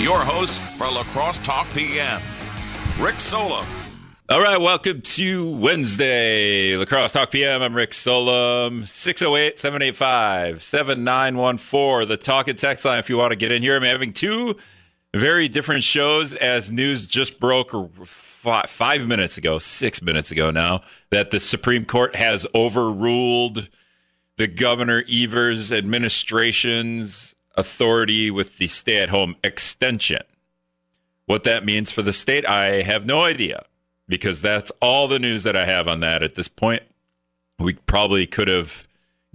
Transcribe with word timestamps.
Your 0.00 0.18
host 0.18 0.60
for 0.60 0.88
La 0.88 1.04
Crosse 1.04 1.38
Talk 1.38 1.72
PM, 1.72 2.20
Rick 2.98 3.14
Solem. 3.14 3.64
All 4.28 4.42
right, 4.42 4.60
welcome 4.60 5.00
to 5.02 5.52
Wednesday, 5.52 6.76
La 6.76 6.84
Crosse 6.84 7.12
Talk 7.12 7.30
PM. 7.30 7.62
I'm 7.62 7.74
Rick 7.74 7.94
Solem, 7.94 8.86
608 8.86 9.60
785 9.60 10.64
7914, 10.64 12.08
the 12.08 12.16
talk 12.16 12.48
and 12.48 12.58
text 12.58 12.84
line 12.84 12.98
if 12.98 13.08
you 13.08 13.16
want 13.16 13.30
to 13.30 13.36
get 13.36 13.52
in 13.52 13.62
here. 13.62 13.76
I'm 13.76 13.84
having 13.84 14.12
two 14.12 14.56
very 15.14 15.46
different 15.46 15.84
shows 15.84 16.34
as 16.34 16.72
news 16.72 17.06
just 17.06 17.38
broke 17.38 17.70
five 18.04 19.06
minutes 19.06 19.38
ago, 19.38 19.60
six 19.60 20.02
minutes 20.02 20.32
ago 20.32 20.50
now, 20.50 20.82
that 21.10 21.30
the 21.30 21.38
Supreme 21.38 21.84
Court 21.84 22.16
has 22.16 22.48
overruled 22.52 23.68
the 24.38 24.48
Governor 24.48 25.04
Evers 25.08 25.70
administration's 25.70 27.33
authority 27.56 28.30
with 28.30 28.58
the 28.58 28.66
stay 28.66 29.02
at 29.02 29.10
home 29.10 29.36
extension. 29.44 30.22
What 31.26 31.44
that 31.44 31.64
means 31.64 31.90
for 31.90 32.02
the 32.02 32.12
state, 32.12 32.46
I 32.46 32.82
have 32.82 33.06
no 33.06 33.22
idea 33.22 33.64
because 34.06 34.42
that's 34.42 34.70
all 34.80 35.08
the 35.08 35.18
news 35.18 35.42
that 35.44 35.56
I 35.56 35.64
have 35.64 35.88
on 35.88 36.00
that 36.00 36.22
at 36.22 36.34
this 36.34 36.48
point. 36.48 36.82
We 37.58 37.74
probably 37.74 38.26
could 38.26 38.48
have 38.48 38.86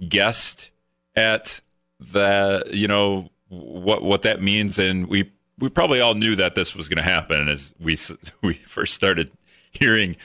guessed 0.08 0.70
at 1.16 1.60
the, 1.98 2.62
you 2.72 2.86
know, 2.86 3.30
what 3.48 4.02
what 4.02 4.22
that 4.22 4.40
means 4.40 4.78
and 4.78 5.08
we 5.08 5.28
we 5.58 5.68
probably 5.68 6.00
all 6.00 6.14
knew 6.14 6.36
that 6.36 6.54
this 6.54 6.74
was 6.74 6.88
going 6.88 7.04
to 7.04 7.10
happen 7.10 7.48
as 7.48 7.74
we 7.80 7.96
we 8.42 8.54
first 8.54 8.94
started 8.94 9.30
hearing 9.72 10.16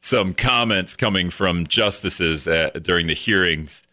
some 0.00 0.34
comments 0.34 0.96
coming 0.96 1.30
from 1.30 1.66
justices 1.66 2.48
at, 2.48 2.82
during 2.82 3.06
the 3.06 3.14
hearings 3.14 3.84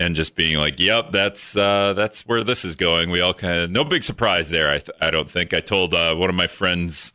and 0.00 0.14
just 0.14 0.34
being 0.34 0.56
like, 0.56 0.80
"Yep, 0.80 1.10
that's 1.10 1.56
uh, 1.56 1.92
that's 1.92 2.26
where 2.26 2.42
this 2.42 2.64
is 2.64 2.74
going." 2.74 3.10
We 3.10 3.20
all 3.20 3.34
kind 3.34 3.60
of 3.60 3.70
no 3.70 3.84
big 3.84 4.02
surprise 4.02 4.48
there. 4.48 4.70
I 4.70 4.78
th- 4.78 4.96
I 5.00 5.10
don't 5.10 5.30
think 5.30 5.52
I 5.54 5.60
told 5.60 5.94
uh, 5.94 6.16
one 6.16 6.30
of 6.30 6.34
my 6.34 6.46
friends 6.46 7.12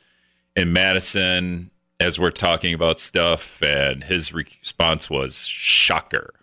in 0.56 0.72
Madison 0.72 1.72
as 2.00 2.20
we're 2.20 2.32
talking 2.32 2.74
about 2.74 3.00
stuff, 3.00 3.62
and 3.64 4.04
his 4.04 4.32
response 4.32 5.10
was 5.10 5.46
shocker. 5.48 6.34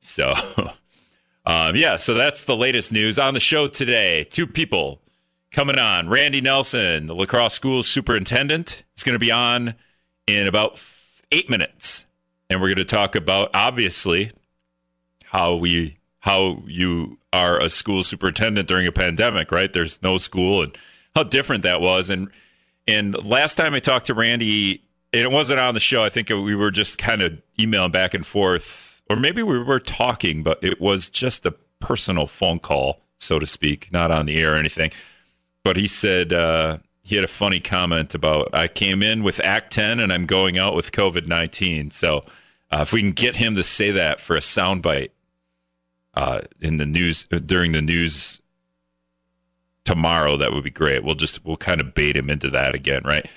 So, 0.00 0.34
um, 1.46 1.74
yeah, 1.74 1.96
so 1.96 2.12
that's 2.14 2.44
the 2.44 2.56
latest 2.56 2.92
news 2.92 3.18
on 3.18 3.34
the 3.34 3.40
show 3.40 3.66
today. 3.66 4.24
Two 4.24 4.46
people 4.46 5.00
coming 5.50 5.78
on. 5.78 6.08
Randy 6.08 6.42
Nelson, 6.42 7.06
the 7.06 7.14
La 7.14 7.24
Crosse 7.24 7.54
school 7.54 7.82
superintendent, 7.82 8.82
is 8.96 9.02
going 9.02 9.14
to 9.14 9.18
be 9.18 9.32
on 9.32 9.74
in 10.26 10.46
about 10.46 10.78
eight 11.32 11.48
minutes, 11.48 12.04
and 12.50 12.60
we're 12.60 12.68
going 12.68 12.76
to 12.76 12.84
talk 12.84 13.16
about 13.16 13.50
obviously 13.54 14.32
how 15.30 15.54
we 15.54 15.96
how 16.20 16.62
you 16.66 17.18
are 17.32 17.58
a 17.60 17.70
school 17.70 18.02
superintendent 18.02 18.66
during 18.66 18.86
a 18.86 18.92
pandemic, 18.92 19.52
right? 19.52 19.72
There's 19.72 20.02
no 20.02 20.18
school, 20.18 20.62
and 20.62 20.76
how 21.14 21.22
different 21.22 21.62
that 21.62 21.80
was. 21.80 22.10
And 22.10 22.30
and 22.88 23.14
last 23.24 23.54
time 23.54 23.74
I 23.74 23.78
talked 23.78 24.06
to 24.06 24.14
Randy, 24.14 24.82
and 25.12 25.22
it 25.22 25.30
wasn't 25.30 25.60
on 25.60 25.74
the 25.74 25.80
show. 25.80 26.02
I 26.02 26.08
think 26.08 26.30
we 26.30 26.56
were 26.56 26.72
just 26.72 26.98
kind 26.98 27.22
of 27.22 27.40
emailing 27.58 27.92
back 27.92 28.12
and 28.12 28.26
forth, 28.26 29.02
or 29.08 29.14
maybe 29.14 29.42
we 29.42 29.58
were 29.62 29.78
talking, 29.78 30.42
but 30.42 30.62
it 30.62 30.80
was 30.80 31.08
just 31.08 31.46
a 31.46 31.52
personal 31.78 32.26
phone 32.26 32.58
call, 32.58 33.00
so 33.16 33.38
to 33.38 33.46
speak, 33.46 33.92
not 33.92 34.10
on 34.10 34.26
the 34.26 34.36
air 34.36 34.54
or 34.54 34.56
anything. 34.56 34.90
But 35.62 35.76
he 35.76 35.86
said 35.86 36.32
uh, 36.32 36.78
he 37.02 37.14
had 37.14 37.24
a 37.24 37.28
funny 37.28 37.60
comment 37.60 38.16
about 38.16 38.52
I 38.52 38.66
came 38.66 39.00
in 39.00 39.22
with 39.22 39.38
Act 39.40 39.72
10 39.72 40.00
and 40.00 40.12
I'm 40.12 40.26
going 40.26 40.58
out 40.58 40.74
with 40.74 40.90
COVID 40.90 41.28
19. 41.28 41.92
So 41.92 42.24
uh, 42.72 42.80
if 42.82 42.92
we 42.92 43.00
can 43.00 43.12
get 43.12 43.36
him 43.36 43.54
to 43.54 43.62
say 43.62 43.92
that 43.92 44.18
for 44.18 44.34
a 44.34 44.40
soundbite 44.40 45.10
uh, 46.14 46.40
in 46.60 46.76
the 46.76 46.86
news 46.86 47.24
during 47.24 47.72
the 47.72 47.82
news 47.82 48.40
tomorrow, 49.84 50.36
that 50.36 50.52
would 50.52 50.64
be 50.64 50.70
great. 50.70 51.04
We'll 51.04 51.14
just 51.14 51.44
we'll 51.44 51.56
kind 51.56 51.80
of 51.80 51.94
bait 51.94 52.16
him 52.16 52.30
into 52.30 52.50
that 52.50 52.74
again, 52.74 53.02
right? 53.04 53.30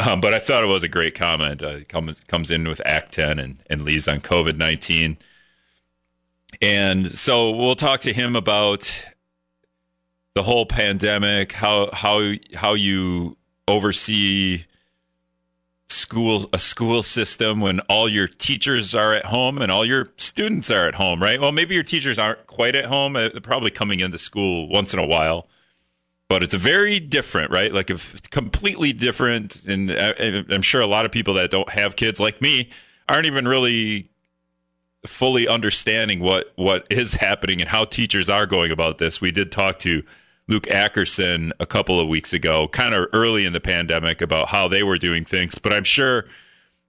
Um, 0.00 0.20
but 0.20 0.34
I 0.34 0.38
thought 0.38 0.62
it 0.62 0.66
was 0.66 0.82
a 0.82 0.88
great 0.88 1.14
comment. 1.14 1.62
Uh, 1.62 1.84
comes 1.84 2.20
comes 2.20 2.50
in 2.50 2.68
with 2.68 2.80
Act 2.84 3.12
Ten 3.12 3.38
and 3.38 3.62
and 3.68 3.82
leaves 3.82 4.08
on 4.08 4.20
COVID 4.20 4.56
nineteen, 4.56 5.16
and 6.60 7.06
so 7.06 7.50
we'll 7.50 7.74
talk 7.74 8.00
to 8.00 8.12
him 8.12 8.36
about 8.36 9.04
the 10.34 10.42
whole 10.42 10.66
pandemic, 10.66 11.52
how 11.52 11.88
how 11.92 12.32
how 12.54 12.74
you 12.74 13.36
oversee 13.66 14.64
school 15.88 16.46
a 16.52 16.58
school 16.58 17.02
system 17.02 17.60
when 17.60 17.80
all 17.80 18.08
your 18.08 18.26
teachers 18.26 18.94
are 18.94 19.14
at 19.14 19.26
home 19.26 19.58
and 19.60 19.70
all 19.70 19.84
your 19.84 20.08
students 20.16 20.70
are 20.70 20.88
at 20.88 20.94
home, 20.94 21.22
right? 21.22 21.40
Well, 21.40 21.52
maybe 21.52 21.74
your 21.74 21.84
teachers 21.84 22.18
aren't 22.18 22.46
quite 22.46 22.74
at 22.74 22.86
home; 22.86 23.16
uh, 23.16 23.28
they're 23.30 23.40
probably 23.40 23.70
coming 23.70 24.00
into 24.00 24.18
school 24.18 24.68
once 24.68 24.92
in 24.92 24.98
a 24.98 25.06
while, 25.06 25.48
but 26.28 26.42
it's 26.42 26.54
a 26.54 26.58
very 26.58 27.00
different, 27.00 27.50
right? 27.50 27.72
Like 27.72 27.90
a 27.90 27.98
completely 28.30 28.92
different. 28.92 29.64
Uh, 29.68 29.72
and 29.72 30.52
I'm 30.52 30.62
sure 30.62 30.80
a 30.80 30.86
lot 30.86 31.06
of 31.06 31.12
people 31.12 31.34
that 31.34 31.50
don't 31.50 31.70
have 31.70 31.96
kids, 31.96 32.20
like 32.20 32.40
me, 32.40 32.70
aren't 33.08 33.26
even 33.26 33.46
really 33.46 34.10
fully 35.06 35.46
understanding 35.46 36.20
what 36.20 36.52
what 36.56 36.86
is 36.90 37.14
happening 37.14 37.60
and 37.60 37.70
how 37.70 37.84
teachers 37.84 38.28
are 38.28 38.46
going 38.46 38.70
about 38.70 38.98
this. 38.98 39.20
We 39.20 39.30
did 39.30 39.52
talk 39.52 39.78
to 39.80 40.02
Luke 40.48 40.64
Ackerson 40.64 41.50
a 41.58 41.66
couple 41.66 41.98
of 41.98 42.08
weeks 42.08 42.32
ago, 42.32 42.68
kind 42.68 42.94
of 42.94 43.08
early 43.12 43.44
in 43.44 43.52
the 43.52 43.60
pandemic, 43.60 44.20
about 44.20 44.48
how 44.48 44.68
they 44.68 44.82
were 44.82 44.98
doing 44.98 45.24
things. 45.24 45.54
But 45.56 45.72
I'm 45.72 45.84
sure, 45.84 46.26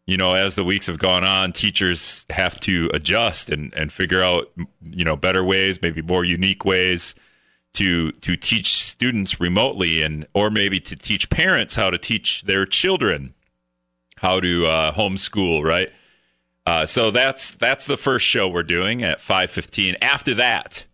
you 0.05 0.17
know, 0.17 0.33
as 0.33 0.55
the 0.55 0.63
weeks 0.63 0.87
have 0.87 0.99
gone 0.99 1.23
on, 1.23 1.53
teachers 1.53 2.25
have 2.29 2.59
to 2.61 2.89
adjust 2.93 3.49
and, 3.49 3.73
and 3.73 3.91
figure 3.91 4.21
out, 4.21 4.51
you 4.83 5.03
know, 5.03 5.15
better 5.15 5.43
ways, 5.43 5.81
maybe 5.81 6.01
more 6.01 6.23
unique 6.23 6.65
ways 6.65 7.15
to 7.73 8.11
to 8.11 8.35
teach 8.35 8.73
students 8.73 9.39
remotely, 9.39 10.01
and 10.01 10.27
or 10.33 10.49
maybe 10.49 10.79
to 10.79 10.95
teach 10.95 11.29
parents 11.29 11.75
how 11.75 11.89
to 11.89 11.97
teach 11.97 12.43
their 12.43 12.65
children 12.65 13.33
how 14.17 14.39
to 14.39 14.65
uh, 14.65 14.91
homeschool, 14.93 15.63
right? 15.63 15.91
Uh, 16.65 16.85
so 16.85 17.11
that's 17.11 17.55
that's 17.55 17.85
the 17.85 17.97
first 17.97 18.25
show 18.25 18.47
we're 18.47 18.63
doing 18.63 19.03
at 19.03 19.19
5:15. 19.19 19.95
After 20.01 20.33
that, 20.35 20.85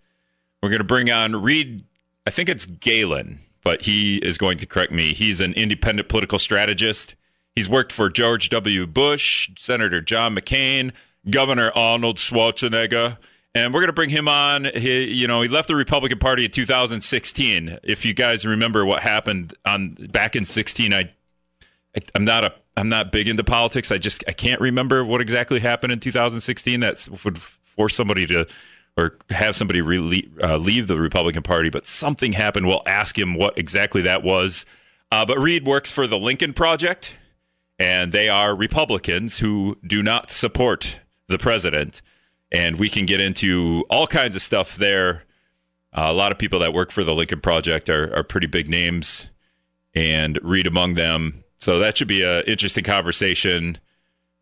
we're 0.61 0.69
going 0.69 0.79
to 0.79 0.85
bring 0.85 1.09
on 1.09 1.41
Reed 1.41 1.83
I 2.25 2.29
think 2.29 2.49
it's 2.49 2.65
Galen, 2.65 3.39
but 3.63 3.83
he 3.83 4.17
is 4.17 4.37
going 4.37 4.57
to 4.59 4.65
correct 4.65 4.91
me. 4.91 5.13
He's 5.13 5.41
an 5.41 5.53
independent 5.53 6.09
political 6.09 6.39
strategist. 6.39 7.15
He's 7.55 7.69
worked 7.69 7.91
for 7.91 8.09
George 8.09 8.49
W. 8.49 8.87
Bush, 8.87 9.49
Senator 9.57 10.01
John 10.01 10.35
McCain, 10.35 10.91
Governor 11.29 11.71
Arnold 11.75 12.17
Schwarzenegger, 12.17 13.17
and 13.55 13.73
we're 13.73 13.81
going 13.81 13.89
to 13.89 13.93
bring 13.93 14.09
him 14.09 14.27
on. 14.27 14.65
He, 14.65 15.03
you 15.13 15.27
know, 15.27 15.41
he 15.41 15.47
left 15.47 15.67
the 15.67 15.75
Republican 15.75 16.17
Party 16.17 16.45
in 16.45 16.51
2016. 16.51 17.77
If 17.83 18.05
you 18.05 18.13
guys 18.13 18.45
remember 18.45 18.85
what 18.85 19.01
happened 19.01 19.53
on 19.65 19.93
back 20.11 20.35
in 20.35 20.45
16, 20.45 20.93
I, 20.93 21.11
I 21.95 22.01
I'm 22.15 22.23
not 22.23 22.43
a 22.43 22.53
I'm 22.75 22.89
not 22.89 23.11
big 23.11 23.27
into 23.27 23.43
politics. 23.43 23.91
I 23.91 23.99
just 23.99 24.23
I 24.27 24.31
can't 24.31 24.59
remember 24.59 25.05
what 25.05 25.21
exactly 25.21 25.59
happened 25.59 25.93
in 25.93 25.99
2016 25.99 26.79
that 26.79 27.07
would 27.23 27.39
force 27.39 27.95
somebody 27.95 28.25
to 28.27 28.47
or 28.95 29.17
have 29.29 29.55
somebody 29.55 29.81
re- 29.81 30.29
uh, 30.41 30.57
leave 30.57 30.87
the 30.87 30.99
Republican 30.99 31.43
Party, 31.43 31.69
but 31.69 31.87
something 31.87 32.33
happened. 32.33 32.67
We'll 32.67 32.83
ask 32.85 33.17
him 33.17 33.35
what 33.35 33.57
exactly 33.57 34.01
that 34.03 34.23
was. 34.23 34.65
Uh, 35.11 35.25
but 35.25 35.39
Reed 35.39 35.65
works 35.65 35.91
for 35.91 36.07
the 36.07 36.17
Lincoln 36.17 36.53
Project, 36.53 37.17
and 37.79 38.11
they 38.11 38.29
are 38.29 38.55
Republicans 38.55 39.39
who 39.39 39.77
do 39.85 40.03
not 40.03 40.29
support 40.29 40.99
the 41.27 41.37
president. 41.37 42.01
And 42.51 42.77
we 42.77 42.89
can 42.89 43.05
get 43.05 43.19
into 43.19 43.83
all 43.89 44.05
kinds 44.05 44.35
of 44.35 44.41
stuff 44.41 44.75
there. 44.75 45.23
Uh, 45.91 46.05
a 46.07 46.13
lot 46.13 46.31
of 46.31 46.37
people 46.37 46.59
that 46.59 46.73
work 46.73 46.91
for 46.91 47.03
the 47.03 47.13
Lincoln 47.13 47.39
Project 47.39 47.89
are, 47.89 48.15
are 48.15 48.23
pretty 48.23 48.47
big 48.47 48.69
names, 48.69 49.27
and 49.95 50.39
Reed 50.43 50.67
among 50.67 50.93
them. 50.95 51.43
So 51.59 51.79
that 51.79 51.97
should 51.97 52.07
be 52.07 52.23
an 52.23 52.43
interesting 52.45 52.83
conversation 52.83 53.79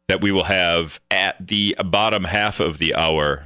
that 0.08 0.22
we 0.22 0.32
will 0.32 0.46
have 0.46 1.00
at 1.10 1.48
the 1.48 1.76
bottom 1.86 2.26
half 2.26 2.60
of 2.60 2.80
the 2.80 2.96
hour. 2.96 3.46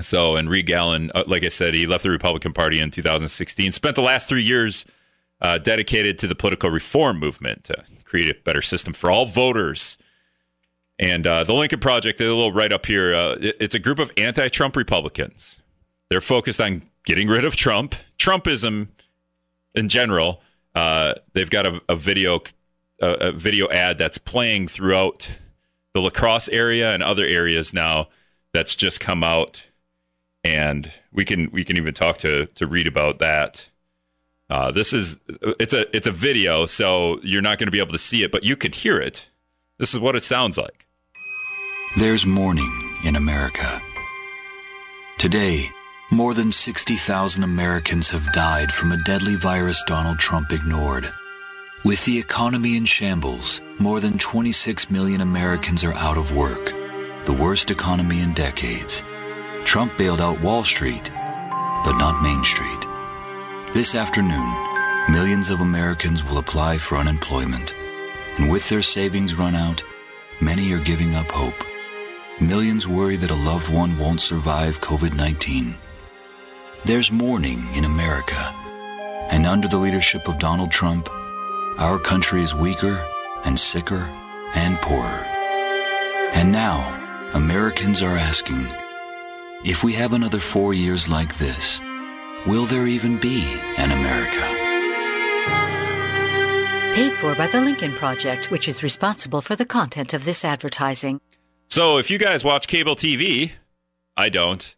So, 0.00 0.36
and 0.36 0.48
Reed 0.48 0.66
Galen, 0.66 1.10
uh, 1.14 1.24
like 1.26 1.44
I 1.44 1.48
said, 1.48 1.74
he 1.74 1.86
left 1.86 2.04
the 2.04 2.10
Republican 2.10 2.52
Party 2.52 2.80
in 2.80 2.90
2016, 2.90 3.72
spent 3.72 3.96
the 3.96 4.02
last 4.02 4.28
three 4.28 4.42
years 4.42 4.84
uh, 5.40 5.58
dedicated 5.58 6.18
to 6.18 6.26
the 6.26 6.34
political 6.34 6.70
reform 6.70 7.18
movement 7.18 7.64
to 7.64 7.82
create 8.04 8.28
a 8.28 8.34
better 8.44 8.62
system 8.62 8.92
for 8.92 9.10
all 9.10 9.26
voters. 9.26 9.98
And 11.00 11.26
uh, 11.26 11.44
the 11.44 11.54
Lincoln 11.54 11.80
Project, 11.80 12.20
a 12.20 12.24
little 12.24 12.52
right 12.52 12.72
up 12.72 12.86
here, 12.86 13.14
uh, 13.14 13.36
it, 13.40 13.56
it's 13.60 13.74
a 13.74 13.78
group 13.78 13.98
of 13.98 14.12
anti 14.16 14.48
Trump 14.48 14.76
Republicans. 14.76 15.60
They're 16.10 16.20
focused 16.20 16.60
on 16.60 16.82
getting 17.04 17.28
rid 17.28 17.44
of 17.44 17.56
Trump, 17.56 17.94
Trumpism 18.18 18.88
in 19.74 19.88
general. 19.88 20.42
Uh, 20.74 21.14
they've 21.32 21.50
got 21.50 21.66
a, 21.66 21.82
a 21.88 21.96
video 21.96 22.40
a 23.00 23.30
video 23.30 23.68
ad 23.70 23.96
that's 23.96 24.18
playing 24.18 24.66
throughout 24.66 25.30
the 25.94 26.00
La 26.00 26.10
Crosse 26.10 26.48
area 26.48 26.92
and 26.92 27.00
other 27.02 27.24
areas 27.24 27.72
now 27.72 28.08
that's 28.52 28.74
just 28.74 28.98
come 28.98 29.22
out 29.22 29.62
and 30.44 30.90
we 31.12 31.24
can 31.24 31.50
we 31.50 31.64
can 31.64 31.76
even 31.76 31.94
talk 31.94 32.18
to 32.18 32.46
to 32.46 32.66
Reed 32.66 32.86
about 32.86 33.18
that. 33.18 33.66
Uh, 34.50 34.70
this 34.70 34.92
is 34.92 35.18
it's 35.60 35.74
a 35.74 35.94
it's 35.96 36.06
a 36.06 36.12
video, 36.12 36.66
so 36.66 37.20
you're 37.22 37.42
not 37.42 37.58
going 37.58 37.66
to 37.66 37.72
be 37.72 37.80
able 37.80 37.92
to 37.92 37.98
see 37.98 38.22
it, 38.22 38.32
but 38.32 38.44
you 38.44 38.56
can 38.56 38.72
hear 38.72 38.98
it. 38.98 39.26
This 39.78 39.92
is 39.94 40.00
what 40.00 40.16
it 40.16 40.22
sounds 40.22 40.56
like. 40.56 40.86
There's 41.98 42.24
mourning 42.26 42.98
in 43.04 43.16
America. 43.16 43.80
Today, 45.18 45.68
More 46.10 46.32
than 46.32 46.50
60,000 46.50 47.44
Americans 47.44 48.08
have 48.10 48.32
died 48.32 48.72
from 48.72 48.92
a 48.92 48.96
deadly 49.04 49.36
virus 49.36 49.82
Donald 49.86 50.18
Trump 50.18 50.52
ignored. 50.52 51.12
With 51.84 52.02
the 52.06 52.18
economy 52.18 52.78
in 52.78 52.86
shambles, 52.86 53.60
more 53.78 54.00
than 54.00 54.16
26 54.16 54.90
million 54.90 55.20
Americans 55.20 55.84
are 55.84 55.92
out 55.92 56.16
of 56.16 56.34
work, 56.34 56.72
the 57.26 57.34
worst 57.34 57.70
economy 57.70 58.20
in 58.20 58.32
decades. 58.32 59.02
Trump 59.68 59.94
bailed 59.98 60.22
out 60.22 60.40
Wall 60.40 60.64
Street, 60.64 61.10
but 61.84 61.98
not 61.98 62.22
Main 62.22 62.42
Street. 62.42 62.86
This 63.74 63.94
afternoon, 63.94 64.50
millions 65.10 65.50
of 65.50 65.60
Americans 65.60 66.24
will 66.24 66.38
apply 66.38 66.78
for 66.78 66.96
unemployment. 66.96 67.74
And 68.38 68.50
with 68.50 68.66
their 68.70 68.80
savings 68.80 69.34
run 69.34 69.54
out, 69.54 69.84
many 70.40 70.72
are 70.72 70.80
giving 70.80 71.14
up 71.14 71.30
hope. 71.30 71.62
Millions 72.40 72.88
worry 72.88 73.16
that 73.16 73.30
a 73.30 73.34
loved 73.34 73.70
one 73.70 73.98
won't 73.98 74.22
survive 74.22 74.80
COVID 74.80 75.14
19. 75.14 75.76
There's 76.86 77.12
mourning 77.12 77.68
in 77.74 77.84
America. 77.84 78.54
And 79.30 79.44
under 79.44 79.68
the 79.68 79.76
leadership 79.76 80.28
of 80.28 80.38
Donald 80.38 80.70
Trump, 80.70 81.10
our 81.76 81.98
country 81.98 82.42
is 82.42 82.54
weaker 82.54 83.06
and 83.44 83.60
sicker 83.60 84.10
and 84.54 84.78
poorer. 84.78 85.26
And 86.32 86.50
now, 86.50 87.30
Americans 87.34 88.00
are 88.00 88.16
asking 88.16 88.66
if 89.64 89.82
we 89.82 89.92
have 89.94 90.12
another 90.12 90.40
four 90.40 90.72
years 90.72 91.08
like 91.08 91.36
this, 91.36 91.80
will 92.46 92.64
there 92.64 92.86
even 92.86 93.18
be 93.18 93.42
an 93.76 93.90
America? 93.90 94.54
Paid 96.94 97.12
for 97.14 97.34
by 97.34 97.46
the 97.48 97.60
Lincoln 97.60 97.92
Project, 97.92 98.50
which 98.50 98.68
is 98.68 98.82
responsible 98.82 99.40
for 99.40 99.56
the 99.56 99.66
content 99.66 100.14
of 100.14 100.24
this 100.24 100.44
advertising. 100.44 101.20
So 101.68 101.98
if 101.98 102.10
you 102.10 102.18
guys 102.18 102.44
watch 102.44 102.66
cable 102.66 102.96
TV, 102.96 103.52
I 104.16 104.28
don't. 104.28 104.74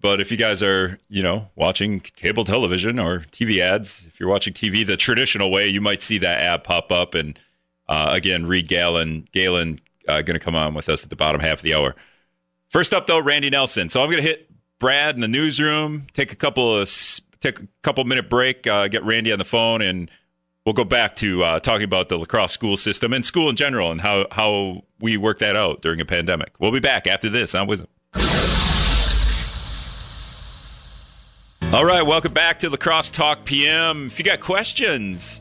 But 0.00 0.20
if 0.20 0.30
you 0.30 0.36
guys 0.36 0.62
are, 0.62 0.98
you 1.08 1.22
know, 1.22 1.48
watching 1.56 2.00
cable 2.00 2.44
television 2.44 2.98
or 2.98 3.20
TV 3.32 3.60
ads, 3.60 4.04
if 4.06 4.20
you're 4.20 4.28
watching 4.28 4.52
TV 4.52 4.86
the 4.86 4.96
traditional 4.96 5.50
way, 5.50 5.66
you 5.68 5.80
might 5.80 6.02
see 6.02 6.18
that 6.18 6.40
ad 6.40 6.64
pop 6.64 6.92
up. 6.92 7.14
And 7.14 7.38
uh, 7.88 8.10
again, 8.12 8.46
Reed 8.46 8.68
Galen, 8.68 9.26
Galen, 9.32 9.80
uh, 10.06 10.22
going 10.22 10.38
to 10.38 10.44
come 10.44 10.54
on 10.54 10.74
with 10.74 10.88
us 10.88 11.02
at 11.02 11.10
the 11.10 11.16
bottom 11.16 11.40
half 11.40 11.58
of 11.58 11.62
the 11.62 11.74
hour. 11.74 11.96
First 12.76 12.92
up, 12.92 13.06
though, 13.06 13.20
Randy 13.20 13.48
Nelson. 13.48 13.88
So 13.88 14.02
I'm 14.02 14.10
going 14.10 14.22
to 14.22 14.28
hit 14.28 14.50
Brad 14.78 15.14
in 15.14 15.22
the 15.22 15.28
newsroom, 15.28 16.08
take 16.12 16.30
a 16.30 16.36
couple 16.36 16.76
of 16.76 16.90
take 17.40 17.60
a 17.60 17.66
couple 17.82 18.04
minute 18.04 18.28
break, 18.28 18.66
uh, 18.66 18.88
get 18.88 19.02
Randy 19.02 19.32
on 19.32 19.38
the 19.38 19.46
phone, 19.46 19.80
and 19.80 20.10
we'll 20.66 20.74
go 20.74 20.84
back 20.84 21.16
to 21.16 21.42
uh, 21.42 21.58
talking 21.58 21.84
about 21.84 22.10
the 22.10 22.18
La 22.18 22.26
Crosse 22.26 22.52
school 22.52 22.76
system 22.76 23.14
and 23.14 23.24
school 23.24 23.48
in 23.48 23.56
general 23.56 23.90
and 23.90 24.02
how 24.02 24.26
how 24.30 24.82
we 25.00 25.16
work 25.16 25.38
that 25.38 25.56
out 25.56 25.80
during 25.80 26.02
a 26.02 26.04
pandemic. 26.04 26.52
We'll 26.60 26.70
be 26.70 26.78
back 26.78 27.06
after 27.06 27.30
this 27.30 27.54
on 27.54 27.66
WIZM. 27.66 27.86
All 31.72 31.86
right, 31.86 32.02
welcome 32.02 32.34
back 32.34 32.58
to 32.58 32.68
La 32.68 32.76
Crosse 32.76 33.08
Talk 33.08 33.46
PM. 33.46 34.04
If 34.04 34.18
you 34.18 34.24
got 34.26 34.40
questions 34.40 35.40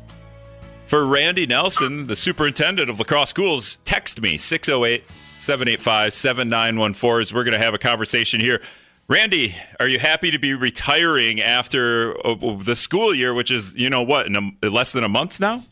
for 0.85 1.05
Randy 1.05 1.45
Nelson, 1.45 2.07
the 2.07 2.15
superintendent 2.15 2.89
of 2.89 2.97
La 2.97 3.03
Crosse 3.03 3.31
Schools, 3.31 3.77
text 3.83 4.21
me 4.21 4.37
608 4.37 5.03
785 5.37 6.13
7914 6.13 7.21
as 7.21 7.33
we're 7.33 7.43
going 7.43 7.59
to 7.59 7.63
have 7.63 7.73
a 7.73 7.77
conversation 7.77 8.39
here. 8.39 8.61
Randy, 9.07 9.55
are 9.79 9.87
you 9.87 9.99
happy 9.99 10.31
to 10.31 10.39
be 10.39 10.53
retiring 10.53 11.39
after 11.39 12.15
uh, 12.25 12.57
the 12.57 12.75
school 12.75 13.13
year, 13.13 13.33
which 13.33 13.51
is, 13.51 13.75
you 13.75 13.89
know, 13.89 14.01
what, 14.01 14.25
in 14.25 14.57
a, 14.63 14.69
less 14.69 14.93
than 14.93 15.03
a 15.03 15.09
month 15.09 15.39
now? 15.39 15.63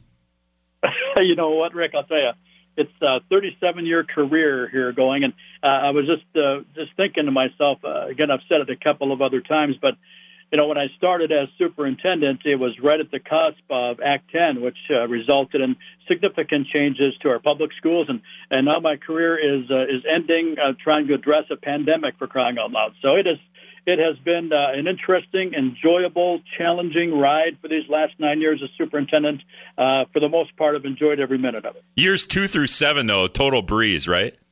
you 1.18 1.36
know 1.36 1.50
what, 1.52 1.74
Rick? 1.74 1.94
I'll 1.96 2.04
tell 2.04 2.20
you, 2.20 2.32
it's 2.78 2.92
a 3.02 3.22
37 3.30 3.86
year 3.86 4.04
career 4.04 4.68
here 4.70 4.92
going, 4.92 5.24
and 5.24 5.34
uh, 5.64 5.68
I 5.68 5.90
was 5.92 6.06
just 6.06 6.26
uh, 6.36 6.62
just 6.76 6.96
thinking 6.96 7.26
to 7.26 7.32
myself. 7.32 7.80
Uh, 7.84 8.08
again, 8.08 8.30
I've 8.30 8.42
said 8.52 8.62
it 8.62 8.70
a 8.70 8.76
couple 8.76 9.12
of 9.12 9.22
other 9.22 9.42
times, 9.42 9.76
but 9.82 9.96
you 10.52 10.58
know, 10.58 10.68
when 10.68 10.78
I 10.78 10.88
started 10.98 11.32
as 11.32 11.48
superintendent, 11.58 12.42
it 12.46 12.56
was 12.56 12.78
right 12.82 13.00
at 13.00 13.10
the 13.12 13.20
cusp 13.20 13.64
of 13.70 14.00
Act 14.06 14.32
10, 14.32 14.62
which 14.62 14.78
uh, 14.90 15.08
resulted 15.08 15.62
in 15.62 15.76
significant 16.08 16.68
changes 16.68 17.14
to 17.22 17.30
our 17.30 17.40
public 17.40 17.72
schools, 17.78 18.08
and 18.10 18.22
and 18.52 18.66
now 18.66 18.80
my 18.80 18.98
career 18.98 19.38
is 19.38 19.70
uh, 19.72 19.84
is 19.84 20.04
ending 20.14 20.56
uh, 20.64 20.74
trying 20.84 21.08
to 21.08 21.14
address 21.14 21.46
a 21.52 21.56
pandemic 21.56 22.18
for 22.18 22.28
crying 22.28 22.58
out 22.58 22.72
loud. 22.72 22.94
So 23.02 23.16
it 23.16 23.28
is. 23.28 23.38
It 23.86 24.00
has 24.00 24.18
been 24.24 24.54
uh, 24.54 24.80
an 24.80 24.88
interesting, 24.88 25.54
enjoyable, 25.56 26.40
challenging 26.58 27.20
ride 27.20 27.58
for 27.62 27.68
these 27.68 27.84
last 27.90 28.14
nine 28.18 28.40
years 28.40 28.62
as 28.64 28.70
superintendent. 28.78 29.42
Uh, 29.78 30.06
for 30.14 30.22
the 30.22 30.30
most 30.30 30.56
part, 30.56 30.78
I've 30.78 30.86
enjoyed 30.86 31.20
every 31.20 31.38
minute 31.38 31.66
of 31.66 31.76
it. 31.76 31.84
Years 31.98 32.26
two 32.26 32.48
through 32.48 32.68
seven, 32.68 33.08
though, 33.08 33.28
total 33.28 33.62
breeze, 33.62 34.08
right? 34.08 34.36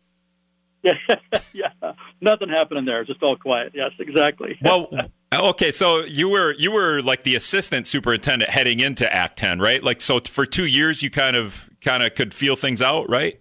Yeah, 0.83 0.93
yeah, 1.53 1.91
nothing 2.21 2.49
happening 2.49 2.85
there. 2.85 3.05
Just 3.05 3.21
all 3.21 3.35
quiet. 3.38 3.73
Yes, 3.75 3.91
exactly. 3.99 4.57
well, 4.63 4.89
okay. 5.33 5.72
So 5.72 6.04
you 6.04 6.30
were 6.30 6.54
you 6.54 6.72
were 6.72 7.01
like 7.01 7.24
the 7.24 7.36
assistant 7.36 7.88
superintendent 7.88 8.50
heading 8.50 8.80
into 8.80 9.12
Act 9.13 9.38
Ten, 9.38 9.60
right? 9.60 9.83
Like, 9.83 10.01
so 10.01 10.19
for 10.19 10.45
two 10.45 10.66
years, 10.66 11.01
you 11.01 11.10
kind 11.10 11.36
of 11.36 11.69
kind 11.81 12.04
of 12.04 12.16
could 12.16 12.33
feel 12.33 12.56
things 12.56 12.81
out, 12.81 13.10
right? 13.10 13.39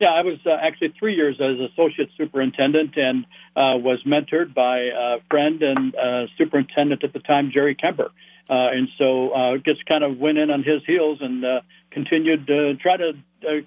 Yeah, 0.00 0.10
I 0.10 0.22
was 0.22 0.38
uh, 0.44 0.50
actually 0.50 0.92
three 0.98 1.14
years 1.14 1.40
as 1.40 1.58
associate 1.70 2.10
superintendent 2.16 2.96
and 2.96 3.24
uh, 3.56 3.78
was 3.78 4.02
mentored 4.04 4.52
by 4.52 4.78
a 4.80 5.18
friend 5.30 5.62
and 5.62 5.94
uh, 5.94 6.26
superintendent 6.36 7.04
at 7.04 7.12
the 7.12 7.20
time, 7.20 7.50
Jerry 7.54 7.74
Kemper. 7.74 8.10
Uh, 8.50 8.68
and 8.74 8.88
so 8.98 9.30
uh, 9.30 9.56
just 9.58 9.86
kind 9.86 10.04
of 10.04 10.18
went 10.18 10.36
in 10.36 10.50
on 10.50 10.62
his 10.62 10.82
heels 10.86 11.18
and 11.22 11.44
uh, 11.44 11.60
continued 11.90 12.46
to 12.46 12.74
try 12.74 12.96
to 12.96 13.12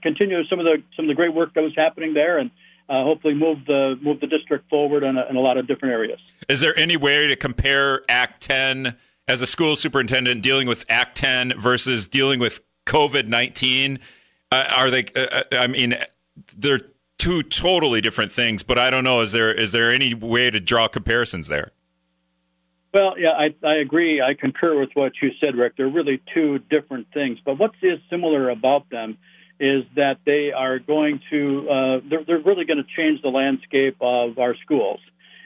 continue 0.04 0.46
some 0.48 0.60
of 0.60 0.66
the 0.66 0.84
some 0.96 1.06
of 1.06 1.10
the 1.10 1.16
great 1.16 1.34
work 1.34 1.54
that 1.56 1.63
was 1.63 1.74
happening 1.75 2.13
there 2.13 2.38
and 2.38 2.52
uh, 2.89 3.04
hopefully 3.04 3.34
move 3.34 3.66
the 3.66 3.98
move 4.01 4.19
the 4.19 4.28
district 4.28 4.69
forward 4.69 5.04
in 5.04 5.18
a, 5.18 5.25
in 5.30 5.36
a 5.36 5.42
lot 5.42 5.57
of 5.57 5.68
different 5.68 5.94
areas. 5.94 6.19
Is 6.48 6.62
there 6.62 6.78
any 6.78 6.98
way 6.98 7.28
to 7.28 7.36
compare 7.36 8.01
Act 8.10 8.42
10 8.44 8.95
as 9.28 9.42
a 9.42 9.48
school 9.48 9.75
superintendent 9.75 10.42
dealing 10.42 10.68
with 10.68 10.86
Act 10.89 11.18
10 11.18 11.60
versus 11.60 12.07
dealing 12.07 12.39
with 12.39 12.62
COVID 12.86 13.28
19? 13.28 14.00
Uh, 14.51 14.63
are 14.75 14.89
they? 14.89 15.06
I 15.51 15.68
mean, 15.68 15.95
they're 16.56 16.80
two 17.18 17.44
totally 17.44 18.01
different 18.01 18.31
things. 18.31 18.63
But 18.63 18.80
I 18.80 18.89
don't 18.89 19.04
know. 19.04 19.22
Is 19.22 19.31
there 19.31 19.51
is 19.51 19.72
there 19.72 19.92
any 19.92 20.13
way 20.13 20.50
to 20.50 20.60
draw 20.60 20.88
comparisons 20.88 21.48
there? 21.48 21.72
Well, 22.94 23.19
yeah, 23.19 23.31
I, 23.31 23.54
I 23.63 23.75
agree. 23.75 24.22
I 24.22 24.34
concur 24.34 24.80
with 24.80 24.92
what 24.94 25.12
you 25.22 25.31
said, 25.39 25.56
Rick. 25.56 25.74
They're 25.78 25.89
really 25.89 26.22
two 26.34 26.60
different 26.60 27.07
things. 27.13 27.38
But 27.44 27.60
what 27.60 27.72
is 27.81 28.00
similar 28.10 28.50
about 28.50 28.89
them 28.89 29.18
is 29.59 29.83
that 29.95 30.19
they 30.25 30.51
are 30.51 30.80
going 30.80 31.21
to, 31.31 31.69
uh, 31.69 32.00
they're, 32.09 32.24
they're 32.24 32.39
really 32.39 32.65
going 32.65 32.77
to 32.77 32.89
change 32.95 33.21
the 33.21 33.30
landscape 33.30 33.98
of 34.01 34.38
our 34.38 34.56
schools. 34.63 35.00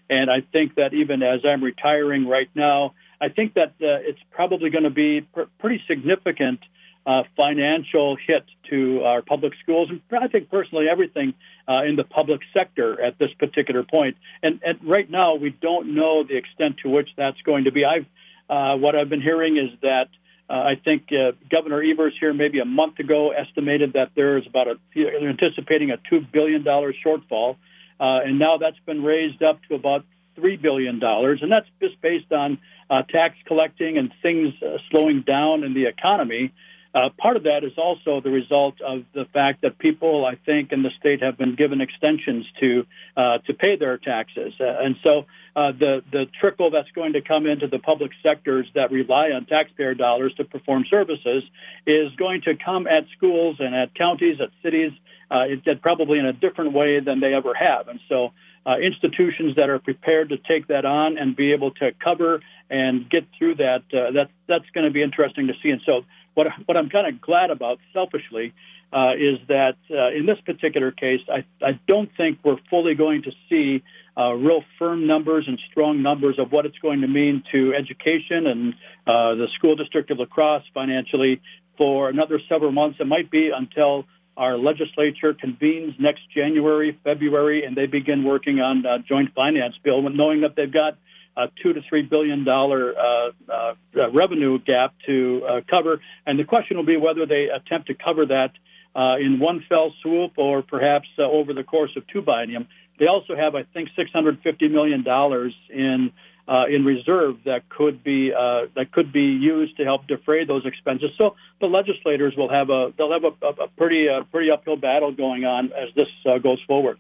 And 0.10 0.30
I 0.30 0.42
think 0.42 0.76
that 0.76 0.94
even 0.94 1.24
as 1.24 1.40
I'm 1.46 1.64
retiring 1.64 2.28
right 2.28 2.50
now, 2.54 2.94
I 3.22 3.30
think 3.30 3.54
that 3.54 3.70
uh, 3.82 4.04
it's 4.10 4.20
probably 4.32 4.70
going 4.70 4.84
to 4.84 4.90
be 4.90 5.22
pr- 5.22 5.44
pretty 5.60 5.82
significant 5.88 6.60
uh, 7.06 7.24
financial 7.36 8.16
hit 8.16 8.44
to 8.70 9.04
our 9.04 9.22
public 9.22 9.54
schools, 9.64 9.90
and 9.90 10.02
I 10.12 10.28
think 10.28 10.50
personally 10.50 10.88
everything 10.90 11.34
uh, 11.68 11.84
in 11.84 11.96
the 11.96 12.04
public 12.04 12.42
sector 12.54 13.02
at 13.02 13.18
this 13.18 13.32
particular 13.40 13.84
point. 13.84 14.18
And, 14.44 14.62
and 14.64 14.78
right 14.84 15.10
now, 15.10 15.36
we 15.36 15.50
don't 15.50 15.96
know 15.96 16.24
the 16.24 16.38
extent 16.38 16.78
to 16.84 16.90
which 16.90 17.10
that's 17.18 17.42
going 17.42 17.64
to 17.64 17.72
be. 17.72 17.86
I've 17.86 18.06
uh, 18.50 18.76
what 18.76 18.96
I've 18.98 19.08
been 19.08 19.22
hearing 19.22 19.56
is 19.56 19.70
that 19.82 20.10
uh, 20.52 20.54
I 20.54 20.76
think 20.76 21.08
uh, 21.14 21.32
Governor 21.50 21.82
Evers 21.82 22.14
here 22.20 22.34
maybe 22.34 22.60
a 22.60 22.66
month 22.66 23.00
ago 23.00 23.32
estimated 23.32 23.94
that 23.94 24.10
there 24.16 24.38
is 24.38 24.46
about 24.46 24.68
a 24.68 24.76
they're 24.94 25.30
anticipating 25.30 25.92
a 25.92 25.98
two 26.10 26.20
billion 26.20 26.64
dollar 26.64 26.94
shortfall, 26.94 27.56
uh, 28.02 28.20
and 28.26 28.38
now 28.38 28.58
that's 28.58 28.80
been 28.86 29.02
raised 29.02 29.42
up 29.42 29.62
to 29.70 29.76
about 29.76 30.04
three 30.36 30.58
billion 30.58 31.00
dollars, 31.00 31.40
and 31.42 31.50
that's 31.50 31.68
just 31.82 32.02
based 32.02 32.34
on 32.34 32.58
uh, 32.90 33.02
tax 33.04 33.36
collecting 33.46 33.98
and 33.98 34.12
things 34.22 34.54
uh, 34.62 34.78
slowing 34.90 35.22
down 35.22 35.64
in 35.64 35.74
the 35.74 35.86
economy. 35.86 36.52
Uh, 36.94 37.10
part 37.18 37.38
of 37.38 37.44
that 37.44 37.64
is 37.64 37.72
also 37.78 38.20
the 38.20 38.30
result 38.30 38.82
of 38.82 39.04
the 39.14 39.24
fact 39.32 39.62
that 39.62 39.78
people, 39.80 40.26
I 40.26 40.36
think, 40.36 40.74
in 40.74 40.84
the 40.84 40.90
state 41.00 41.24
have 41.24 41.38
been 41.38 41.56
given 41.56 41.80
extensions 41.80 42.46
to 42.60 42.86
uh, 43.16 43.38
to 43.48 43.54
pay 43.54 43.78
their 43.78 43.98
taxes, 43.98 44.54
uh, 44.60 44.66
and 44.66 44.98
so 45.06 45.26
uh, 45.56 45.72
the 45.72 46.04
the 46.12 46.26
trickle 46.42 46.70
that's 46.70 46.92
going 46.92 47.14
to 47.14 47.22
come 47.22 47.46
into 47.46 47.68
the 47.68 47.80
public 47.80 48.12
sectors 48.22 48.68
that 48.76 48.92
rely 48.92 49.30
on 49.30 49.46
taxpayer 49.46 49.94
dollars 49.94 50.34
to 50.36 50.44
perform 50.44 50.84
services 50.92 51.44
is 51.88 52.14
going 52.18 52.42
to 52.42 52.56
come 52.58 52.88
at 52.88 53.06
schools 53.16 53.56
and 53.60 53.74
at 53.74 53.96
counties, 53.96 54.42
at 54.42 54.50
cities, 54.62 54.92
uh, 55.30 55.46
it, 55.48 55.82
probably 55.82 56.20
in 56.20 56.26
a 56.26 56.34
different 56.34 56.74
way 56.74 57.00
than 57.00 57.22
they 57.22 57.34
ever 57.34 57.54
have, 57.58 57.88
and 57.88 58.00
so. 58.10 58.32
Uh, 58.64 58.78
institutions 58.78 59.56
that 59.56 59.72
are 59.72 59.80
prepared 59.80 60.30
to 60.30 60.38
take 60.38 60.68
that 60.68 60.86
on 60.86 61.18
and 61.18 61.36
be 61.36 61.52
able 61.52 61.72
to 61.72 61.90
cover 61.94 62.42
and 62.70 63.10
get 63.10 63.26
through 63.36 63.56
that, 63.56 63.82
that 63.92 64.30
that's 64.48 64.70
going 64.76 64.86
to 64.86 64.92
be 64.92 65.02
interesting 65.02 65.48
to 65.48 65.54
see. 65.64 65.70
And 65.70 65.82
so 65.84 66.06
what 66.34 66.48
what 66.66 66.78
I'm 66.78 66.90
kind 66.90 67.08
of 67.08 67.22
glad 67.22 67.52
about, 67.52 67.80
selfishly, 67.94 68.54
uh, 68.94 69.14
is 69.14 69.40
that 69.48 69.78
uh, 69.90 70.10
in 70.18 70.26
this 70.26 70.40
particular 70.46 70.92
case, 70.92 71.22
I 71.30 71.46
I 71.66 71.80
don't 71.88 72.10
think 72.16 72.40
we're 72.44 72.60
fully 72.70 72.96
going 72.96 73.24
to 73.24 73.32
see 73.50 73.84
uh, 74.18 74.34
real 74.34 74.64
firm 74.78 75.08
numbers 75.08 75.46
and 75.48 75.60
strong 75.72 76.02
numbers 76.02 76.36
of 76.38 76.52
what 76.52 76.66
it's 76.66 76.78
going 76.80 77.02
to 77.02 77.08
mean 77.08 77.44
to 77.52 77.74
education 77.74 78.48
and 78.48 78.74
uh, 79.08 79.36
the 79.36 79.48
school 79.58 79.76
district 79.76 80.12
of 80.12 80.20
La 80.20 80.26
Crosse 80.26 80.64
financially 80.74 81.42
for 81.78 82.10
another 82.10 82.40
several 82.50 82.72
months. 82.72 82.98
It 83.00 83.08
might 83.08 83.32
be 83.32 83.52
until 83.56 84.06
our 84.38 84.58
legislature 84.58 85.34
convenes 85.34 85.94
next 86.00 86.22
January, 86.34 86.98
February, 87.04 87.66
and 87.66 87.76
they 87.76 87.86
begin 87.86 88.24
working 88.24 88.60
on 88.60 88.86
a 88.86 89.00
joint 89.00 89.34
finance 89.34 89.76
bill, 89.84 90.02
knowing 90.10 90.42
that 90.42 90.56
they've 90.56 90.72
got 90.72 90.98
a 91.38 91.48
two 91.62 91.74
to 91.74 91.82
three 91.88 92.02
billion 92.02 92.44
dollar 92.44 92.94
uh, 92.98 93.32
uh, 93.50 93.74
revenue 94.12 94.60
gap 94.60 94.94
to 95.06 95.44
uh, 95.48 95.62
cover, 95.70 96.02
and 96.26 96.38
the 96.38 96.44
question 96.44 96.78
will 96.78 96.86
be 96.86 96.98
whether 96.98 97.26
they 97.26 97.48
attempt 97.54 97.88
to 97.88 97.94
cover 97.94 98.26
that 98.26 98.52
uh, 98.96 99.16
in 99.20 99.40
one 99.40 99.64
fell 99.70 99.94
swoop 100.02 100.34
or 100.38 100.62
perhaps 100.62 101.08
uh, 101.18 101.24
over 101.24 101.54
the 101.54 101.64
course 101.64 101.92
of 101.96 102.06
two 102.08 102.22
biennium. 102.22 102.68
They 103.00 103.08
also 103.08 103.36
have, 103.36 103.56
I 103.56 103.64
think, 103.64 103.90
six 103.96 104.12
hundred 104.12 104.40
fifty 104.44 104.68
million 104.68 105.04
dollars 105.04 105.56
in 105.70 106.12
uh, 106.48 106.66
in 106.70 106.84
reserve 106.84 107.38
that 107.46 107.70
could 107.70 108.04
be 108.04 108.32
that 108.32 108.92
could 108.92 109.14
be 109.14 109.28
used 109.54 109.78
to 109.78 109.84
help 109.86 110.08
defray 110.08 110.46
those 110.46 110.66
expenses. 110.66 111.12
So 111.18 111.36
the 111.62 111.68
legislators 111.68 112.36
will 112.36 112.50
have 112.50 112.70
a 112.70 112.94
they'll 112.98 113.14
have 113.14 113.24
a, 113.24 113.64
a 113.64 113.68
pretty 113.78 114.08
pretty 114.32 114.52
uphill 114.52 114.76
battle 114.76 115.12
going 115.14 115.46
on 115.46 115.72
as 115.72 115.90
this 115.96 116.10
goes 116.44 116.60
forward. 116.68 117.00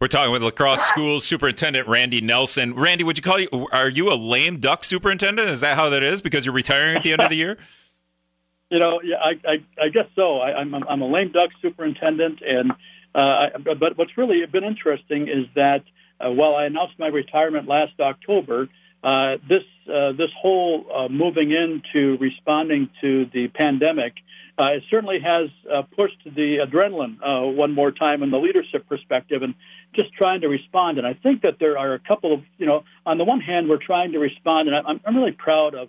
We're 0.00 0.06
talking 0.06 0.30
with 0.30 0.44
La 0.44 0.52
Crosse 0.52 0.82
school 0.82 1.18
Superintendent 1.18 1.88
Randy 1.88 2.20
Nelson. 2.20 2.72
Randy, 2.76 3.02
would 3.02 3.18
you 3.18 3.22
call 3.22 3.40
you? 3.40 3.48
Are 3.72 3.88
you 3.88 4.12
a 4.12 4.14
lame 4.14 4.60
duck 4.60 4.84
superintendent? 4.84 5.48
Is 5.48 5.60
that 5.62 5.74
how 5.74 5.88
that 5.88 6.04
is? 6.04 6.22
Because 6.22 6.46
you're 6.46 6.54
retiring 6.54 6.96
at 6.96 7.02
the 7.02 7.12
end 7.12 7.20
of 7.20 7.28
the 7.28 7.36
year. 7.36 7.58
You 8.70 8.78
know, 8.78 9.00
yeah, 9.02 9.16
I, 9.16 9.30
I, 9.50 9.84
I 9.86 9.88
guess 9.88 10.04
so. 10.14 10.40
I, 10.40 10.52
I'm, 10.52 10.74
I'm 10.74 11.00
a 11.00 11.06
lame 11.06 11.32
duck 11.32 11.48
superintendent, 11.62 12.42
and 12.46 12.70
uh, 13.14 13.18
I, 13.18 13.48
but 13.56 13.96
what's 13.96 14.18
really 14.18 14.44
been 14.44 14.62
interesting 14.62 15.26
is 15.26 15.46
that 15.54 15.84
uh, 16.20 16.30
while 16.30 16.54
I 16.54 16.66
announced 16.66 16.98
my 16.98 17.06
retirement 17.06 17.66
last 17.66 17.98
October, 17.98 18.68
uh, 19.02 19.36
this 19.48 19.62
uh, 19.90 20.12
this 20.12 20.28
whole 20.38 20.84
uh, 20.94 21.08
moving 21.08 21.50
into 21.50 22.18
responding 22.18 22.90
to 23.00 23.24
the 23.32 23.48
pandemic 23.48 24.16
uh, 24.58 24.72
it 24.72 24.82
certainly 24.90 25.20
has 25.20 25.50
uh, 25.72 25.82
pushed 25.94 26.22
the 26.24 26.58
adrenaline 26.66 27.18
uh, 27.22 27.46
one 27.46 27.72
more 27.72 27.92
time 27.92 28.22
in 28.22 28.30
the 28.30 28.38
leadership 28.38 28.88
perspective 28.88 29.42
and 29.42 29.54
just 29.94 30.12
trying 30.12 30.40
to 30.40 30.48
respond. 30.48 30.98
And 30.98 31.06
I 31.06 31.14
think 31.14 31.42
that 31.42 31.58
there 31.60 31.78
are 31.78 31.94
a 31.94 31.98
couple 32.00 32.34
of, 32.34 32.40
you 32.58 32.66
know, 32.66 32.84
on 33.06 33.18
the 33.18 33.24
one 33.24 33.40
hand, 33.40 33.68
we're 33.68 33.84
trying 33.84 34.12
to 34.12 34.18
respond, 34.18 34.68
and 34.68 34.76
I'm, 34.76 35.00
I'm 35.04 35.16
really 35.16 35.32
proud 35.32 35.74
of 35.74 35.88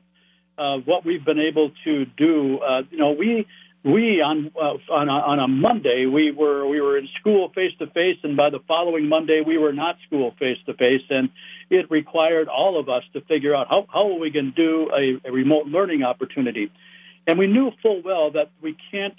uh, 0.57 0.77
what 0.85 1.05
we've 1.05 1.25
been 1.25 1.39
able 1.39 1.71
to 1.85 2.05
do. 2.05 2.59
Uh, 2.59 2.83
you 2.91 2.97
know, 2.97 3.11
we 3.11 3.47
we 3.83 4.21
on 4.21 4.51
uh, 4.55 4.93
on 4.93 5.07
a, 5.07 5.11
on 5.11 5.39
a 5.39 5.47
Monday 5.47 6.05
we 6.05 6.31
were 6.31 6.67
we 6.67 6.81
were 6.81 6.97
in 6.97 7.07
school 7.19 7.49
face 7.55 7.71
to 7.79 7.87
face, 7.87 8.17
and 8.23 8.35
by 8.35 8.49
the 8.49 8.59
following 8.67 9.07
Monday 9.07 9.41
we 9.45 9.57
were 9.57 9.71
not 9.71 9.95
school 10.05 10.35
face 10.37 10.57
to 10.65 10.73
face, 10.73 11.03
and 11.09 11.29
it 11.69 11.89
required 11.89 12.49
all 12.49 12.77
of 12.79 12.89
us 12.89 13.03
to 13.13 13.21
figure 13.21 13.55
out 13.55 13.67
how 13.69 13.87
how 13.91 14.11
are 14.11 14.19
we 14.19 14.29
going 14.31 14.53
to 14.53 14.61
do 14.61 14.91
a, 14.93 15.29
a 15.29 15.31
remote 15.31 15.67
learning 15.67 16.03
opportunity. 16.03 16.69
And 17.29 17.37
we 17.37 17.45
knew 17.45 17.69
full 17.83 18.01
well 18.03 18.31
that 18.31 18.49
we 18.59 18.75
can't 18.89 19.13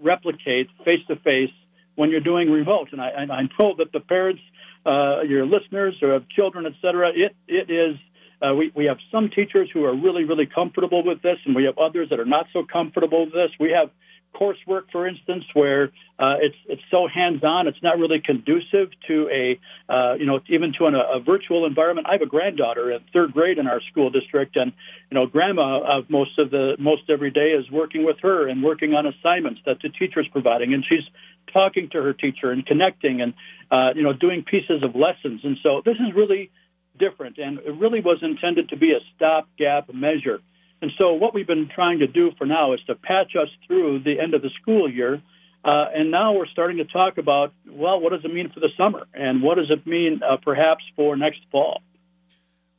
replicate 0.00 0.68
face 0.86 1.04
to 1.08 1.16
face 1.16 1.50
when 1.94 2.08
you're 2.10 2.20
doing 2.32 2.50
remote. 2.50 2.88
And 2.92 3.02
I, 3.02 3.10
I 3.40 3.42
know 3.42 3.74
that 3.76 3.92
the 3.92 4.00
parents, 4.00 4.40
uh, 4.86 5.20
your 5.32 5.44
listeners, 5.44 5.94
or 6.00 6.14
have 6.14 6.26
children, 6.30 6.64
et 6.64 6.72
cetera, 6.80 7.10
it, 7.14 7.36
it 7.46 7.70
is. 7.70 7.96
Uh, 8.40 8.54
we, 8.54 8.72
we 8.74 8.86
have 8.86 8.96
some 9.12 9.28
teachers 9.28 9.68
who 9.74 9.84
are 9.84 9.94
really, 9.94 10.24
really 10.24 10.46
comfortable 10.46 11.04
with 11.04 11.20
this, 11.20 11.36
and 11.44 11.54
we 11.54 11.64
have 11.64 11.76
others 11.76 12.08
that 12.08 12.18
are 12.18 12.24
not 12.24 12.46
so 12.54 12.64
comfortable 12.64 13.26
with 13.26 13.34
this. 13.34 13.50
We 13.60 13.72
have 13.78 13.90
coursework, 14.34 14.90
for 14.90 15.06
instance, 15.06 15.44
where 15.54 15.92
uh, 16.18 16.36
it's 16.40 16.56
it's 16.66 16.82
so 16.90 17.08
hands-on, 17.08 17.66
it's 17.68 17.82
not 17.82 17.98
really 17.98 18.20
conducive 18.20 18.90
to 19.06 19.28
a 19.30 19.58
uh, 19.92 20.14
you 20.14 20.26
know 20.26 20.40
even 20.48 20.72
to 20.78 20.84
an, 20.86 20.94
a 20.94 21.20
virtual 21.20 21.66
environment. 21.66 22.06
I 22.08 22.12
have 22.12 22.22
a 22.22 22.26
granddaughter 22.26 22.90
in 22.90 23.00
third 23.12 23.32
grade 23.32 23.58
in 23.58 23.66
our 23.66 23.80
school 23.90 24.10
district, 24.10 24.56
and 24.56 24.72
you 25.10 25.14
know 25.14 25.26
grandma 25.26 25.80
of 25.80 26.10
most 26.10 26.38
of 26.38 26.50
the 26.50 26.76
most 26.78 27.02
every 27.08 27.30
day 27.30 27.50
is 27.50 27.70
working 27.70 28.04
with 28.04 28.18
her 28.22 28.48
and 28.48 28.62
working 28.62 28.94
on 28.94 29.06
assignments 29.06 29.60
that 29.66 29.78
the 29.82 29.88
teacher 29.88 30.20
is 30.20 30.28
providing, 30.28 30.74
and 30.74 30.84
she's 30.88 31.04
talking 31.52 31.88
to 31.90 32.02
her 32.02 32.12
teacher 32.12 32.50
and 32.50 32.66
connecting 32.66 33.20
and 33.20 33.34
uh, 33.70 33.92
you 33.94 34.02
know 34.02 34.12
doing 34.12 34.44
pieces 34.44 34.82
of 34.82 34.94
lessons. 34.94 35.40
And 35.44 35.56
so 35.64 35.82
this 35.84 35.96
is 35.96 36.14
really 36.14 36.50
different, 36.98 37.38
and 37.38 37.58
it 37.58 37.74
really 37.76 38.00
was 38.00 38.18
intended 38.22 38.68
to 38.70 38.76
be 38.76 38.92
a 38.92 39.00
stopgap 39.16 39.92
measure. 39.92 40.40
And 40.82 40.90
so, 40.98 41.14
what 41.14 41.34
we've 41.34 41.46
been 41.46 41.68
trying 41.74 42.00
to 42.00 42.06
do 42.06 42.32
for 42.36 42.46
now 42.46 42.72
is 42.74 42.80
to 42.86 42.94
patch 42.94 43.36
us 43.36 43.48
through 43.66 44.00
the 44.00 44.20
end 44.20 44.34
of 44.34 44.42
the 44.42 44.50
school 44.60 44.90
year. 44.90 45.22
Uh, 45.64 45.86
and 45.94 46.10
now 46.10 46.34
we're 46.34 46.46
starting 46.46 46.76
to 46.76 46.84
talk 46.84 47.16
about, 47.16 47.54
well, 47.66 47.98
what 47.98 48.12
does 48.12 48.22
it 48.22 48.32
mean 48.32 48.50
for 48.50 48.60
the 48.60 48.68
summer? 48.76 49.06
And 49.14 49.42
what 49.42 49.54
does 49.54 49.70
it 49.70 49.86
mean 49.86 50.20
uh, 50.22 50.36
perhaps 50.36 50.84
for 50.94 51.16
next 51.16 51.40
fall? 51.50 51.80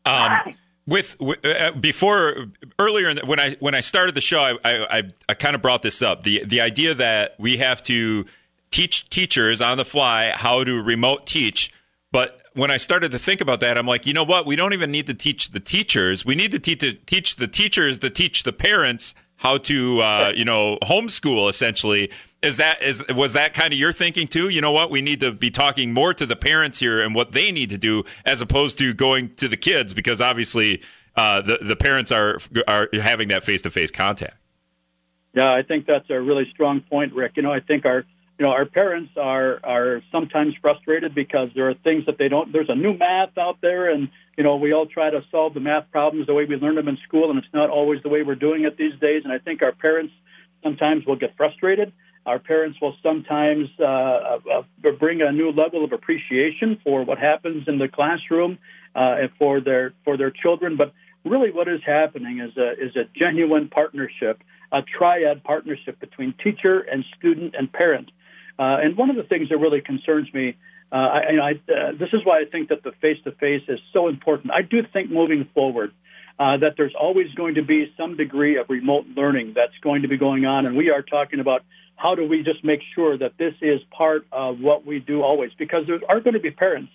Um, 0.06 0.38
with 0.88 1.16
uh, 1.44 1.72
before 1.72 2.46
earlier 2.78 3.14
the, 3.14 3.25
when 3.25 3.40
I 3.40 3.56
when 3.60 3.74
I 3.74 3.80
started 3.80 4.14
the 4.14 4.22
show, 4.22 4.58
I, 4.64 4.98
I, 5.00 5.04
I 5.28 5.34
kind 5.34 5.56
of 5.56 5.64
brought 5.64 5.82
this 5.82 6.02
up 6.02 6.22
the 6.22 6.46
the 6.46 6.62
idea 6.62 6.94
that 6.94 7.36
we 7.40 7.58
have 7.58 7.82
to 7.84 8.25
teach 8.70 9.10
teachers 9.10 9.62
on 9.62 9.78
the 9.78 9.86
fly 9.86 10.32
how 10.32 10.64
to 10.64 10.84
remote 10.84 11.25
teach, 11.25 11.72
but 12.12 12.42
when 12.56 12.72
I 12.72 12.78
started 12.78 13.12
to 13.12 13.20
think 13.20 13.42
about 13.42 13.60
that, 13.60 13.78
I'm 13.78 13.86
like, 13.86 14.06
you 14.06 14.14
know 14.14 14.24
what? 14.24 14.46
We 14.46 14.56
don't 14.56 14.74
even 14.74 14.90
need 14.90 15.08
to 15.08 15.14
teach 15.14 15.52
the 15.52 15.60
teachers. 15.60 16.26
We 16.26 16.36
need 16.36 16.52
to 16.52 16.60
teach, 16.60 16.80
to 16.80 16.94
teach 16.94 17.36
the 17.36 17.48
teachers 17.48 18.00
to 18.00 18.10
teach 18.10 18.44
the 18.44 18.54
parents 18.54 19.14
how 19.38 19.58
to, 19.58 20.00
uh, 20.00 20.32
you 20.34 20.46
know, 20.46 20.78
homeschool. 20.82 21.50
Essentially, 21.50 22.10
is 22.42 22.58
that 22.58 22.82
is 22.82 23.04
was 23.10 23.34
that 23.34 23.54
kind 23.54 23.74
of 23.74 23.80
your 23.80 23.92
thinking 23.92 24.28
too? 24.28 24.48
You 24.50 24.62
know 24.62 24.72
what? 24.72 24.90
We 24.90 25.02
need 25.02 25.20
to 25.20 25.34
be 25.34 25.52
talking 25.52 25.94
more 25.94 26.14
to 26.14 26.26
the 26.26 26.38
parents 26.38 26.80
here 26.80 27.02
and 27.02 27.14
what 27.14 27.34
they 27.34 27.52
need 27.52 27.70
to 27.72 27.78
do, 27.78 28.04
as 28.26 28.42
opposed 28.42 28.78
to 28.80 28.94
going 28.94 29.36
to 29.36 29.50
the 29.50 29.58
kids, 29.58 29.94
because 29.94 30.22
obviously 30.22 30.82
uh, 31.18 31.42
the 31.42 31.60
the 31.62 31.76
parents 31.76 32.12
are 32.12 32.40
are 32.68 32.88
having 32.94 33.28
that 33.28 33.44
face 33.44 33.62
to 33.64 33.70
face 33.70 33.92
contact. 33.92 34.38
Yeah, 35.34 35.54
I 35.54 35.64
think 35.64 35.86
that's 35.86 36.10
a 36.10 36.22
really 36.22 36.50
strong 36.52 36.80
point, 36.80 37.12
Rick. 37.12 37.34
You 37.36 37.44
know, 37.44 37.52
I 37.52 37.60
think 37.60 37.86
our 37.86 38.06
you 38.38 38.46
know, 38.46 38.51
our 38.51 38.65
parents 38.65 39.12
are 39.15 39.60
are 39.63 40.01
sometimes 40.12 40.56
frustrated 40.62 41.15
because 41.15 41.50
there 41.56 41.70
are 41.70 41.74
things 41.74 42.06
that 42.06 42.18
they 42.18 42.27
don't. 42.27 42.51
There's 42.51 42.70
a 42.70 42.75
new 42.75 42.94
math 42.98 43.38
out 43.38 43.60
there, 43.62 43.89
and 43.89 44.10
you 44.38 44.44
know, 44.44 44.58
we 44.58 44.74
all 44.74 44.88
try 44.88 45.10
to 45.10 45.22
solve 45.32 45.54
the 45.54 45.62
math 45.62 45.89
problems 45.92 46.27
the 46.27 46.34
way 46.34 46.46
we 46.46 46.58
learned 46.58 46.77
them 46.77 46.89
in 46.89 46.98
school, 47.08 47.30
and 47.30 47.39
it's 47.39 47.54
not 47.54 47.70
always 47.70 48.04
the 48.04 48.10
way 48.10 48.24
we're 48.24 48.36
doing 48.36 48.65
it 48.65 48.77
these 48.77 49.00
days. 49.00 49.22
And 49.24 49.32
I 49.32 49.39
think 49.39 49.63
our 49.63 49.72
parents 49.72 50.13
sometimes 50.63 51.06
will 51.06 51.15
get 51.15 51.38
frustrated. 51.38 51.94
Our 52.25 52.39
parents 52.39 52.77
will 52.82 52.96
sometimes 53.01 53.70
uh, 53.80 53.84
uh, 53.84 54.39
uh 54.54 54.92
bring 55.00 55.22
a 55.22 55.32
new 55.32 55.51
level 55.51 55.86
of 55.86 55.94
appreciation 55.94 56.77
for 56.84 57.06
what 57.06 57.18
happens 57.18 57.68
in 57.70 57.77
the 57.77 57.88
classroom 57.88 58.58
uh, 58.96 59.15
and 59.22 59.30
for 59.39 59.62
their 59.62 59.94
for 60.04 60.18
their 60.18 60.32
children. 60.32 60.75
But 60.75 60.92
really, 61.24 61.51
what 61.51 61.70
is 61.70 61.80
happening 61.86 62.39
is 62.39 62.58
a 62.58 62.72
is 62.74 62.98
a 62.98 63.06
genuine 63.18 63.70
partnership, 63.70 64.44
a 64.74 64.82
triad 64.82 65.42
partnership 65.46 66.01
between 66.01 66.34
teacher 66.44 66.82
and 66.82 67.06
student 67.18 67.56
and 67.58 67.72
parent 67.72 68.12
uh, 68.58 68.78
and 68.84 68.98
one 68.98 69.10
of 69.10 69.16
the 69.16 69.24
things 69.24 69.50
that 69.50 69.58
really 69.58 69.82
concerns 69.82 70.34
me, 70.34 70.56
uh, 70.92 70.96
I, 70.96 71.20
I, 71.20 71.52
uh, 71.72 71.92
this 71.94 72.10
is 72.14 72.24
why 72.24 72.40
I 72.40 72.46
think 72.46 72.70
that 72.70 72.84
the 72.84 72.92
face 73.02 73.18
to 73.24 73.32
face 73.32 73.64
is 73.68 73.80
so 73.92 74.08
important. 74.08 74.54
I 74.54 74.62
do 74.62 74.84
think 74.94 75.12
moving 75.12 75.50
forward, 75.54 75.92
uh, 76.40 76.58
that 76.58 76.76
there's 76.78 76.94
always 77.00 77.34
going 77.34 77.56
to 77.56 77.64
be 77.64 77.94
some 77.98 78.18
degree 78.18 78.58
of 78.58 78.70
remote 78.70 79.06
learning 79.16 79.54
that's 79.56 79.78
going 79.82 80.02
to 80.02 80.08
be 80.08 80.18
going 80.18 80.46
on, 80.46 80.66
and 80.66 80.76
we 80.76 80.90
are 80.92 81.02
talking 81.02 81.40
about 81.40 81.64
how 81.96 82.14
do 82.14 82.28
we 82.28 82.44
just 82.44 82.64
make 82.64 82.82
sure 82.94 83.18
that 83.18 83.38
this 83.38 83.54
is 83.62 83.80
part 83.90 84.26
of 84.32 84.60
what 84.60 84.86
we 84.86 85.00
do 85.00 85.22
always, 85.22 85.52
because 85.58 85.88
there 85.88 86.00
are 86.10 86.20
going 86.20 86.34
to 86.34 86.42
be 86.42 86.52
parents 86.52 86.92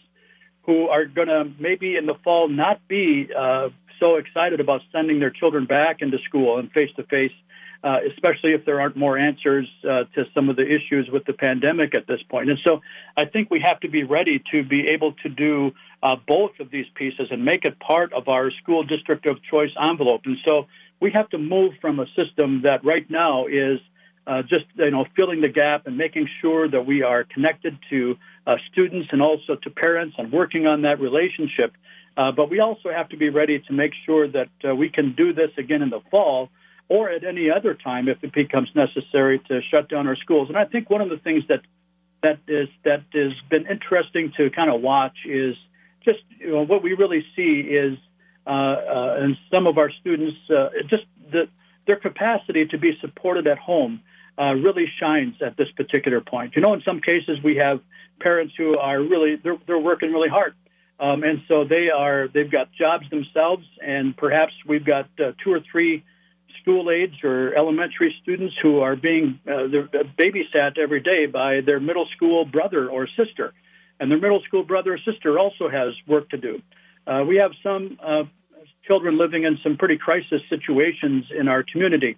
who 0.64 0.88
are 0.88 1.06
going 1.06 1.28
to 1.28 1.50
maybe 1.58 1.96
in 1.96 2.06
the 2.06 2.14
fall 2.22 2.48
not 2.48 2.86
be 2.86 3.28
uh, 3.36 3.70
so 3.98 4.16
excited 4.16 4.60
about 4.60 4.82
sending 4.92 5.20
their 5.20 5.30
children 5.30 5.64
back 5.64 6.02
into 6.02 6.18
school 6.28 6.58
and 6.58 6.70
face 6.72 6.90
to 6.96 7.02
face 7.04 7.32
uh, 7.82 7.98
especially 8.12 8.52
if 8.52 8.64
there 8.64 8.80
aren't 8.80 8.96
more 8.96 9.16
answers 9.16 9.66
uh, 9.84 10.04
to 10.14 10.24
some 10.34 10.48
of 10.48 10.56
the 10.56 10.64
issues 10.64 11.08
with 11.10 11.24
the 11.24 11.32
pandemic 11.32 11.96
at 11.96 12.06
this 12.06 12.20
point. 12.28 12.50
And 12.50 12.58
so 12.64 12.80
I 13.16 13.24
think 13.24 13.50
we 13.50 13.60
have 13.60 13.80
to 13.80 13.88
be 13.88 14.02
ready 14.02 14.42
to 14.52 14.62
be 14.62 14.88
able 14.88 15.14
to 15.22 15.28
do 15.28 15.72
uh, 16.02 16.16
both 16.26 16.52
of 16.60 16.70
these 16.70 16.86
pieces 16.94 17.28
and 17.30 17.44
make 17.44 17.64
it 17.64 17.78
part 17.80 18.12
of 18.12 18.28
our 18.28 18.50
school 18.62 18.82
district 18.84 19.26
of 19.26 19.42
choice 19.50 19.70
envelope. 19.80 20.22
And 20.24 20.36
so 20.46 20.66
we 21.00 21.10
have 21.14 21.28
to 21.30 21.38
move 21.38 21.74
from 21.80 22.00
a 22.00 22.06
system 22.14 22.62
that 22.62 22.84
right 22.84 23.08
now 23.10 23.46
is 23.46 23.80
uh, 24.26 24.42
just 24.42 24.66
you 24.76 24.90
know 24.90 25.06
filling 25.16 25.40
the 25.40 25.48
gap 25.48 25.86
and 25.86 25.96
making 25.96 26.28
sure 26.40 26.68
that 26.68 26.86
we 26.86 27.02
are 27.02 27.24
connected 27.24 27.78
to 27.88 28.16
uh, 28.46 28.56
students 28.70 29.08
and 29.12 29.22
also 29.22 29.56
to 29.56 29.70
parents 29.70 30.14
and 30.18 30.30
working 30.30 30.66
on 30.66 30.82
that 30.82 31.00
relationship. 31.00 31.72
Uh, 32.16 32.30
but 32.32 32.50
we 32.50 32.60
also 32.60 32.90
have 32.90 33.08
to 33.08 33.16
be 33.16 33.30
ready 33.30 33.60
to 33.60 33.72
make 33.72 33.92
sure 34.04 34.28
that 34.28 34.50
uh, 34.68 34.74
we 34.74 34.90
can 34.90 35.14
do 35.14 35.32
this 35.32 35.50
again 35.56 35.80
in 35.80 35.88
the 35.88 36.00
fall 36.10 36.50
or 36.90 37.08
at 37.08 37.22
any 37.24 37.48
other 37.50 37.72
time 37.72 38.08
if 38.08 38.18
it 38.22 38.34
becomes 38.34 38.68
necessary 38.74 39.38
to 39.48 39.60
shut 39.72 39.88
down 39.88 40.08
our 40.08 40.16
schools. 40.16 40.48
And 40.48 40.58
I 40.58 40.64
think 40.64 40.90
one 40.90 41.00
of 41.00 41.08
the 41.08 41.18
things 41.18 41.44
that 41.48 41.60
that 42.22 42.40
is 42.48 42.68
that 42.84 43.04
has 43.14 43.32
been 43.48 43.66
interesting 43.66 44.32
to 44.36 44.50
kind 44.50 44.70
of 44.70 44.82
watch 44.82 45.16
is 45.24 45.54
just 46.04 46.18
you 46.38 46.50
know, 46.50 46.66
what 46.66 46.82
we 46.82 46.92
really 46.94 47.24
see 47.36 47.60
is 47.60 47.96
uh, 48.46 48.50
uh, 48.50 49.16
and 49.20 49.36
some 49.54 49.68
of 49.68 49.78
our 49.78 49.90
students 50.00 50.36
uh, 50.50 50.68
just 50.88 51.04
the, 51.30 51.48
their 51.86 51.96
capacity 51.96 52.66
to 52.66 52.76
be 52.76 52.98
supported 53.00 53.46
at 53.46 53.58
home 53.58 54.00
uh, 54.36 54.52
really 54.54 54.86
shines 55.00 55.36
at 55.40 55.56
this 55.56 55.68
particular 55.76 56.20
point. 56.20 56.56
You 56.56 56.62
know, 56.62 56.74
in 56.74 56.82
some 56.86 57.00
cases 57.00 57.36
we 57.42 57.56
have 57.62 57.80
parents 58.18 58.52
who 58.58 58.76
are 58.76 59.00
really 59.00 59.36
they're, 59.36 59.58
they're 59.66 59.78
working 59.78 60.12
really 60.12 60.28
hard. 60.28 60.54
Um, 60.98 61.22
and 61.22 61.40
so 61.50 61.64
they 61.64 61.88
are 61.88 62.26
they've 62.26 62.50
got 62.50 62.72
jobs 62.72 63.08
themselves 63.10 63.64
and 63.80 64.16
perhaps 64.16 64.52
we've 64.66 64.84
got 64.84 65.08
uh, 65.20 65.32
two 65.44 65.52
or 65.52 65.60
three 65.70 66.02
school 66.60 66.90
age 66.90 67.24
or 67.24 67.54
elementary 67.56 68.14
students 68.22 68.54
who 68.62 68.80
are 68.80 68.96
being 68.96 69.38
uh, 69.46 69.68
babysat 70.18 70.78
every 70.78 71.00
day 71.00 71.26
by 71.26 71.60
their 71.60 71.80
middle 71.80 72.06
school 72.16 72.44
brother 72.44 72.88
or 72.88 73.06
sister. 73.16 73.52
And 73.98 74.10
their 74.10 74.18
middle 74.18 74.42
school 74.46 74.64
brother 74.64 74.94
or 74.94 74.98
sister 74.98 75.38
also 75.38 75.68
has 75.68 75.94
work 76.06 76.30
to 76.30 76.36
do. 76.36 76.62
uh, 77.06 77.24
we 77.26 77.36
have 77.36 77.52
some 77.62 77.98
uh, 78.02 78.24
children 78.86 79.18
living 79.18 79.44
in 79.44 79.58
some 79.62 79.76
pretty 79.76 79.98
crisis 79.98 80.40
situations 80.48 81.26
in 81.36 81.48
our 81.48 81.62
community. 81.62 82.16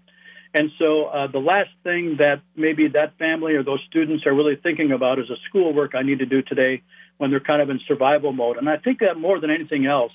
And 0.54 0.70
so 0.78 1.06
uh, 1.06 1.28
the 1.28 1.38
last 1.38 1.70
thing 1.82 2.16
that 2.18 2.42
maybe 2.54 2.88
that 2.88 3.16
family 3.18 3.54
or 3.54 3.62
those 3.62 3.80
students 3.88 4.26
are 4.26 4.34
really 4.34 4.56
thinking 4.56 4.92
about 4.92 5.18
is 5.18 5.30
a 5.30 5.36
schoolwork 5.48 5.94
I 5.94 6.02
need 6.02 6.18
to 6.18 6.26
do 6.26 6.42
today 6.42 6.82
when 7.16 7.30
they're 7.30 7.40
kind 7.40 7.62
of 7.62 7.70
in 7.70 7.80
survival 7.88 8.32
mode. 8.32 8.58
And 8.58 8.68
I 8.68 8.76
think 8.76 9.00
that 9.00 9.16
more 9.16 9.40
than 9.40 9.50
anything 9.50 9.86
else, 9.86 10.12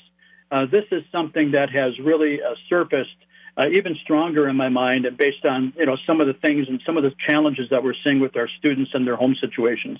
uh, 0.52 0.66
this 0.66 0.86
is 0.92 1.04
something 1.12 1.52
that 1.52 1.70
has 1.72 1.98
really 2.00 2.40
uh, 2.42 2.54
surfaced 2.70 3.18
uh, 3.58 3.68
even 3.70 3.96
stronger 4.04 4.48
in 4.48 4.56
my 4.56 4.70
mind, 4.70 5.06
and 5.06 5.18
based 5.18 5.46
on 5.46 5.74
you 5.78 5.86
know 5.86 5.98
some 6.06 6.22
of 6.22 6.28
the 6.28 6.34
things 6.34 6.68
and 6.70 6.82
some 6.86 6.98
of 6.98 7.04
the 7.04 7.12
challenges 7.28 7.70
that 7.72 7.84
we're 7.84 7.96
seeing 8.04 8.20
with 8.20 8.36
our 8.36 8.48
students 8.60 8.92
and 8.94 9.06
their 9.06 9.16
home 9.16 9.36
situations. 9.42 10.00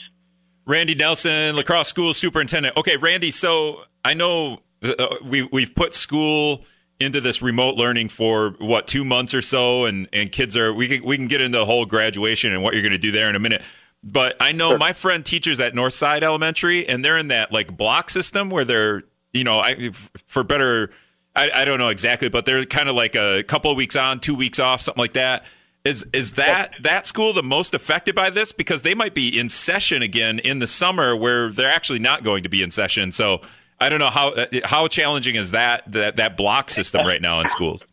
Randy 0.66 0.96
Nelson, 0.96 1.56
La 1.56 1.64
Crosse 1.64 1.88
School 1.88 2.14
Superintendent. 2.14 2.76
Okay, 2.78 2.98
Randy. 2.98 3.32
So 3.32 3.84
I 4.04 4.14
know 4.14 4.60
uh, 4.84 5.16
we 5.24 5.44
we've 5.44 5.74
put 5.74 5.94
school 5.94 6.66
into 7.00 7.22
this 7.22 7.42
remote 7.42 7.76
learning 7.76 8.10
for 8.10 8.56
what 8.60 8.88
two 8.88 9.06
months 9.06 9.34
or 9.34 9.42
so, 9.42 9.86
and 9.86 10.08
and 10.14 10.32
kids 10.32 10.56
are 10.56 10.74
we 10.74 10.88
can 10.88 11.04
we 11.04 11.18
can 11.18 11.28
get 11.28 11.42
into 11.42 11.58
the 11.58 11.66
whole 11.66 11.86
graduation 11.86 12.54
and 12.54 12.62
what 12.62 12.74
you're 12.74 12.84
going 12.84 12.92
to 12.92 12.98
do 12.98 13.12
there 13.12 13.30
in 13.30 13.36
a 13.36 13.40
minute. 13.40 13.64
But 14.04 14.36
I 14.40 14.52
know 14.52 14.70
sure. 14.70 14.78
my 14.78 14.94
friend 14.94 15.26
teachers 15.26 15.60
at 15.60 15.74
Northside 15.74 16.22
Elementary, 16.22 16.88
and 16.88 17.04
they're 17.04 17.18
in 17.18 17.30
that 17.30 17.52
like 17.52 17.76
block 17.76 18.10
system 18.10 18.50
where 18.50 18.66
they're 18.66 19.04
you 19.34 19.44
know 19.44 19.60
I 19.60 19.92
for 20.26 20.44
better 20.44 20.92
I, 21.38 21.52
I 21.54 21.66
don't 21.66 21.78
know 21.78 21.90
exactly, 21.90 22.30
but 22.30 22.46
they're 22.46 22.66
kind 22.66 22.90
of 22.90 22.96
like 22.96 23.16
a 23.16 23.44
couple 23.44 23.70
of 23.70 23.78
weeks 23.78 23.96
on, 23.96 24.20
two 24.20 24.36
weeks 24.36 24.60
off, 24.60 24.82
something 24.82 25.02
like 25.02 25.14
that. 25.14 25.46
Is 25.86 26.06
is 26.12 26.34
that 26.34 26.74
that 26.82 27.06
school 27.06 27.32
the 27.32 27.44
most 27.44 27.74
affected 27.74 28.16
by 28.16 28.30
this 28.30 28.52
because 28.52 28.82
they 28.82 28.94
might 28.94 29.14
be 29.14 29.40
in 29.40 29.48
session 29.48 30.02
again 30.02 30.40
in 30.40 30.60
the 30.60 30.68
summer 30.68 31.16
where 31.16 31.50
they're 31.50 31.70
actually 31.70 32.00
not 32.00 32.24
going 32.24 32.44
to 32.44 32.50
be 32.50 32.62
in 32.62 32.72
session? 32.72 33.14
So 33.14 33.42
I 33.80 33.88
don't 33.88 34.00
know 34.00 34.10
how 34.10 34.34
how 34.66 34.88
challenging 34.88 35.36
is 35.36 35.52
that 35.52 35.90
that 35.92 36.18
that 36.18 36.36
block 36.36 36.72
system 36.72 37.06
right 37.06 37.22
now 37.22 37.40
in 37.40 37.48
schools. 37.48 37.84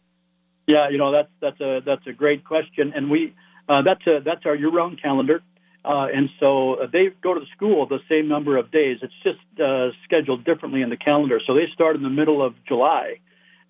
Yeah, 0.66 0.88
you 0.88 0.98
know 0.98 1.12
that's 1.12 1.28
that's 1.40 1.60
a 1.60 1.82
that's 1.84 2.06
a 2.06 2.12
great 2.12 2.44
question, 2.44 2.92
and 2.96 3.10
we 3.10 3.34
uh, 3.68 3.82
that's 3.82 4.04
a 4.06 4.20
that's 4.24 4.46
our 4.46 4.56
year-round 4.56 5.00
calendar, 5.00 5.42
uh, 5.84 6.08
and 6.12 6.30
so 6.40 6.88
they 6.90 7.10
go 7.22 7.34
to 7.34 7.40
the 7.40 7.46
school 7.54 7.86
the 7.86 8.00
same 8.08 8.28
number 8.28 8.56
of 8.56 8.70
days. 8.70 8.98
It's 9.02 9.12
just 9.22 9.38
uh, 9.60 9.90
scheduled 10.04 10.44
differently 10.44 10.80
in 10.80 10.88
the 10.88 10.96
calendar. 10.96 11.40
So 11.46 11.54
they 11.54 11.66
start 11.72 11.96
in 11.96 12.02
the 12.02 12.10
middle 12.10 12.42
of 12.42 12.54
July, 12.66 13.20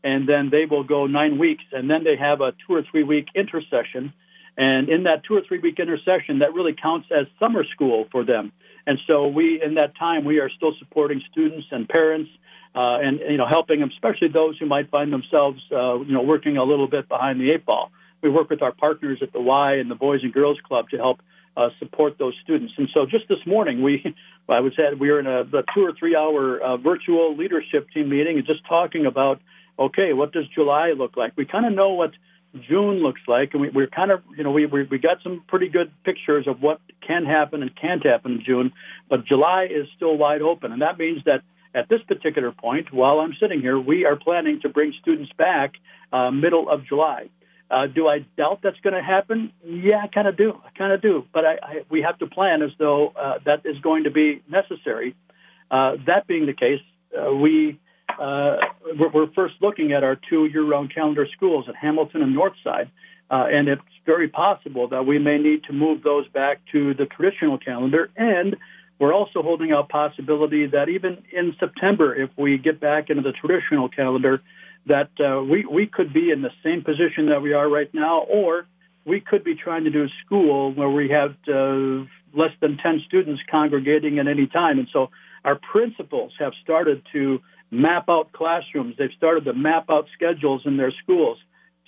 and 0.04 0.28
then 0.28 0.50
they 0.50 0.66
will 0.66 0.84
go 0.84 1.06
nine 1.06 1.38
weeks, 1.38 1.64
and 1.72 1.90
then 1.90 2.04
they 2.04 2.16
have 2.16 2.42
a 2.42 2.52
two 2.52 2.74
or 2.74 2.82
three 2.88 3.02
week 3.02 3.28
intersession. 3.34 4.12
And 4.56 4.88
in 4.88 5.04
that 5.04 5.24
two 5.24 5.34
or 5.34 5.40
three 5.40 5.58
week 5.58 5.80
intersession, 5.80 6.40
that 6.40 6.52
really 6.52 6.74
counts 6.74 7.08
as 7.10 7.26
summer 7.40 7.64
school 7.64 8.06
for 8.12 8.22
them. 8.22 8.52
And 8.86 8.98
so 9.08 9.26
we, 9.26 9.60
in 9.60 9.74
that 9.74 9.96
time, 9.96 10.24
we 10.24 10.38
are 10.38 10.50
still 10.50 10.74
supporting 10.78 11.22
students 11.32 11.66
and 11.70 11.88
parents, 11.88 12.30
uh, 12.74 12.98
and 13.00 13.18
you 13.18 13.38
know, 13.38 13.46
helping 13.46 13.80
them, 13.80 13.90
especially 13.90 14.28
those 14.28 14.58
who 14.58 14.66
might 14.66 14.90
find 14.90 15.10
themselves, 15.10 15.60
uh, 15.72 15.98
you 16.00 16.12
know, 16.12 16.22
working 16.22 16.58
a 16.58 16.64
little 16.64 16.86
bit 16.86 17.08
behind 17.08 17.40
the 17.40 17.50
eight 17.50 17.64
ball. 17.64 17.90
We 18.22 18.28
work 18.28 18.50
with 18.50 18.62
our 18.62 18.72
partners 18.72 19.18
at 19.22 19.32
the 19.32 19.40
Y 19.40 19.76
and 19.76 19.90
the 19.90 19.94
Boys 19.94 20.20
and 20.22 20.32
Girls 20.32 20.58
Club 20.66 20.90
to 20.90 20.98
help 20.98 21.20
uh, 21.56 21.70
support 21.78 22.18
those 22.18 22.34
students. 22.42 22.74
And 22.76 22.88
so, 22.94 23.06
just 23.06 23.26
this 23.28 23.38
morning, 23.46 23.82
we, 23.82 24.14
I 24.48 24.60
was 24.60 24.72
at, 24.78 24.98
we 24.98 25.10
were 25.10 25.20
in 25.20 25.26
a, 25.26 25.40
a 25.40 25.62
two 25.74 25.86
or 25.86 25.92
three 25.98 26.14
hour 26.14 26.60
uh, 26.60 26.76
virtual 26.76 27.36
leadership 27.36 27.88
team 27.90 28.10
meeting, 28.10 28.36
and 28.36 28.46
just 28.46 28.66
talking 28.68 29.06
about 29.06 29.40
okay, 29.78 30.12
what 30.12 30.32
does 30.32 30.44
July 30.54 30.92
look 30.96 31.16
like? 31.16 31.32
We 31.36 31.44
kind 31.44 31.66
of 31.66 31.72
know 31.72 31.90
what 31.90 32.12
June 32.68 33.02
looks 33.02 33.22
like, 33.26 33.50
and 33.52 33.62
we, 33.62 33.70
we're 33.70 33.88
kind 33.88 34.10
of, 34.10 34.22
you 34.36 34.44
know, 34.44 34.52
we, 34.52 34.66
we 34.66 34.84
we 34.84 34.98
got 34.98 35.18
some 35.22 35.42
pretty 35.48 35.68
good 35.68 35.90
pictures 36.04 36.46
of 36.46 36.62
what 36.62 36.80
can 37.06 37.24
happen 37.24 37.62
and 37.62 37.74
can't 37.74 38.06
happen 38.06 38.32
in 38.32 38.44
June, 38.44 38.72
but 39.08 39.24
July 39.24 39.66
is 39.70 39.86
still 39.96 40.16
wide 40.16 40.42
open, 40.42 40.72
and 40.72 40.82
that 40.82 40.98
means 40.98 41.22
that 41.26 41.42
at 41.74 41.88
this 41.88 42.00
particular 42.06 42.52
point, 42.52 42.92
while 42.92 43.18
I'm 43.18 43.34
sitting 43.40 43.60
here, 43.60 43.78
we 43.78 44.04
are 44.04 44.14
planning 44.16 44.60
to 44.62 44.68
bring 44.68 44.94
students 45.02 45.32
back 45.36 45.74
uh, 46.12 46.30
middle 46.30 46.70
of 46.70 46.86
July. 46.86 47.30
Uh, 47.70 47.88
do 47.88 48.06
I 48.06 48.24
doubt 48.36 48.60
that's 48.62 48.78
going 48.80 48.94
to 48.94 49.02
happen? 49.02 49.52
Yeah, 49.64 50.02
I 50.04 50.06
kind 50.06 50.28
of 50.28 50.36
do. 50.36 50.52
I 50.64 50.70
kind 50.78 50.92
of 50.92 51.02
do. 51.02 51.26
But 51.32 51.44
I, 51.44 51.52
I, 51.54 51.84
we 51.90 52.02
have 52.02 52.18
to 52.18 52.26
plan 52.26 52.62
as 52.62 52.70
though 52.78 53.08
uh, 53.08 53.38
that 53.46 53.62
is 53.64 53.78
going 53.80 54.04
to 54.04 54.10
be 54.10 54.42
necessary. 54.48 55.16
Uh, 55.70 55.96
that 56.06 56.28
being 56.28 56.46
the 56.46 56.52
case, 56.52 56.80
uh, 57.18 57.34
we 57.34 57.80
uh, 58.18 58.56
we're, 58.98 59.10
we're, 59.10 59.32
first 59.32 59.54
looking 59.60 59.92
at 59.92 60.04
our 60.04 60.16
two 60.28 60.46
year-round 60.46 60.94
calendar 60.94 61.26
schools 61.36 61.66
at 61.68 61.76
Hamilton 61.76 62.22
and 62.22 62.36
Northside, 62.36 62.90
uh, 63.30 63.46
and 63.52 63.68
it's 63.68 63.82
very 64.06 64.28
possible 64.28 64.88
that 64.88 65.06
we 65.06 65.18
may 65.18 65.38
need 65.38 65.64
to 65.64 65.72
move 65.72 66.02
those 66.02 66.28
back 66.28 66.60
to 66.72 66.94
the 66.94 67.06
traditional 67.06 67.58
calendar. 67.58 68.10
And 68.16 68.56
we're 68.98 69.14
also 69.14 69.42
holding 69.42 69.72
out 69.72 69.88
possibility 69.88 70.66
that 70.66 70.88
even 70.88 71.24
in 71.32 71.56
September, 71.58 72.14
if 72.14 72.30
we 72.36 72.58
get 72.58 72.80
back 72.80 73.10
into 73.10 73.22
the 73.22 73.32
traditional 73.32 73.88
calendar, 73.88 74.42
that 74.86 75.10
uh, 75.18 75.42
we 75.42 75.64
we 75.64 75.86
could 75.86 76.12
be 76.12 76.30
in 76.30 76.42
the 76.42 76.50
same 76.62 76.84
position 76.84 77.26
that 77.30 77.40
we 77.40 77.54
are 77.54 77.68
right 77.68 77.92
now, 77.94 78.20
or 78.20 78.66
we 79.04 79.20
could 79.20 79.42
be 79.42 79.54
trying 79.54 79.84
to 79.84 79.90
do 79.90 80.04
a 80.04 80.08
school 80.24 80.72
where 80.72 80.90
we 80.90 81.10
have 81.10 81.34
uh, 81.48 82.04
less 82.34 82.52
than 82.60 82.76
10 82.76 83.02
students 83.06 83.42
congregating 83.50 84.18
at 84.18 84.28
any 84.28 84.46
time. 84.46 84.78
And 84.78 84.88
so 84.92 85.10
our 85.44 85.56
principals 85.56 86.32
have 86.38 86.52
started 86.62 87.02
to 87.12 87.40
map 87.74 88.08
out 88.08 88.32
classrooms. 88.32 88.94
They've 88.98 89.10
started 89.16 89.44
to 89.44 89.52
map 89.52 89.86
out 89.90 90.06
schedules 90.14 90.62
in 90.64 90.76
their 90.76 90.92
schools 91.02 91.38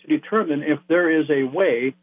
to 0.03 0.09
determine 0.09 0.63
if 0.63 0.79
there 0.89 1.11
is 1.21 1.31
a 1.31 1.45
way 1.45 1.95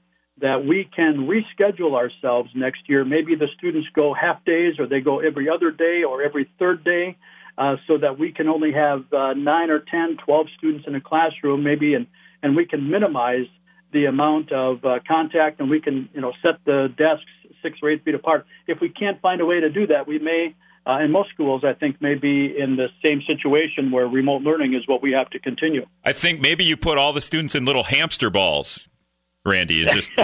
that 0.42 0.66
we 0.66 0.90
can 0.96 1.28
reschedule 1.28 1.94
ourselves 1.94 2.50
next 2.56 2.90
year. 2.90 3.06
Maybe 3.06 3.36
the 3.36 3.48
students 3.58 3.88
go 3.94 4.14
half 4.14 4.44
days 4.46 4.80
or 4.80 4.88
they 4.88 5.00
go 5.00 5.20
every 5.20 5.48
other 5.50 5.70
day 5.70 6.04
or 6.04 6.24
every 6.24 6.50
third 6.58 6.84
day 6.84 7.18
uh, 7.58 7.76
so 7.88 7.98
that 8.00 8.18
we 8.18 8.32
can 8.32 8.48
only 8.48 8.72
have 8.74 9.06
uh, 9.14 9.34
9 9.34 9.70
or 9.70 9.80
10, 9.80 10.18
12 10.26 10.48
students 10.58 10.88
in 10.88 10.96
a 10.96 11.02
classroom 11.02 11.64
maybe 11.64 11.94
and, 11.94 12.08
and 12.42 12.56
we 12.56 12.66
can 12.66 12.90
minimize 12.90 13.46
the 13.92 14.06
amount 14.06 14.52
of 14.52 14.84
uh, 14.84 15.00
contact 15.08 15.60
and 15.60 15.70
we 15.70 15.80
can 15.80 16.10
you 16.14 16.22
know 16.22 16.34
set 16.44 16.56
the 16.66 16.92
desks 16.98 17.30
six 17.62 17.78
or 17.82 17.92
eight 17.92 18.04
feet 18.04 18.16
apart. 18.16 18.46
If 18.68 18.80
we 18.82 18.90
can't 18.90 19.22
find 19.22 19.40
a 19.40 19.46
way 19.46 19.60
to 19.60 19.70
do 19.70 19.88
that, 19.88 20.08
we 20.08 20.20
may 20.20 20.56
uh, 20.86 20.98
and 21.00 21.12
most 21.12 21.30
schools, 21.30 21.64
I 21.64 21.74
think, 21.74 22.02
may 22.02 22.16
be 22.16 22.58
in 22.58 22.76
the 22.76 22.90
same 23.04 23.22
situation 23.26 23.92
where 23.92 24.08
remote 24.08 24.42
learning 24.42 24.74
is 24.74 24.88
what 24.88 25.02
we 25.02 25.12
have 25.14 25.30
to 25.30 25.40
continue. 25.40 25.86
I 26.04 26.12
think 26.12 26.42
maybe 26.42 26.66
you 26.66 26.76
put 26.76 26.98
all 26.98 27.14
the 27.14 27.22
students 27.22 27.56
in 27.56 27.64
little 27.64 27.84
hamster 27.84 28.30
balls, 28.30 28.90
Randy, 29.46 29.84
and 29.84 29.92
just. 29.92 30.12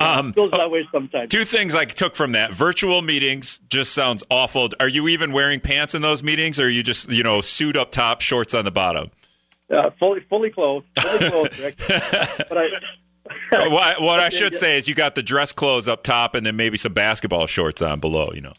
Um, 0.00 0.32
feels 0.32 0.50
that 0.50 0.68
way 0.70 0.88
sometimes. 0.90 1.30
Two 1.30 1.44
things 1.44 1.76
I 1.76 1.84
took 1.84 2.16
from 2.16 2.32
that: 2.32 2.52
virtual 2.52 3.02
meetings 3.02 3.60
just 3.68 3.92
sounds 3.92 4.24
awful. 4.30 4.70
Are 4.80 4.88
you 4.88 5.06
even 5.06 5.32
wearing 5.32 5.60
pants 5.60 5.94
in 5.94 6.02
those 6.02 6.24
meetings, 6.24 6.58
or 6.58 6.64
are 6.64 6.68
you 6.68 6.82
just 6.82 7.10
you 7.10 7.22
know 7.22 7.40
suit 7.40 7.76
up 7.76 7.92
top, 7.92 8.20
shorts 8.20 8.52
on 8.52 8.64
the 8.64 8.72
bottom? 8.72 9.12
Uh, 9.70 9.90
fully, 10.00 10.20
fully 10.28 10.50
clothed, 10.50 10.86
fully 10.98 11.30
clothed, 11.30 11.58
Rick. 11.60 11.76
but 11.88 12.58
I, 12.58 13.68
what, 13.68 14.02
what 14.02 14.18
I 14.18 14.28
should 14.30 14.56
say 14.56 14.76
is 14.76 14.88
you 14.88 14.94
got 14.94 15.14
the 15.14 15.22
dress 15.22 15.52
clothes 15.52 15.86
up 15.86 16.02
top, 16.02 16.34
and 16.34 16.44
then 16.44 16.56
maybe 16.56 16.76
some 16.76 16.94
basketball 16.94 17.46
shorts 17.46 17.80
on 17.80 18.00
below. 18.00 18.32
You 18.34 18.40
know. 18.40 18.52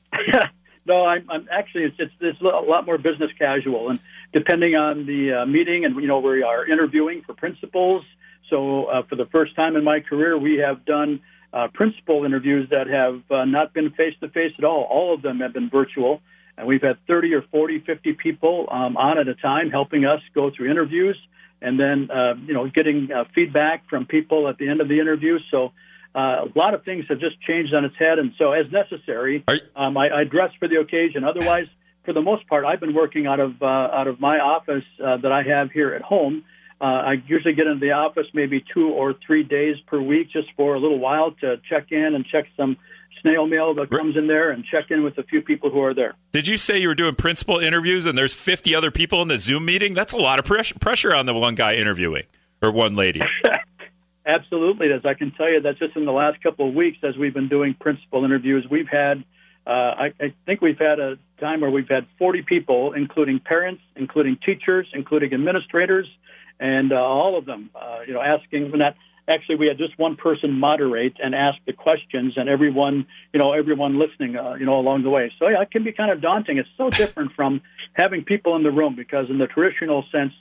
No, 0.85 1.05
I'm, 1.05 1.29
I'm 1.29 1.47
actually 1.49 1.83
it's, 1.83 1.95
it's 1.97 2.13
it's 2.19 2.41
a 2.41 2.43
lot 2.43 2.85
more 2.85 2.97
business 2.97 3.31
casual, 3.39 3.89
and 3.89 3.99
depending 4.33 4.75
on 4.75 5.05
the 5.05 5.41
uh, 5.41 5.45
meeting, 5.45 5.85
and 5.85 5.95
you 5.95 6.07
know 6.07 6.19
we 6.19 6.43
are 6.43 6.65
interviewing 6.65 7.21
for 7.25 7.33
principals. 7.33 8.03
So 8.49 8.85
uh, 8.85 9.03
for 9.07 9.15
the 9.15 9.25
first 9.27 9.55
time 9.55 9.75
in 9.75 9.83
my 9.83 10.01
career, 10.01 10.37
we 10.37 10.57
have 10.57 10.85
done 10.85 11.21
uh, 11.53 11.67
principal 11.73 12.25
interviews 12.25 12.67
that 12.71 12.87
have 12.87 13.21
uh, 13.31 13.45
not 13.45 13.73
been 13.73 13.91
face 13.91 14.15
to 14.19 14.27
face 14.29 14.51
at 14.57 14.65
all. 14.65 14.83
All 14.89 15.13
of 15.13 15.21
them 15.21 15.39
have 15.39 15.53
been 15.53 15.69
virtual, 15.69 16.21
and 16.57 16.67
we've 16.67 16.81
had 16.81 16.97
30 17.07 17.33
or 17.33 17.43
40, 17.43 17.79
50 17.85 18.13
people 18.13 18.67
um, 18.69 18.97
on 18.97 19.17
at 19.17 19.27
a 19.27 19.35
time 19.35 19.69
helping 19.69 20.05
us 20.05 20.19
go 20.35 20.51
through 20.55 20.69
interviews, 20.69 21.17
and 21.61 21.79
then 21.79 22.09
uh, 22.11 22.33
you 22.45 22.53
know 22.53 22.67
getting 22.67 23.09
uh, 23.09 23.23
feedback 23.33 23.89
from 23.89 24.05
people 24.05 24.49
at 24.49 24.57
the 24.57 24.67
end 24.67 24.81
of 24.81 24.89
the 24.89 24.99
interview. 24.99 25.39
So 25.49 25.71
uh, 26.15 26.45
a 26.45 26.51
lot 26.55 26.73
of 26.73 26.83
things 26.83 27.05
have 27.09 27.19
just 27.19 27.41
changed 27.41 27.73
on 27.73 27.85
its 27.85 27.95
head, 27.97 28.19
and 28.19 28.33
so 28.37 28.51
as 28.51 28.71
necessary, 28.71 29.43
um, 29.75 29.97
I, 29.97 30.09
I 30.09 30.23
dress 30.23 30.51
for 30.59 30.67
the 30.67 30.79
occasion. 30.79 31.23
Otherwise, 31.23 31.67
for 32.05 32.13
the 32.13 32.21
most 32.21 32.47
part, 32.47 32.65
I've 32.65 32.79
been 32.79 32.93
working 32.93 33.25
out 33.25 33.39
of 33.39 33.61
uh, 33.61 33.65
out 33.65 34.07
of 34.07 34.19
my 34.19 34.37
office 34.37 34.83
uh, 35.03 35.17
that 35.17 35.31
I 35.31 35.43
have 35.43 35.71
here 35.71 35.93
at 35.93 36.01
home. 36.01 36.43
Uh, 36.79 36.85
I 36.85 37.13
usually 37.27 37.53
get 37.53 37.65
into 37.65 37.79
the 37.79 37.93
office 37.93 38.27
maybe 38.33 38.63
two 38.73 38.89
or 38.89 39.15
three 39.25 39.43
days 39.43 39.77
per 39.87 40.01
week, 40.01 40.29
just 40.31 40.49
for 40.55 40.75
a 40.75 40.79
little 40.79 40.99
while 40.99 41.31
to 41.41 41.57
check 41.69 41.91
in 41.91 42.13
and 42.13 42.25
check 42.25 42.45
some 42.57 42.77
snail 43.21 43.47
mail 43.47 43.73
that 43.75 43.89
comes 43.89 44.17
in 44.17 44.27
there 44.27 44.51
and 44.51 44.65
check 44.65 44.91
in 44.91 45.03
with 45.03 45.17
a 45.17 45.23
few 45.23 45.41
people 45.41 45.69
who 45.69 45.81
are 45.81 45.93
there. 45.93 46.13
Did 46.33 46.45
you 46.45 46.57
say 46.57 46.77
you 46.77 46.89
were 46.89 46.95
doing 46.95 47.15
principal 47.15 47.57
interviews 47.57 48.05
and 48.05 48.17
there's 48.17 48.33
50 48.33 48.75
other 48.75 48.91
people 48.91 49.21
in 49.21 49.29
the 49.29 49.39
Zoom 49.39 49.65
meeting? 49.65 49.93
That's 49.93 50.13
a 50.13 50.17
lot 50.17 50.39
of 50.39 50.45
pressure 50.45 51.15
on 51.15 51.25
the 51.25 51.33
one 51.33 51.55
guy 51.55 51.75
interviewing 51.75 52.23
or 52.61 52.71
one 52.71 52.95
lady. 52.95 53.21
Absolutely, 54.25 54.91
as 54.93 55.01
I 55.05 55.15
can 55.15 55.31
tell 55.31 55.49
you 55.49 55.61
that 55.61 55.77
just 55.77 55.97
in 55.97 56.05
the 56.05 56.11
last 56.11 56.41
couple 56.41 56.69
of 56.69 56.73
weeks, 56.73 56.97
as 57.03 57.17
we've 57.17 57.33
been 57.33 57.49
doing 57.49 57.75
principal 57.77 58.23
interviews, 58.23 58.65
we've 58.69 58.87
had, 58.87 59.23
uh, 59.67 59.69
I, 59.69 60.13
I 60.19 60.33
think 60.45 60.61
we've 60.61 60.79
had 60.79 60.99
a 60.99 61.17
time 61.41 61.59
where 61.59 61.69
we've 61.69 61.89
had 61.89 62.07
40 62.19 62.43
people, 62.43 62.93
including 62.93 63.41
parents, 63.41 63.81
including 63.97 64.37
teachers, 64.45 64.87
including 64.93 65.33
administrators, 65.33 66.07
and 66.57 66.93
uh, 66.93 66.95
all 66.95 67.37
of 67.37 67.45
them, 67.45 67.69
uh, 67.75 67.99
you 68.07 68.13
know, 68.13 68.21
asking. 68.21 68.71
Not 68.71 68.95
actually 69.27 69.55
we 69.55 69.67
had 69.67 69.77
just 69.77 69.99
one 69.99 70.15
person 70.15 70.57
moderate 70.57 71.17
and 71.21 71.35
ask 71.35 71.57
the 71.65 71.73
questions, 71.73 72.35
and 72.37 72.47
everyone, 72.47 73.05
you 73.33 73.41
know, 73.41 73.51
everyone 73.51 73.99
listening, 73.99 74.37
uh, 74.37 74.53
you 74.53 74.65
know, 74.65 74.79
along 74.79 75.03
the 75.03 75.09
way. 75.09 75.33
So 75.37 75.49
yeah, 75.49 75.61
it 75.61 75.71
can 75.71 75.83
be 75.83 75.91
kind 75.91 76.11
of 76.11 76.21
daunting. 76.21 76.59
It's 76.59 76.69
so 76.77 76.89
different 76.89 77.33
from 77.33 77.61
having 77.91 78.23
people 78.23 78.55
in 78.55 78.63
the 78.63 78.71
room 78.71 78.95
because 78.95 79.29
in 79.29 79.37
the 79.37 79.47
traditional 79.47 80.05
sense, 80.13 80.31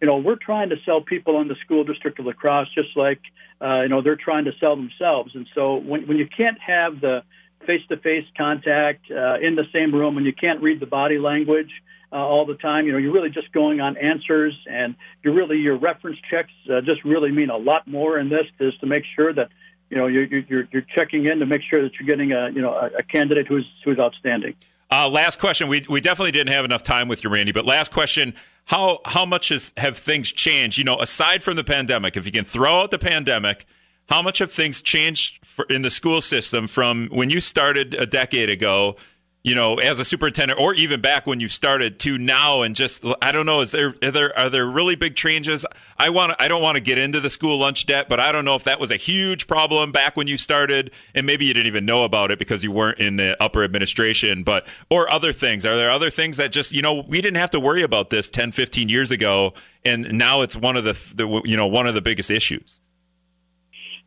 you 0.00 0.06
know, 0.06 0.16
we're 0.16 0.36
trying 0.36 0.70
to 0.70 0.76
sell 0.84 1.00
people 1.00 1.36
on 1.36 1.48
the 1.48 1.56
school 1.64 1.84
district 1.84 2.18
of 2.18 2.26
La 2.26 2.32
Crosse 2.32 2.68
just 2.74 2.96
like, 2.96 3.20
uh, 3.60 3.82
you 3.82 3.88
know, 3.88 4.00
they're 4.02 4.16
trying 4.16 4.46
to 4.46 4.52
sell 4.58 4.76
themselves. 4.76 5.34
And 5.34 5.46
so 5.54 5.76
when 5.76 6.06
when 6.06 6.16
you 6.16 6.26
can't 6.26 6.58
have 6.60 7.00
the 7.00 7.22
face-to-face 7.66 8.24
contact 8.36 9.10
uh, 9.10 9.38
in 9.40 9.54
the 9.54 9.66
same 9.72 9.94
room 9.94 10.16
and 10.16 10.24
you 10.24 10.32
can't 10.32 10.62
read 10.62 10.80
the 10.80 10.86
body 10.86 11.18
language 11.18 11.70
uh, 12.12 12.16
all 12.16 12.46
the 12.46 12.54
time. 12.54 12.86
You 12.86 12.92
know, 12.92 12.98
you're 12.98 13.12
really 13.12 13.30
just 13.30 13.52
going 13.52 13.80
on 13.80 13.96
answers, 13.96 14.54
and 14.66 14.96
you 15.22 15.32
really 15.32 15.58
your 15.58 15.76
reference 15.76 16.18
checks 16.30 16.52
uh, 16.72 16.80
just 16.80 17.04
really 17.04 17.30
mean 17.30 17.50
a 17.50 17.56
lot 17.56 17.86
more 17.86 18.18
in 18.18 18.28
this 18.28 18.46
is 18.58 18.74
to 18.80 18.86
make 18.86 19.04
sure 19.16 19.32
that 19.32 19.50
you 19.90 19.96
know 19.96 20.06
you're, 20.06 20.24
you're 20.24 20.68
you're 20.72 20.86
checking 20.94 21.26
in 21.26 21.38
to 21.38 21.46
make 21.46 21.62
sure 21.62 21.82
that 21.82 21.92
you're 21.98 22.08
getting 22.08 22.32
a 22.32 22.50
you 22.50 22.62
know 22.62 22.72
a, 22.72 22.86
a 22.98 23.02
candidate 23.02 23.46
who's 23.46 23.66
who's 23.84 23.98
outstanding. 23.98 24.54
Uh, 24.92 25.08
last 25.08 25.38
question. 25.38 25.68
We 25.68 25.84
we 25.88 26.00
definitely 26.00 26.32
didn't 26.32 26.52
have 26.52 26.64
enough 26.64 26.82
time 26.82 27.06
with 27.06 27.22
you, 27.22 27.30
Randy. 27.30 27.52
But 27.52 27.64
last 27.64 27.92
question: 27.92 28.34
How 28.66 29.00
how 29.04 29.24
much 29.24 29.50
has, 29.50 29.72
have 29.76 29.96
things 29.96 30.32
changed? 30.32 30.78
You 30.78 30.84
know, 30.84 31.00
aside 31.00 31.42
from 31.42 31.56
the 31.56 31.64
pandemic, 31.64 32.16
if 32.16 32.26
you 32.26 32.32
can 32.32 32.44
throw 32.44 32.80
out 32.80 32.90
the 32.90 32.98
pandemic, 32.98 33.66
how 34.08 34.20
much 34.20 34.38
have 34.38 34.50
things 34.50 34.82
changed 34.82 35.44
for, 35.44 35.64
in 35.66 35.82
the 35.82 35.90
school 35.90 36.20
system 36.20 36.66
from 36.66 37.08
when 37.12 37.30
you 37.30 37.38
started 37.38 37.94
a 37.94 38.06
decade 38.06 38.50
ago 38.50 38.96
you 39.42 39.54
know, 39.54 39.76
as 39.76 39.98
a 39.98 40.04
superintendent, 40.04 40.60
or 40.60 40.74
even 40.74 41.00
back 41.00 41.26
when 41.26 41.40
you 41.40 41.48
started 41.48 41.98
to 42.00 42.18
now, 42.18 42.60
and 42.60 42.76
just 42.76 43.02
I 43.22 43.32
don't 43.32 43.46
know, 43.46 43.60
is 43.62 43.70
there 43.70 43.94
are 44.02 44.10
there 44.10 44.38
are 44.38 44.50
there 44.50 44.66
really 44.66 44.96
big 44.96 45.16
changes? 45.16 45.64
I 45.98 46.10
want 46.10 46.34
I 46.38 46.46
don't 46.48 46.60
want 46.60 46.76
to 46.76 46.80
get 46.80 46.98
into 46.98 47.20
the 47.20 47.30
school 47.30 47.58
lunch 47.58 47.86
debt, 47.86 48.08
but 48.08 48.20
I 48.20 48.32
don't 48.32 48.44
know 48.44 48.54
if 48.54 48.64
that 48.64 48.78
was 48.78 48.90
a 48.90 48.96
huge 48.96 49.46
problem 49.46 49.92
back 49.92 50.14
when 50.14 50.26
you 50.26 50.36
started, 50.36 50.90
and 51.14 51.26
maybe 51.26 51.46
you 51.46 51.54
didn't 51.54 51.68
even 51.68 51.86
know 51.86 52.04
about 52.04 52.30
it 52.30 52.38
because 52.38 52.62
you 52.62 52.70
weren't 52.70 52.98
in 52.98 53.16
the 53.16 53.42
upper 53.42 53.64
administration, 53.64 54.42
but 54.42 54.66
or 54.90 55.10
other 55.10 55.32
things. 55.32 55.64
Are 55.64 55.76
there 55.76 55.90
other 55.90 56.10
things 56.10 56.36
that 56.36 56.52
just 56.52 56.72
you 56.72 56.82
know 56.82 57.04
we 57.08 57.22
didn't 57.22 57.38
have 57.38 57.50
to 57.50 57.60
worry 57.60 57.82
about 57.82 58.10
this 58.10 58.28
10, 58.28 58.52
15 58.52 58.90
years 58.90 59.10
ago, 59.10 59.54
and 59.86 60.12
now 60.12 60.42
it's 60.42 60.56
one 60.56 60.76
of 60.76 60.84
the, 60.84 60.98
the 61.14 61.42
you 61.46 61.56
know 61.56 61.66
one 61.66 61.86
of 61.86 61.94
the 61.94 62.02
biggest 62.02 62.30
issues. 62.30 62.80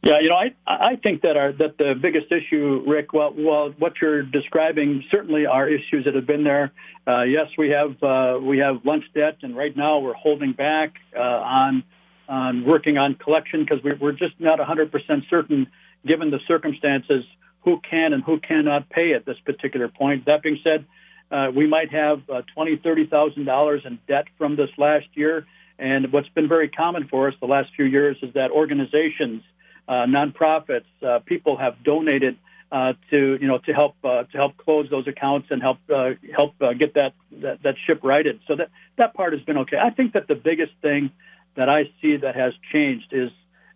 Yeah, 0.04 0.16
you 0.22 0.28
know, 0.30 0.36
I 0.36 0.54
I 0.68 0.96
think 1.02 1.22
that 1.22 1.38
our 1.38 1.54
that 1.54 1.78
the 1.78 1.94
biggest 2.00 2.30
issue, 2.30 2.84
Rick, 2.86 3.14
well, 3.14 3.34
well, 3.38 3.74
what 3.80 3.94
you're 4.02 4.22
describing 4.22 5.02
certainly 5.10 5.46
are 5.46 5.70
issues 5.70 6.04
that 6.04 6.14
have 6.14 6.28
been 6.28 6.44
there. 6.44 6.74
Uh, 7.08 7.22
yes, 7.24 7.48
we 7.58 7.70
have 7.70 8.04
uh, 8.04 8.38
we 8.42 8.58
have 8.58 8.86
lunch 8.86 9.06
debt, 9.16 9.38
and 9.44 9.56
right 9.56 9.76
now 9.76 10.00
we're 10.00 10.14
holding 10.14 10.52
back 10.52 10.96
uh, 11.18 11.22
on 11.22 11.84
on 12.28 12.66
working 12.66 12.98
on 12.98 13.16
collection 13.16 13.64
because 13.64 13.82
we're, 13.82 13.96
we're 13.96 14.12
just 14.14 14.34
not 14.40 14.58
100% 14.58 14.92
certain, 15.30 15.68
given 16.06 16.32
the 16.32 16.40
circumstances, 16.48 17.24
who 17.62 17.80
can 17.90 18.14
and 18.14 18.24
who 18.24 18.40
cannot 18.40 18.90
pay 18.90 19.14
at 19.14 19.26
this 19.26 19.38
particular 19.46 19.88
point. 19.90 20.26
That 20.26 20.42
being 20.42 20.60
said, 20.64 20.86
uh, 21.32 21.52
we 21.56 21.66
might 21.66 21.92
have 21.94 22.22
uh, 22.30 22.42
twenty, 22.54 22.76
thirty 22.76 23.08
thousand 23.08 23.46
dollars 23.46 23.84
in 23.86 24.00
debt 24.10 24.26
from 24.38 24.58
this 24.58 24.70
last 24.78 25.08
year, 25.14 25.46
and 25.80 26.12
what's 26.12 26.28
been 26.30 26.50
very 26.50 26.68
common 26.68 27.08
for 27.08 27.30
us 27.30 27.36
the 27.40 27.48
last 27.48 27.70
few 27.78 27.86
years 27.86 28.18
is 28.22 28.34
that 28.34 28.52
organizations 28.52 29.44
uh, 29.88 30.06
nonprofits, 30.06 30.86
uh, 31.06 31.20
people 31.20 31.58
have 31.58 31.84
donated 31.84 32.38
uh, 32.72 32.94
to 33.12 33.38
you 33.40 33.48
know 33.48 33.60
to 33.60 33.72
help 33.72 33.96
uh, 34.04 34.24
to 34.24 34.38
help 34.38 34.58
close 34.58 34.90
those 34.90 35.08
accounts 35.08 35.48
and 35.52 35.62
help 35.62 35.78
uh, 35.94 36.12
help 36.36 36.56
uh, 36.62 36.74
get 36.74 36.96
that, 36.96 37.14
that 37.32 37.62
that 37.64 37.76
ship 37.86 38.00
righted. 38.04 38.40
So 38.48 38.56
that 38.56 38.70
that 38.98 39.14
part 39.14 39.34
has 39.34 39.42
been 39.44 39.58
okay. 39.60 39.78
I 39.78 39.92
think 39.92 40.14
that 40.14 40.28
the 40.28 40.36
biggest 40.36 40.74
thing 40.82 41.12
that 41.56 41.70
I 41.70 41.92
see 42.02 42.18
that 42.18 42.36
has 42.36 42.54
changed 42.74 43.12
is 43.12 43.30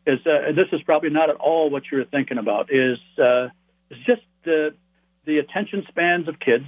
is 0.08 0.20
this 0.24 0.70
is 0.72 0.82
probably 0.84 1.10
not 1.10 1.30
at 1.30 1.36
all 1.36 1.70
what 1.70 1.84
you're 1.92 2.06
thinking 2.06 2.38
about 2.38 2.74
is 2.74 2.98
is 3.18 3.98
just 4.08 4.24
the 4.44 4.74
the 5.26 5.38
attention 5.38 5.86
spans 5.90 6.28
of 6.28 6.40
kids, 6.40 6.66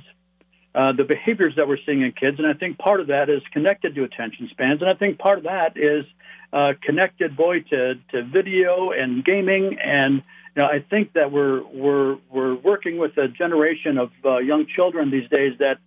uh, 0.76 0.94
the 0.94 1.04
behaviors 1.04 1.54
that 1.58 1.68
we're 1.68 1.80
seeing 1.86 2.02
in 2.02 2.12
kids, 2.12 2.38
and 2.38 2.48
I 2.48 2.54
think 2.54 2.78
part 2.78 3.00
of 3.00 3.08
that 3.08 3.30
is 3.30 3.42
connected 3.52 3.96
to 3.96 4.04
attention 4.04 4.48
spans, 4.52 4.82
and 4.82 4.90
I 4.90 4.94
think 4.94 5.18
part 5.18 5.40
of 5.40 5.44
that 5.46 5.78
is 5.78 6.06
uh, 6.54 6.74
connected 6.84 7.36
boy 7.36 7.62
to, 7.70 7.96
to 8.12 8.24
video 8.24 8.92
and 8.92 9.24
gaming 9.24 9.78
and 9.84 10.24
you 10.56 10.64
know, 10.64 10.68
I 10.68 10.84
think 10.90 11.14
that 11.14 11.32
we're 11.32 11.64
we're 11.64 12.18
we're 12.32 12.56
working 12.56 12.98
with 12.98 13.18
a 13.18 13.28
generation 13.28 13.98
of 13.98 14.12
uh, 14.26 14.38
young 14.40 14.66
children 14.76 15.12
these 15.12 15.30
days 15.30 15.54
that 15.60 15.78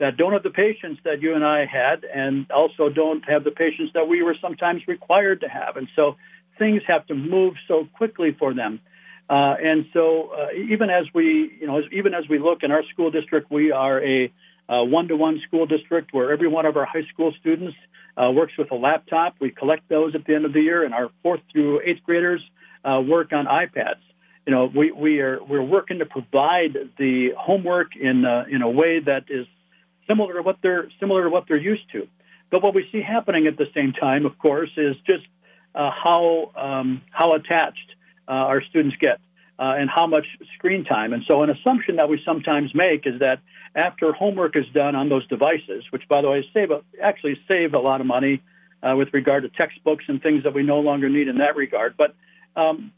that 0.00 0.16
don't 0.16 0.32
have 0.32 0.42
the 0.42 0.50
patience 0.50 0.98
that 1.04 1.22
you 1.22 1.34
and 1.34 1.44
I 1.44 1.66
had, 1.66 2.04
and 2.04 2.50
also 2.50 2.88
don't 2.88 3.24
have 3.28 3.44
the 3.44 3.50
patience 3.50 3.90
that 3.94 4.08
we 4.08 4.22
were 4.22 4.36
sometimes 4.40 4.86
required 4.86 5.40
to 5.40 5.48
have. 5.48 5.76
And 5.76 5.88
so 5.96 6.16
things 6.58 6.82
have 6.86 7.06
to 7.06 7.14
move 7.14 7.54
so 7.66 7.88
quickly 7.94 8.34
for 8.38 8.54
them. 8.54 8.80
Uh, 9.28 9.54
and 9.62 9.86
so 9.92 10.30
uh, 10.30 10.46
even 10.70 10.88
as 10.88 11.04
we, 11.14 11.56
you 11.60 11.66
know, 11.66 11.78
as, 11.78 11.84
even 11.92 12.14
as 12.14 12.28
we 12.28 12.38
look 12.38 12.62
in 12.62 12.70
our 12.70 12.82
school 12.92 13.10
district, 13.10 13.50
we 13.50 13.72
are 13.72 14.02
a 14.02 14.32
one 14.68 15.08
to 15.08 15.16
one 15.16 15.40
school 15.46 15.66
district 15.66 16.12
where 16.12 16.32
every 16.32 16.48
one 16.48 16.66
of 16.66 16.76
our 16.76 16.84
high 16.84 17.06
school 17.12 17.32
students 17.40 17.76
uh, 18.16 18.30
works 18.30 18.52
with 18.58 18.70
a 18.70 18.74
laptop. 18.74 19.36
We 19.40 19.50
collect 19.50 19.88
those 19.88 20.14
at 20.14 20.24
the 20.24 20.34
end 20.34 20.44
of 20.44 20.52
the 20.52 20.60
year, 20.60 20.84
and 20.84 20.92
our 20.94 21.10
fourth 21.22 21.40
through 21.52 21.80
eighth 21.84 22.02
graders 22.04 22.42
uh, 22.84 23.00
work 23.00 23.32
on 23.32 23.46
iPads. 23.46 24.00
You 24.46 24.54
know, 24.54 24.70
we, 24.74 24.90
we 24.92 25.20
are 25.20 25.38
we're 25.42 25.62
working 25.62 25.98
to 25.98 26.06
provide 26.06 26.76
the 26.98 27.30
homework 27.38 27.96
in 27.96 28.24
uh, 28.24 28.44
in 28.50 28.62
a 28.62 28.70
way 28.70 29.00
that 29.00 29.24
is 29.28 29.46
similar 30.08 30.34
to 30.34 30.42
what 30.42 30.56
they're 30.62 30.88
similar 30.98 31.24
to 31.24 31.30
what 31.30 31.44
they're 31.48 31.56
used 31.58 31.90
to. 31.92 32.08
But 32.50 32.62
what 32.62 32.74
we 32.74 32.88
see 32.90 33.02
happening 33.02 33.46
at 33.46 33.58
the 33.58 33.66
same 33.74 33.92
time, 33.92 34.24
of 34.24 34.38
course, 34.38 34.70
is 34.76 34.96
just 35.06 35.26
uh, 35.74 35.90
how 35.90 36.50
um, 36.56 37.02
how 37.10 37.34
attached 37.34 37.94
uh, 38.28 38.32
our 38.32 38.62
students 38.62 38.96
get 39.00 39.20
uh, 39.58 39.74
and 39.76 39.90
how 39.90 40.06
much 40.06 40.26
screen 40.54 40.84
time. 40.84 41.12
And 41.12 41.24
so, 41.28 41.42
an 41.42 41.50
assumption 41.50 41.96
that 41.96 42.08
we 42.08 42.20
sometimes 42.24 42.74
make 42.74 43.06
is 43.06 43.20
that 43.20 43.40
after 43.74 44.12
homework 44.12 44.56
is 44.56 44.66
done 44.72 44.94
on 44.94 45.08
those 45.08 45.26
devices, 45.26 45.84
which, 45.90 46.02
by 46.08 46.22
the 46.22 46.30
way, 46.30 46.46
save 46.54 46.70
a, 46.70 46.82
actually 47.02 47.38
save 47.48 47.74
a 47.74 47.78
lot 47.78 48.00
of 48.00 48.06
money 48.06 48.42
uh, 48.82 48.94
with 48.96 49.08
regard 49.12 49.42
to 49.42 49.48
textbooks 49.48 50.04
and 50.08 50.22
things 50.22 50.44
that 50.44 50.54
we 50.54 50.62
no 50.62 50.80
longer 50.80 51.08
need 51.08 51.28
in 51.28 51.38
that 51.38 51.56
regard, 51.56 51.96
but 51.96 52.14
um, 52.56 52.92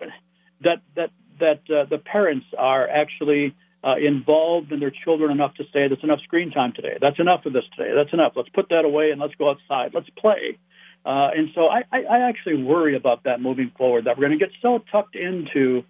that 0.63 0.83
that 0.97 1.11
that 1.39 1.61
uh, 1.71 1.87
the 1.87 1.99
parents 1.99 2.47
are 2.59 2.87
actually 2.87 3.55
uh, 3.83 3.95
involved 3.97 4.73
in 4.73 4.81
their 4.81 4.93
children 4.93 5.31
enough 5.31 5.55
to 5.55 5.65
say, 5.73 5.89
"That's 5.89 6.03
enough 6.03 6.21
screen 6.25 6.51
time 6.51 6.73
today. 6.75 6.99
That's 7.01 7.19
enough 7.19 7.47
of 7.47 7.55
this 7.55 7.65
today. 7.77 7.93
That's 7.95 8.13
enough. 8.13 8.33
Let's 8.37 8.51
put 8.51 8.69
that 8.69 8.85
away 8.85 9.11
and 9.11 9.21
let's 9.21 9.35
go 9.37 9.51
outside. 9.51 9.93
Let's 9.95 10.11
play." 10.11 10.59
Uh, 11.05 11.31
and 11.35 11.51
so 11.55 11.67
I, 11.67 11.85
I, 11.91 12.03
I 12.03 12.29
actually 12.29 12.63
worry 12.63 12.95
about 12.95 13.25
that 13.25 13.41
moving 13.41 13.73
forward. 13.77 14.05
That 14.05 14.19
we're 14.19 14.27
going 14.27 14.39
to 14.39 14.45
get 14.45 14.55
so 14.61 14.83
tucked 14.93 15.17
into 15.17 15.85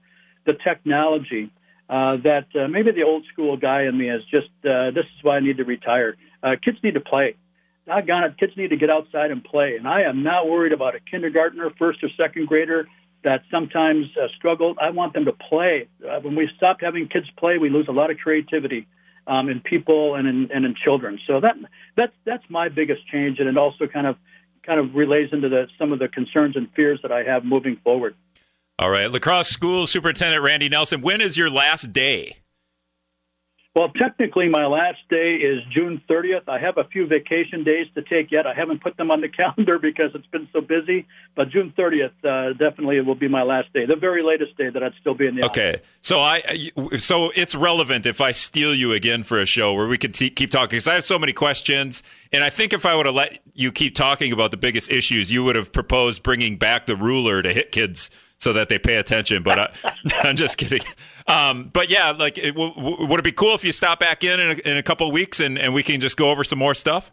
the 0.46 0.54
technology 0.54 1.50
uh, 1.88 2.18
that 2.22 2.46
uh, 2.54 2.68
maybe 2.68 2.92
the 2.92 3.02
old 3.02 3.26
school 3.32 3.56
guy 3.56 3.82
in 3.82 3.98
me 3.98 4.08
is 4.08 4.22
just 4.30 4.48
uh, 4.64 4.92
this 4.92 5.04
is 5.04 5.22
why 5.22 5.36
I 5.36 5.40
need 5.40 5.56
to 5.56 5.64
retire. 5.64 6.16
Uh, 6.42 6.52
kids 6.64 6.78
need 6.82 6.94
to 6.94 7.00
play. 7.00 7.34
Doggone 7.86 8.24
it, 8.24 8.38
kids 8.38 8.52
need 8.56 8.70
to 8.70 8.76
get 8.76 8.90
outside 8.90 9.32
and 9.32 9.42
play. 9.42 9.76
And 9.76 9.88
I 9.88 10.02
am 10.02 10.22
not 10.22 10.48
worried 10.48 10.72
about 10.72 10.94
a 10.94 11.00
kindergartner, 11.00 11.70
first 11.78 12.04
or 12.04 12.08
second 12.16 12.46
grader 12.46 12.86
that 13.24 13.42
sometimes 13.50 14.06
uh. 14.16 14.74
I 14.80 14.90
want 14.90 15.14
them 15.14 15.24
to 15.24 15.32
play. 15.32 15.88
Uh, 16.08 16.20
when 16.20 16.36
we 16.36 16.48
stop 16.56 16.78
having 16.80 17.08
kids 17.08 17.26
play, 17.36 17.58
we 17.58 17.68
lose 17.68 17.86
a 17.88 17.92
lot 17.92 18.10
of 18.10 18.18
creativity 18.18 18.86
um, 19.26 19.48
in 19.48 19.60
people 19.60 20.14
and 20.14 20.28
in, 20.28 20.50
and 20.52 20.64
in 20.64 20.74
children. 20.74 21.18
So 21.26 21.40
that 21.40 21.56
that's 21.96 22.12
that's 22.24 22.44
my 22.48 22.68
biggest 22.68 23.06
change, 23.08 23.38
and 23.40 23.48
it 23.48 23.56
also 23.56 23.86
kind 23.86 24.06
of 24.06 24.16
kind 24.64 24.80
of 24.80 24.94
relays 24.94 25.30
into 25.32 25.48
the, 25.48 25.66
some 25.78 25.92
of 25.92 25.98
the 25.98 26.08
concerns 26.08 26.56
and 26.56 26.68
fears 26.74 27.00
that 27.02 27.12
I 27.12 27.22
have 27.22 27.44
moving 27.44 27.76
forward. 27.82 28.14
All 28.78 28.90
right. 28.90 29.10
La 29.10 29.18
Crosse 29.18 29.48
School 29.48 29.86
Superintendent 29.86 30.42
Randy 30.42 30.68
Nelson, 30.68 31.00
when 31.00 31.20
is 31.20 31.36
your 31.36 31.50
last 31.50 31.92
day? 31.92 32.39
Well, 33.72 33.88
technically, 33.90 34.48
my 34.48 34.66
last 34.66 34.98
day 35.08 35.36
is 35.36 35.60
June 35.72 36.02
30th. 36.10 36.48
I 36.48 36.58
have 36.58 36.76
a 36.76 36.82
few 36.84 37.06
vacation 37.06 37.62
days 37.62 37.86
to 37.94 38.02
take 38.02 38.32
yet. 38.32 38.44
I 38.44 38.52
haven't 38.52 38.82
put 38.82 38.96
them 38.96 39.12
on 39.12 39.20
the 39.20 39.28
calendar 39.40 39.78
because 39.78 40.10
it's 40.12 40.26
been 40.26 40.48
so 40.52 40.60
busy. 40.60 41.06
But 41.36 41.50
June 41.50 41.72
30th 41.78 42.10
uh, 42.24 42.54
definitely 42.54 43.00
will 43.00 43.14
be 43.14 43.28
my 43.28 43.44
last 43.44 43.72
day, 43.72 43.86
the 43.86 43.94
very 43.94 44.24
latest 44.24 44.56
day 44.56 44.70
that 44.70 44.82
I'd 44.82 44.94
still 45.00 45.14
be 45.14 45.28
in 45.28 45.36
the 45.36 45.46
okay. 45.46 45.74
office. 45.74 45.86
So 46.00 46.18
I, 46.18 46.42
so 46.98 47.30
it's 47.36 47.54
relevant 47.54 48.06
if 48.06 48.20
I 48.20 48.32
steal 48.32 48.74
you 48.74 48.92
again 48.92 49.22
for 49.22 49.38
a 49.38 49.46
show 49.46 49.72
where 49.72 49.86
we 49.86 49.98
can 49.98 50.10
t- 50.10 50.30
keep 50.30 50.50
talking 50.50 50.70
because 50.70 50.88
I 50.88 50.94
have 50.94 51.04
so 51.04 51.18
many 51.18 51.32
questions, 51.32 52.02
and 52.32 52.42
I 52.42 52.50
think 52.50 52.72
if 52.72 52.84
I 52.84 52.96
would 52.96 53.06
have 53.06 53.14
let 53.14 53.38
you 53.54 53.70
keep 53.70 53.94
talking 53.94 54.32
about 54.32 54.50
the 54.50 54.56
biggest 54.56 54.90
issues, 54.90 55.30
you 55.30 55.44
would 55.44 55.54
have 55.54 55.70
proposed 55.70 56.24
bringing 56.24 56.56
back 56.56 56.86
the 56.86 56.96
ruler 56.96 57.40
to 57.40 57.52
hit 57.52 57.70
kids 57.70 58.10
so 58.40 58.54
that 58.54 58.68
they 58.68 58.78
pay 58.78 58.96
attention. 58.96 59.42
But 59.42 59.58
I, 59.84 59.94
am 60.28 60.34
just 60.34 60.56
kidding. 60.58 60.80
Um, 61.26 61.70
but 61.72 61.90
yeah, 61.90 62.10
like, 62.10 62.38
it, 62.38 62.52
w- 62.52 62.74
w- 62.74 63.06
would 63.06 63.20
it 63.20 63.22
be 63.22 63.32
cool 63.32 63.54
if 63.54 63.64
you 63.64 63.72
stop 63.72 64.00
back 64.00 64.24
in 64.24 64.40
in 64.40 64.50
a, 64.50 64.70
in 64.70 64.76
a 64.78 64.82
couple 64.82 65.06
of 65.06 65.12
weeks 65.12 65.40
and, 65.40 65.58
and 65.58 65.74
we 65.74 65.82
can 65.82 66.00
just 66.00 66.16
go 66.16 66.30
over 66.30 66.42
some 66.42 66.58
more 66.58 66.74
stuff? 66.74 67.12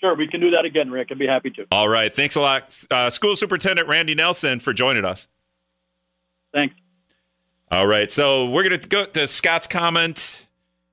Sure, 0.00 0.14
we 0.14 0.28
can 0.28 0.40
do 0.40 0.50
that 0.50 0.64
again, 0.66 0.90
Rick. 0.90 1.08
I'd 1.10 1.18
be 1.18 1.26
happy 1.26 1.50
to. 1.50 1.66
All 1.72 1.88
right. 1.88 2.12
Thanks 2.12 2.36
a 2.36 2.40
lot, 2.40 2.84
uh, 2.90 3.08
School 3.08 3.34
Superintendent 3.34 3.88
Randy 3.88 4.14
Nelson, 4.14 4.60
for 4.60 4.74
joining 4.74 5.06
us. 5.06 5.26
Thanks. 6.52 6.74
All 7.70 7.86
right. 7.86 8.12
So 8.12 8.46
we're 8.50 8.62
gonna 8.62 8.78
go 8.78 9.06
to 9.06 9.26
Scott's 9.26 9.66
comment, 9.66 10.46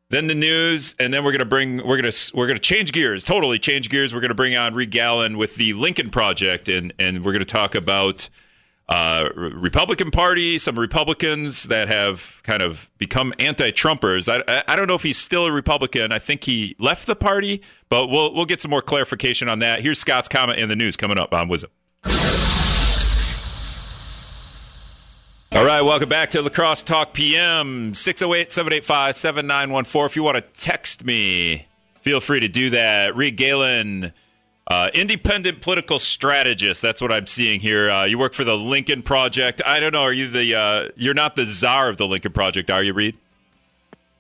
then 0.10 0.28
the 0.28 0.36
news, 0.36 0.96
and 1.00 1.14
then 1.14 1.24
we're 1.24 1.32
gonna 1.32 1.44
bring 1.46 1.86
we're 1.86 1.98
gonna 1.98 2.14
we're 2.34 2.48
gonna 2.48 2.60
change 2.60 2.92
gears, 2.94 3.24
totally 3.24 3.60
change 3.60 3.90
gears. 3.90 4.14
We're 4.14 4.22
gonna 4.22 4.34
bring 4.34 4.56
on 4.56 4.74
Reed 4.74 4.90
Galen 4.90 5.38
with 5.38 5.56
the 5.56 5.74
Lincoln 5.74 6.10
Project, 6.10 6.70
and 6.70 6.94
and 6.98 7.26
we're 7.26 7.34
gonna 7.34 7.46
talk 7.46 7.76
about 7.76 8.30
uh, 8.90 9.30
Republican 9.36 10.12
Party, 10.12 10.58
some 10.58 10.78
Republicans 10.78 11.64
that 11.64 11.88
have 11.88 12.42
kind 12.44 12.62
of 12.62 12.90
become 12.98 13.34
anti-Trumpers. 13.40 14.28
I, 14.28 14.64
I 14.68 14.76
don't 14.76 14.88
know 14.88 14.96
if 14.96 15.04
he's 15.04 15.18
still 15.18 15.46
a 15.46 15.52
Republican. 15.52 16.12
I 16.12 16.20
think 16.20 16.44
he 16.44 16.76
left 16.80 17.08
the 17.08 17.16
party, 17.16 17.62
but 17.90 18.08
we'll 18.08 18.34
we'll 18.34 18.46
get 18.46 18.62
some 18.62 18.72
more 18.72 18.82
clarification 18.82 19.48
on 19.48 19.60
that. 19.60 19.82
Here's 19.82 20.00
Scott's 20.00 20.28
comment 20.28 20.60
in 20.60 20.70
the 20.70 20.76
news 20.76 20.98
coming 20.98 21.18
up 21.18 21.34
on 21.34 21.48
WIZM. 21.48 21.66
All 25.54 25.64
right, 25.64 25.84
welcome 25.84 26.10
back 26.10 26.32
to 26.32 26.42
La 26.42 26.50
Crosse 26.50 26.82
Talk 26.82 27.14
PM 27.14 27.94
608 27.94 28.52
785 28.52 29.16
7914. 29.16 30.06
If 30.06 30.16
you 30.16 30.24
want 30.24 30.38
to 30.38 30.62
text 30.62 31.06
me, 31.06 31.68
feel 32.02 32.20
free 32.20 32.40
to 32.40 32.48
do 32.48 32.72
that. 32.72 33.16
Reed 33.16 33.38
Galen, 33.38 34.14
uh, 34.68 34.90
independent 34.94 35.62
political 35.62 36.00
strategist. 36.00 36.82
That's 36.82 37.02
what 37.02 37.12
I'm 37.12 37.28
seeing 37.28 37.60
here. 37.60 37.90
Uh, 37.90 38.06
you 38.06 38.18
work 38.18 38.34
for 38.34 38.44
the 38.44 38.58
Lincoln 38.58 39.02
Project. 39.02 39.62
I 39.66 39.80
don't 39.80 39.94
know. 39.94 40.04
Are 40.04 40.14
you 40.14 40.30
the? 40.30 40.56
Uh, 40.56 40.90
you're 40.96 41.14
not 41.14 41.36
the 41.36 41.46
czar 41.46 41.90
of 41.90 41.98
the 41.98 42.08
Lincoln 42.08 42.32
Project, 42.32 42.72
are 42.72 42.84
you, 42.84 42.94
Reed? 42.94 43.18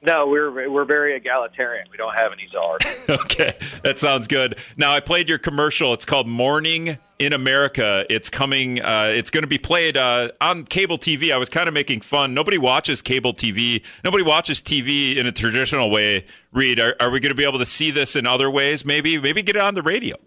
No, 0.06 0.28
we're 0.28 0.70
we're 0.70 0.84
very 0.84 1.16
egalitarian. 1.16 1.88
We 1.90 1.96
don't 1.96 2.14
have 2.14 2.34
any 2.34 2.50
czars. 2.52 2.82
okay, 3.10 3.54
that 3.84 4.00
sounds 4.00 4.28
good. 4.28 4.58
Now 4.76 4.94
I 4.94 5.00
played 5.00 5.30
your 5.30 5.38
commercial. 5.38 5.94
It's 5.94 6.04
called 6.04 6.28
Morning 6.28 6.98
in 7.20 7.32
America. 7.32 8.06
It's 8.10 8.30
coming. 8.30 8.82
Uh, 8.82 9.14
it's 9.16 9.32
going 9.32 9.44
to 9.44 9.48
be 9.48 9.58
played 9.58 9.96
uh, 9.96 10.32
on 10.42 10.66
cable 10.66 10.98
TV. 10.98 11.34
I 11.34 11.38
was 11.38 11.50
kind 11.50 11.70
of 11.70 11.74
making 11.74 12.02
fun. 12.02 12.34
Nobody 12.34 12.58
watches 12.58 13.02
cable 13.02 13.34
TV. 13.34 13.82
Nobody 14.04 14.24
watches 14.24 14.62
TV 14.62 15.16
in 15.16 15.26
a 15.26 15.32
traditional 15.32 15.90
way. 15.90 16.26
Reed, 16.52 16.82
are, 16.82 16.98
are 17.00 17.10
we 17.10 17.22
going 17.22 17.32
to 17.32 17.36
be 17.36 17.46
able 17.46 17.60
to 17.60 17.66
see 17.66 17.90
this 17.90 18.18
in 18.18 18.28
other 18.28 18.52
ways? 18.52 18.84
Maybe 18.84 19.18
maybe 19.18 19.42
get 19.42 19.56
it 19.56 19.62
on 19.62 19.74
the 19.74 19.82
radio. 19.82 20.18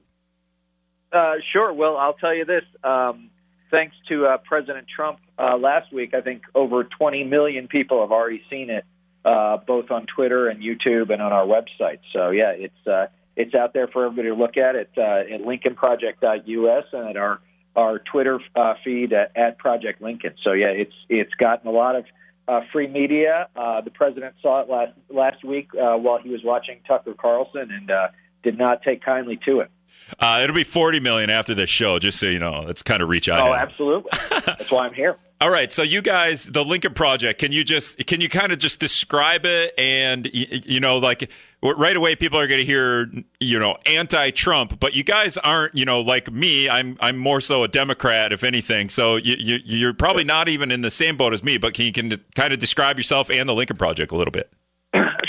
Uh, 1.17 1.37
sure. 1.53 1.73
Well, 1.73 1.97
I'll 1.97 2.15
tell 2.15 2.35
you 2.35 2.45
this. 2.45 2.65
Um, 2.85 3.31
thanks 3.73 3.97
to 4.09 4.25
uh, 4.25 4.37
President 4.39 4.87
Trump 4.95 5.19
uh, 5.39 5.57
last 5.57 5.91
week, 5.91 6.13
I 6.13 6.21
think 6.21 6.43
over 6.55 6.85
20 6.85 7.25
million 7.25 7.69
people 7.69 8.03
have 8.03 8.13
already 8.13 8.43
seen 8.51 8.69
it 8.69 8.85
uh, 9.25 9.57
both 9.67 9.91
on 9.91 10.07
Twitter 10.07 10.49
and 10.49 10.63
YouTube 10.63 11.11
and 11.11 11.23
on 11.23 11.33
our 11.33 11.47
website. 11.47 12.01
So 12.13 12.31
yeah, 12.31 12.51
it's 12.51 12.87
uh, 12.87 13.07
it's 13.35 13.55
out 13.55 13.73
there 13.73 13.89
for 13.89 14.05
everybody 14.05 14.29
to 14.29 14.35
look 14.35 14.59
at 14.59 14.77
it 14.77 14.91
uh, 14.97 15.35
at 15.35 15.41
LincolnProject.us 15.41 16.85
and 16.93 17.09
at 17.09 17.17
our 17.17 17.41
our 17.75 17.99
Twitter 17.99 18.39
uh, 18.55 18.75
feed 18.85 19.13
at, 19.13 19.37
at 19.37 19.59
Project 19.59 20.03
Lincoln. 20.03 20.35
So 20.47 20.53
yeah, 20.53 20.69
it's 20.69 20.95
it's 21.09 21.35
gotten 21.35 21.67
a 21.67 21.73
lot 21.73 21.97
of 21.97 22.05
uh, 22.47 22.61
free 22.73 22.89
media. 22.89 23.49
Uh, 23.57 23.81
the 23.81 23.91
president 23.91 24.35
saw 24.43 24.61
it 24.61 24.69
last 24.69 24.93
last 25.09 25.43
week 25.45 25.71
uh, 25.75 25.97
while 25.97 26.19
he 26.19 26.29
was 26.29 26.43
watching 26.45 26.81
Tucker 26.87 27.15
Carlson 27.15 27.71
and 27.73 27.91
uh, 27.91 28.09
did 28.43 28.59
not 28.59 28.83
take 28.83 29.03
kindly 29.03 29.41
to 29.47 29.61
it. 29.61 29.71
Uh, 30.19 30.41
it'll 30.43 30.55
be 30.55 30.65
40 30.65 31.01
million 31.01 31.31
after 31.31 31.55
this 31.55 31.71
show, 31.71 31.99
just 31.99 32.19
so 32.19 32.27
you 32.27 32.39
know. 32.39 32.63
Let's 32.67 32.83
kind 32.83 33.03
of 33.03 33.09
reach 33.09 33.29
out. 33.29 33.49
Oh, 33.49 33.55
absolutely. 33.55 34.11
That's 34.31 34.71
why 34.71 34.87
I'm 34.87 34.95
here. 34.95 35.17
All 35.39 35.51
right, 35.51 35.71
so 35.71 35.83
you 35.83 36.01
guys, 36.01 36.47
the 36.47 36.65
Lincoln 36.65 36.95
Project, 36.95 37.39
can 37.39 37.53
you 37.53 37.63
just 37.63 38.07
can 38.07 38.23
you 38.23 38.29
kind 38.31 38.53
of 38.53 38.59
just 38.59 38.81
describe 38.81 39.45
it 39.45 39.75
and 39.77 40.31
you 40.33 40.81
know 40.81 40.97
like 40.97 41.31
right 41.63 41.95
away 41.95 42.17
people 42.17 42.39
are 42.39 42.47
going 42.47 42.61
to 42.61 42.65
hear 42.65 43.11
you 43.39 43.59
know 43.59 43.77
anti-Trump, 43.85 44.81
but 44.81 44.95
you 44.95 45.05
guys 45.05 45.37
aren't 45.37 45.75
you 45.77 45.85
know 45.85 46.01
like 46.01 46.33
me. 46.33 46.71
I'm 46.71 46.97
I'm 47.01 47.19
more 47.19 47.43
so 47.43 47.65
a 47.65 47.69
Democrat 47.69 48.33
if 48.33 48.45
anything. 48.45 48.89
So 48.89 49.17
you, 49.17 49.37
you 49.39 49.59
you're 49.63 49.93
probably 49.93 50.25
not 50.25 50.49
even 50.49 50.71
in 50.71 50.81
the 50.81 50.91
same 50.91 51.19
boat 51.19 51.35
as 51.35 51.45
me. 51.45 51.59
But 51.59 51.75
can 51.75 51.85
you 51.85 51.93
can 51.93 52.19
kind 52.35 52.55
of 52.55 52.59
describe 52.59 52.97
yourself 52.97 53.31
and 53.31 53.47
the 53.47 53.55
Lincoln 53.55 53.77
Project 53.77 54.13
a 54.13 54.17
little 54.17 54.33
bit? 54.33 54.51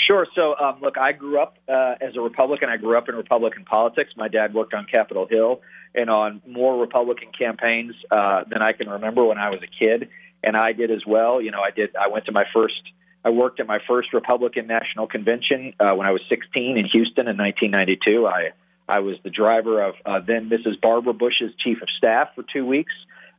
Sure. 0.09 0.25
So, 0.35 0.55
um, 0.57 0.79
look, 0.81 0.97
I 0.97 1.11
grew 1.11 1.41
up 1.41 1.57
uh, 1.67 1.95
as 1.99 2.15
a 2.15 2.21
Republican. 2.21 2.69
I 2.69 2.77
grew 2.77 2.97
up 2.97 3.09
in 3.09 3.15
Republican 3.15 3.65
politics. 3.65 4.11
My 4.15 4.29
dad 4.29 4.53
worked 4.53 4.73
on 4.73 4.85
Capitol 4.85 5.27
Hill 5.29 5.61
and 5.93 6.09
on 6.09 6.41
more 6.47 6.79
Republican 6.79 7.29
campaigns 7.37 7.93
uh, 8.09 8.43
than 8.49 8.61
I 8.61 8.71
can 8.71 8.89
remember 8.89 9.25
when 9.25 9.37
I 9.37 9.49
was 9.49 9.59
a 9.63 9.67
kid, 9.67 10.09
and 10.43 10.55
I 10.55 10.71
did 10.71 10.91
as 10.91 11.05
well. 11.05 11.41
You 11.41 11.51
know, 11.51 11.59
I 11.59 11.71
did. 11.71 11.93
I 11.95 12.07
went 12.07 12.25
to 12.25 12.31
my 12.31 12.45
first. 12.53 12.81
I 13.25 13.31
worked 13.31 13.59
at 13.59 13.67
my 13.67 13.79
first 13.85 14.13
Republican 14.13 14.67
National 14.67 15.07
Convention 15.07 15.73
uh, 15.77 15.93
when 15.93 16.07
I 16.07 16.11
was 16.11 16.21
16 16.29 16.77
in 16.77 16.85
Houston 16.85 17.27
in 17.27 17.35
1992. 17.35 18.25
I 18.25 18.51
I 18.87 18.99
was 18.99 19.17
the 19.23 19.29
driver 19.29 19.81
of 19.81 19.95
uh, 20.05 20.21
then 20.25 20.49
Mrs. 20.49 20.79
Barbara 20.81 21.13
Bush's 21.13 21.51
chief 21.61 21.81
of 21.81 21.89
staff 21.97 22.29
for 22.35 22.43
two 22.53 22.65
weeks. 22.65 22.93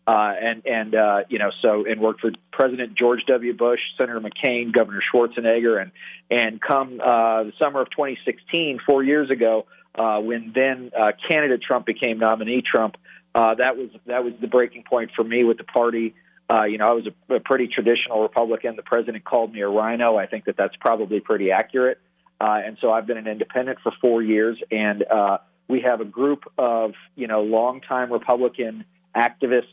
And 0.08 0.66
and 0.66 0.94
uh, 0.94 1.20
you 1.28 1.38
know 1.38 1.50
so 1.62 1.84
and 1.86 2.00
worked 2.00 2.20
for 2.20 2.30
President 2.52 2.96
George 2.96 3.20
W. 3.28 3.54
Bush, 3.54 3.80
Senator 3.96 4.20
McCain, 4.20 4.72
Governor 4.72 5.00
Schwarzenegger, 5.12 5.80
and 5.80 5.92
and 6.30 6.60
come 6.60 7.00
uh, 7.00 7.44
the 7.44 7.52
summer 7.58 7.82
of 7.82 7.90
2016, 7.90 8.80
four 8.86 9.02
years 9.02 9.30
ago, 9.30 9.66
uh, 9.94 10.18
when 10.20 10.52
then 10.54 10.90
uh, 10.98 11.12
candidate 11.28 11.62
Trump 11.62 11.86
became 11.86 12.18
nominee 12.18 12.62
Trump, 12.62 12.96
uh, 13.34 13.54
that 13.54 13.76
was 13.76 13.90
that 14.06 14.24
was 14.24 14.34
the 14.40 14.46
breaking 14.46 14.84
point 14.88 15.10
for 15.14 15.24
me 15.24 15.44
with 15.44 15.58
the 15.58 15.64
party. 15.64 16.14
Uh, 16.50 16.64
you 16.64 16.78
know, 16.78 16.86
I 16.86 16.92
was 16.92 17.06
a, 17.06 17.34
a 17.34 17.40
pretty 17.40 17.68
traditional 17.68 18.22
Republican. 18.22 18.76
The 18.76 18.82
president 18.82 19.24
called 19.24 19.52
me 19.52 19.60
a 19.60 19.68
RINO. 19.68 20.16
I 20.16 20.26
think 20.26 20.46
that 20.46 20.56
that's 20.56 20.74
probably 20.76 21.20
pretty 21.20 21.50
accurate. 21.50 22.00
Uh, 22.40 22.60
and 22.64 22.78
so 22.80 22.90
I've 22.90 23.06
been 23.06 23.18
an 23.18 23.26
independent 23.26 23.80
for 23.82 23.92
four 24.00 24.22
years, 24.22 24.56
and 24.70 25.04
uh, 25.04 25.38
we 25.68 25.82
have 25.86 26.00
a 26.00 26.04
group 26.04 26.44
of 26.56 26.92
you 27.16 27.26
know 27.26 27.42
longtime 27.42 28.12
Republican 28.12 28.84
activists 29.14 29.64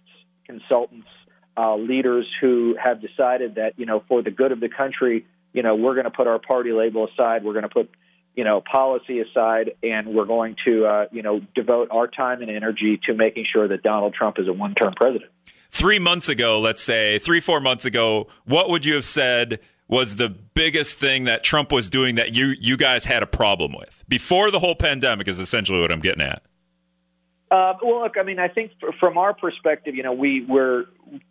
consultants, 0.46 1.08
uh, 1.58 1.76
leaders 1.76 2.28
who 2.42 2.76
have 2.82 3.02
decided 3.02 3.56
that 3.56 3.74
you 3.78 3.86
know 3.86 4.04
for 4.08 4.22
the 4.22 4.32
good 4.32 4.52
of 4.52 4.60
the 4.60 4.70
country, 4.70 5.26
you 5.54 5.64
know 5.64 5.76
we're 5.76 5.94
going 5.94 6.06
to 6.06 6.12
put 6.12 6.28
our 6.28 6.40
party 6.40 6.72
label 6.72 7.08
aside, 7.08 7.44
we're 7.44 7.54
going 7.54 7.64
to 7.64 7.70
put 7.70 7.90
you 8.36 8.44
know 8.44 8.62
policy 8.62 9.20
aside, 9.20 9.72
and 9.84 10.08
we're 10.08 10.26
going 10.26 10.56
to 10.66 10.86
uh, 10.86 11.06
you 11.12 11.22
know 11.22 11.42
devote 11.54 11.90
our 11.92 12.08
time 12.08 12.42
and 12.42 12.52
energy 12.52 13.00
to 13.06 13.14
making 13.14 13.46
sure 13.52 13.68
that 13.68 13.84
Donald 13.84 14.14
Trump 14.14 14.40
is 14.40 14.48
a 14.48 14.54
one-term 14.54 14.94
president. 14.96 15.32
Three 15.72 16.00
months 16.00 16.30
ago, 16.30 16.60
let's 16.60 16.82
say 16.82 17.20
three 17.20 17.40
four 17.40 17.60
months 17.60 17.86
ago, 17.86 18.28
what 18.46 18.70
would 18.70 18.86
you 18.86 18.96
have 18.96 19.06
said? 19.06 19.60
was 19.88 20.16
the 20.16 20.30
biggest 20.30 20.98
thing 20.98 21.26
that 21.26 21.44
Trump 21.44 21.72
was 21.72 21.90
doing 21.90 22.16
that 22.16 22.34
you 22.34 22.56
you 22.60 22.78
guys 22.78 23.06
had 23.06 23.22
a 23.22 23.28
problem 23.28 23.74
with 23.78 24.04
before 24.08 24.52
the 24.52 24.60
whole 24.60 24.76
pandemic 24.76 25.28
is 25.28 25.40
essentially 25.40 25.80
what 25.80 25.92
I'm 25.92 26.00
getting 26.00 26.24
at. 26.24 26.42
Uh, 27.52 27.74
well, 27.84 28.02
look, 28.02 28.18
I 28.20 28.24
mean, 28.24 28.40
I 28.40 28.48
think 28.48 28.72
from 29.00 29.18
our 29.18 29.34
perspective, 29.34 29.96
you 29.96 30.04
know, 30.04 30.14
we 30.14 30.44
we're, 30.48 30.86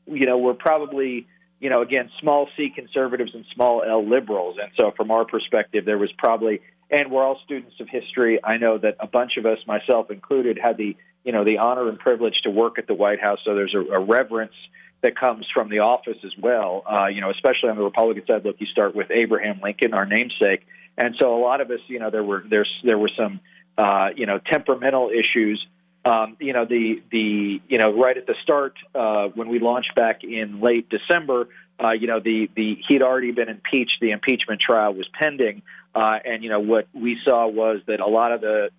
you 0.06 0.26
know, 0.26 0.38
we're 0.38 0.54
probably, 0.54 1.26
you 1.58 1.70
know, 1.70 1.82
again, 1.82 2.08
small 2.20 2.48
C 2.56 2.70
conservatives 2.74 3.32
and 3.34 3.44
small 3.52 3.82
L 3.82 4.08
liberals, 4.08 4.56
and 4.62 4.70
so 4.78 4.92
from 4.96 5.10
our 5.10 5.24
perspective, 5.24 5.84
there 5.84 5.98
was 5.98 6.12
probably, 6.16 6.60
and 6.88 7.10
we're 7.10 7.24
all 7.24 7.40
students 7.44 7.74
of 7.80 7.88
history. 7.88 8.38
I 8.44 8.58
know 8.58 8.78
that 8.78 8.96
a 9.00 9.08
bunch 9.08 9.32
of 9.38 9.44
us, 9.44 9.58
myself 9.66 10.10
included, 10.10 10.56
had 10.62 10.76
the, 10.76 10.96
you 11.24 11.32
know, 11.32 11.44
the 11.44 11.58
honor 11.58 11.88
and 11.88 11.98
privilege 11.98 12.40
to 12.44 12.50
work 12.50 12.78
at 12.78 12.86
the 12.86 12.94
White 12.94 13.20
House. 13.20 13.40
So 13.44 13.56
there's 13.56 13.74
a, 13.74 14.00
a 14.00 14.00
reverence 14.00 14.54
that 15.02 15.18
comes 15.18 15.46
from 15.52 15.68
the 15.68 15.80
office 15.80 16.18
as 16.24 16.32
well. 16.40 16.84
Uh, 16.88 17.06
you 17.08 17.22
know, 17.22 17.30
especially 17.30 17.70
on 17.70 17.76
the 17.76 17.82
Republican 17.82 18.24
side. 18.24 18.44
Look, 18.44 18.56
you 18.60 18.66
start 18.66 18.94
with 18.94 19.10
Abraham 19.10 19.60
Lincoln, 19.62 19.94
our 19.94 20.06
namesake, 20.06 20.64
and 20.96 21.16
so 21.20 21.36
a 21.36 21.40
lot 21.40 21.60
of 21.60 21.72
us, 21.72 21.80
you 21.88 21.98
know, 21.98 22.10
there 22.10 22.22
were 22.22 22.44
there's 22.48 22.70
there 22.84 22.98
were 22.98 23.10
some, 23.18 23.40
uh, 23.76 24.10
you 24.16 24.26
know, 24.26 24.38
temperamental 24.38 25.10
issues 25.10 25.66
um, 26.04 26.36
you 26.38 26.52
know, 26.52 26.66
the 26.66 27.02
the 27.10 27.60
you 27.66 27.78
know 27.78 27.92
right 27.96 28.16
at 28.16 28.26
the 28.26 28.34
start 28.42 28.76
uh, 28.94 29.28
when 29.28 29.48
we 29.48 29.58
launched 29.58 29.94
back 29.94 30.22
in 30.22 30.60
late 30.60 30.88
December, 30.90 31.48
uh, 31.82 31.92
you 31.92 32.06
know, 32.06 32.20
the 32.20 32.50
the 32.54 32.76
he'd 32.88 33.02
already 33.02 33.32
been 33.32 33.48
impeached. 33.48 33.98
The 34.00 34.10
impeachment 34.10 34.60
trial 34.60 34.94
was 34.94 35.08
pending, 35.18 35.62
uh, 35.94 36.18
and 36.24 36.44
you 36.44 36.50
know 36.50 36.60
what 36.60 36.88
we 36.92 37.18
saw 37.24 37.46
was 37.46 37.80
that 37.86 38.00
a 38.00 38.06
lot 38.06 38.32
of 38.32 38.42
the 38.42 38.70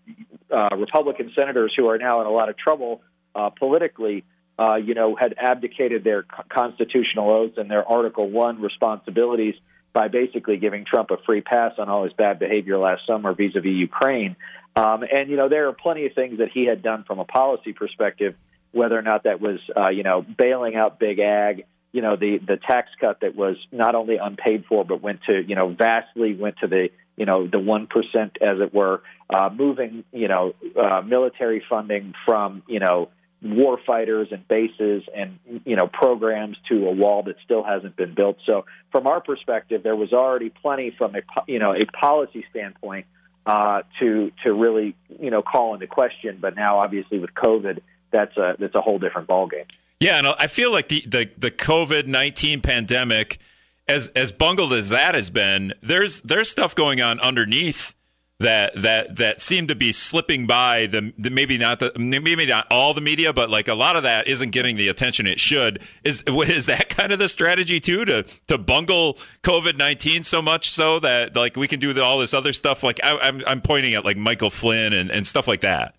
uh, 0.52 0.76
Republican 0.78 1.32
senators 1.36 1.74
who 1.76 1.88
are 1.90 1.98
now 1.98 2.22
in 2.22 2.28
a 2.28 2.32
lot 2.32 2.50
of 2.50 2.58
trouble 2.58 3.02
uh, 3.34 3.50
politically. 3.50 4.24
Uh, 4.58 4.76
you 4.76 4.94
know, 4.94 5.18
had 5.18 5.36
abdicated 5.38 6.06
their 6.06 6.24
constitutional 6.48 7.30
oaths 7.30 7.58
and 7.58 7.70
their 7.70 7.86
Article 7.86 8.30
One 8.30 8.62
responsibilities 8.62 9.56
by 9.92 10.08
basically 10.08 10.56
giving 10.56 10.86
Trump 10.86 11.12
a 11.12 11.18
free 11.26 11.42
pass 11.42 11.74
on 11.78 11.90
all 11.90 12.06
his 12.06 12.14
bad 12.14 12.40
behavior 12.40 12.78
last 12.78 13.06
summer 13.06 13.34
vis-a-vis 13.34 13.74
Ukraine. 13.74 14.38
Um, 14.76 15.04
and 15.04 15.30
you 15.30 15.38
know, 15.38 15.50
there 15.50 15.70
are 15.70 15.74
plenty 15.74 16.06
of 16.06 16.14
things 16.14 16.40
that 16.40 16.50
he 16.54 16.66
had 16.66 16.82
done 16.82 17.04
from 17.06 17.20
a 17.20 17.26
policy 17.26 17.74
perspective, 17.74 18.36
whether 18.72 18.98
or 18.98 19.02
not 19.02 19.24
that 19.24 19.40
was 19.40 19.60
uh, 19.76 19.90
you 19.90 20.04
know 20.04 20.22
bailing 20.38 20.76
out 20.76 21.00
big 21.00 21.20
ag, 21.20 21.66
you 21.96 22.02
know 22.02 22.18
the 22.18 22.40
the 22.46 22.58
tax 22.58 22.90
cut 23.00 23.22
that 23.22 23.36
was 23.36 23.56
not 23.72 23.96
only 23.96 24.18
unpaid 24.18 24.66
for 24.68 24.84
but 24.84 25.02
went 25.02 25.22
to 25.30 25.42
you 25.48 25.56
know 25.56 25.70
vastly 25.70 26.36
went 26.36 26.58
to 26.58 26.68
the 26.68 26.90
you 27.16 27.26
know 27.26 27.48
the 27.48 27.58
one 27.58 27.88
percent 27.88 28.38
as 28.42 28.60
it 28.60 28.74
were, 28.74 29.02
uh, 29.30 29.50
moving 29.50 30.04
you 30.12 30.28
know 30.28 30.54
uh, 30.76 31.02
military 31.02 31.64
funding 31.70 32.14
from 32.26 32.64
you 32.68 32.82
know 32.82 33.08
war 33.42 33.80
fighters 33.88 34.28
and 34.32 34.46
bases 34.50 35.04
and 35.16 35.40
you 35.64 35.78
know 35.78 35.88
programs 35.88 36.58
to 36.68 36.86
a 36.88 36.92
wall 36.92 37.24
that 37.24 37.36
still 37.46 37.64
hasn't 37.64 37.96
been 37.96 38.14
built. 38.14 38.40
So 38.46 38.66
from 38.92 39.08
our 39.08 39.22
perspective, 39.22 39.82
there 39.82 39.96
was 39.96 40.12
already 40.12 40.50
plenty 40.50 40.94
from 40.98 41.16
a 41.16 41.22
you 41.48 41.60
know 41.60 41.74
a 41.74 41.86
policy 41.86 42.44
standpoint 42.50 43.06
uh, 43.46 43.84
to 44.00 44.32
to 44.44 44.54
really 44.54 44.96
you 45.20 45.32
know 45.32 45.42
call 45.42 45.74
into 45.74 45.88
question. 45.88 46.38
But 46.40 46.56
now, 46.56 46.80
obviously, 46.80 47.20
with 47.20 47.34
COVID, 47.34 47.80
that's 48.12 48.36
a 48.38 48.56
that's 48.60 48.76
a 48.76 48.82
whole 48.82 49.00
different 49.00 49.28
ballgame. 49.28 49.66
Yeah, 50.00 50.18
and 50.18 50.28
I 50.28 50.48
feel 50.48 50.72
like 50.72 50.90
the 50.90 51.02
the, 51.08 51.30
the 51.38 51.52
COVID 51.52 52.06
nineteen 52.06 52.62
pandemic, 52.62 53.40
as 53.88 54.10
as 54.10 54.32
bungled 54.32 54.74
as 54.74 54.90
that 54.90 55.16
has 55.16 55.30
been, 55.30 55.74
there's 55.82 56.22
there's 56.22 56.50
stuff 56.50 56.76
going 56.76 57.02
on 57.02 57.20
underneath 57.20 57.95
that 58.40 58.74
that 58.76 59.16
that 59.16 59.40
seem 59.40 59.68
to 59.68 59.76
be 59.76 59.94
slipping 59.94 60.46
by 60.46 60.88
the, 60.88 61.14
the, 61.18 61.30
maybe 61.30 61.58
not 61.58 61.80
the 61.80 61.92
maybe 61.98 62.46
not 62.46 62.68
all 62.70 62.94
the 62.94 63.00
media 63.02 63.32
but 63.32 63.50
like 63.50 63.68
a 63.70 63.74
lot 63.74 63.96
of 63.96 64.04
that 64.04 64.28
isn't 64.28 64.50
getting 64.50 64.76
the 64.76 64.90
attention 64.90 65.26
it 65.26 65.40
should. 65.40 65.82
Is 66.04 66.22
is 66.28 66.66
that 66.66 66.90
kind 66.90 67.12
of 67.12 67.20
the 67.20 67.30
strategy 67.30 67.80
too 67.80 68.04
to 68.06 68.24
to 68.48 68.58
bungle 68.58 69.18
covid-19 69.44 70.26
so 70.26 70.42
much 70.42 70.70
so 70.70 71.00
that 71.00 71.36
like 71.36 71.56
we 71.56 71.68
can 71.68 71.80
do 71.80 72.00
all 72.02 72.20
this 72.20 72.34
other 72.34 72.52
stuff? 72.52 72.84
Like 72.84 73.00
I, 73.04 73.12
am 73.12 73.20
I'm, 73.22 73.44
I'm 73.48 73.62
pointing 73.62 73.94
at 73.94 74.04
like 74.04 74.18
michael 74.18 74.50
flynn 74.50 74.92
and, 74.92 75.10
and 75.10 75.26
stuff 75.26 75.48
like 75.48 75.62
that. 75.62 75.96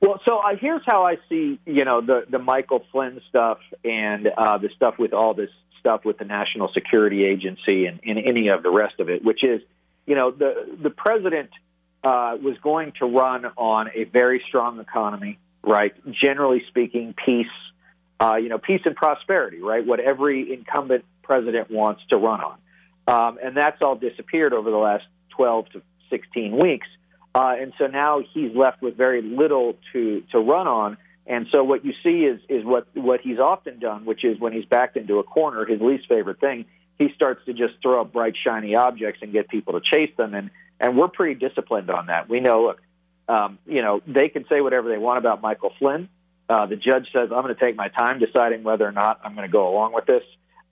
Well 0.00 0.20
so 0.28 0.38
uh, 0.38 0.56
here's 0.60 0.82
how 0.84 1.06
i 1.06 1.16
see 1.30 1.58
you 1.64 1.86
know 1.86 2.02
the 2.02 2.26
the 2.28 2.38
michael 2.38 2.84
flynn 2.92 3.22
stuff 3.30 3.58
and 3.82 4.26
uh, 4.26 4.58
the 4.58 4.68
stuff 4.76 4.98
with 4.98 5.14
all 5.14 5.32
this 5.32 5.48
stuff 5.80 6.04
with 6.04 6.18
the 6.18 6.26
national 6.26 6.70
security 6.74 7.24
agency 7.24 7.86
and, 7.86 8.00
and 8.04 8.18
any 8.18 8.48
of 8.48 8.62
the 8.62 8.70
rest 8.70 9.00
of 9.00 9.08
it 9.08 9.24
which 9.24 9.42
is 9.42 9.62
you 10.06 10.14
know, 10.14 10.30
the 10.30 10.76
the 10.82 10.90
president 10.90 11.50
uh, 12.04 12.36
was 12.40 12.56
going 12.62 12.92
to 13.00 13.06
run 13.06 13.44
on 13.56 13.88
a 13.94 14.04
very 14.04 14.42
strong 14.48 14.80
economy, 14.80 15.38
right? 15.62 15.92
Generally 16.12 16.64
speaking, 16.68 17.14
peace, 17.24 17.46
uh, 18.20 18.36
you 18.36 18.48
know, 18.48 18.58
peace 18.58 18.82
and 18.84 18.94
prosperity, 18.94 19.60
right? 19.60 19.84
What 19.84 20.00
every 20.00 20.52
incumbent 20.52 21.04
president 21.22 21.70
wants 21.70 22.02
to 22.10 22.16
run 22.16 22.40
on, 22.40 22.58
um, 23.08 23.38
and 23.42 23.56
that's 23.56 23.82
all 23.82 23.96
disappeared 23.96 24.52
over 24.52 24.70
the 24.70 24.76
last 24.76 25.04
twelve 25.30 25.68
to 25.70 25.82
sixteen 26.08 26.56
weeks. 26.56 26.86
Uh, 27.34 27.54
and 27.60 27.74
so 27.76 27.86
now 27.86 28.22
he's 28.32 28.54
left 28.56 28.80
with 28.80 28.96
very 28.96 29.20
little 29.20 29.76
to 29.92 30.22
to 30.32 30.38
run 30.38 30.66
on. 30.66 30.96
And 31.26 31.48
so 31.52 31.64
what 31.64 31.84
you 31.84 31.92
see 32.04 32.24
is 32.24 32.40
is 32.48 32.64
what 32.64 32.86
what 32.94 33.20
he's 33.20 33.40
often 33.40 33.80
done, 33.80 34.04
which 34.04 34.24
is 34.24 34.38
when 34.38 34.52
he's 34.52 34.64
backed 34.64 34.96
into 34.96 35.18
a 35.18 35.24
corner, 35.24 35.66
his 35.66 35.80
least 35.80 36.08
favorite 36.08 36.38
thing 36.38 36.66
he 36.98 37.08
starts 37.14 37.44
to 37.46 37.52
just 37.52 37.74
throw 37.82 38.00
up 38.00 38.12
bright, 38.12 38.34
shiny 38.42 38.74
objects 38.74 39.20
and 39.22 39.32
get 39.32 39.48
people 39.48 39.74
to 39.74 39.80
chase 39.80 40.10
them. 40.16 40.34
And, 40.34 40.50
and 40.80 40.96
we're 40.96 41.08
pretty 41.08 41.34
disciplined 41.34 41.90
on 41.90 42.06
that. 42.06 42.28
We 42.28 42.40
know, 42.40 42.64
look, 42.64 42.80
um, 43.28 43.58
you 43.66 43.82
know, 43.82 44.00
they 44.06 44.28
can 44.28 44.44
say 44.48 44.60
whatever 44.60 44.88
they 44.88 44.98
want 44.98 45.18
about 45.18 45.42
Michael 45.42 45.72
Flynn. 45.78 46.08
Uh, 46.48 46.66
the 46.66 46.76
judge 46.76 47.08
says, 47.12 47.30
I'm 47.32 47.42
going 47.42 47.54
to 47.54 47.60
take 47.60 47.76
my 47.76 47.88
time 47.88 48.20
deciding 48.20 48.62
whether 48.62 48.86
or 48.86 48.92
not 48.92 49.20
I'm 49.24 49.34
going 49.34 49.48
to 49.48 49.52
go 49.52 49.68
along 49.68 49.94
with 49.94 50.06
this. 50.06 50.22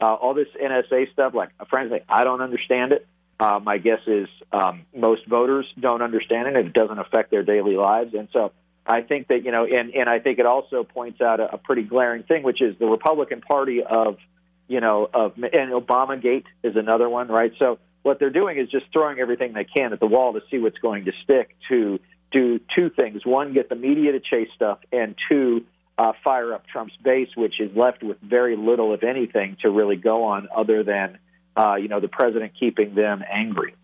Uh, 0.00 0.14
all 0.14 0.34
this 0.34 0.48
NSA 0.60 1.12
stuff, 1.12 1.34
like, 1.34 1.50
frankly, 1.68 2.00
I 2.08 2.24
don't 2.24 2.40
understand 2.40 2.92
it. 2.92 3.06
Uh, 3.40 3.58
my 3.62 3.78
guess 3.78 4.00
is 4.06 4.28
um, 4.52 4.82
most 4.94 5.26
voters 5.26 5.66
don't 5.78 6.02
understand 6.02 6.48
it. 6.48 6.66
It 6.66 6.72
doesn't 6.72 6.98
affect 6.98 7.30
their 7.30 7.42
daily 7.42 7.76
lives. 7.76 8.14
And 8.14 8.28
so 8.32 8.52
I 8.86 9.00
think 9.02 9.28
that, 9.28 9.44
you 9.44 9.50
know, 9.50 9.64
and, 9.64 9.92
and 9.92 10.08
I 10.08 10.20
think 10.20 10.38
it 10.38 10.46
also 10.46 10.84
points 10.84 11.20
out 11.20 11.40
a, 11.40 11.54
a 11.54 11.58
pretty 11.58 11.82
glaring 11.82 12.22
thing, 12.22 12.44
which 12.44 12.62
is 12.62 12.78
the 12.78 12.86
Republican 12.86 13.40
Party 13.40 13.82
of 13.82 14.18
you 14.68 14.80
know, 14.80 15.08
of 15.12 15.32
and 15.36 15.72
Obama 15.72 16.20
Gate 16.20 16.46
is 16.62 16.76
another 16.76 17.08
one, 17.08 17.28
right? 17.28 17.52
So 17.58 17.78
what 18.02 18.18
they're 18.18 18.30
doing 18.30 18.58
is 18.58 18.68
just 18.70 18.86
throwing 18.92 19.18
everything 19.18 19.52
they 19.52 19.64
can 19.64 19.92
at 19.92 20.00
the 20.00 20.06
wall 20.06 20.32
to 20.34 20.40
see 20.50 20.58
what's 20.58 20.78
going 20.78 21.06
to 21.06 21.12
stick 21.22 21.54
to 21.68 22.00
do 22.32 22.60
two 22.74 22.90
things: 22.90 23.24
one, 23.24 23.52
get 23.52 23.68
the 23.68 23.76
media 23.76 24.12
to 24.12 24.20
chase 24.20 24.48
stuff, 24.54 24.78
and 24.92 25.14
two, 25.28 25.64
uh, 25.98 26.12
fire 26.22 26.54
up 26.54 26.66
Trump's 26.66 26.96
base, 27.02 27.28
which 27.36 27.60
is 27.60 27.74
left 27.76 28.02
with 28.02 28.18
very 28.20 28.56
little, 28.56 28.94
if 28.94 29.02
anything, 29.02 29.56
to 29.62 29.70
really 29.70 29.96
go 29.96 30.24
on 30.24 30.48
other 30.54 30.82
than 30.82 31.18
uh, 31.56 31.74
you 31.76 31.88
know 31.88 32.00
the 32.00 32.08
president 32.08 32.52
keeping 32.58 32.94
them 32.94 33.22
angry. 33.30 33.74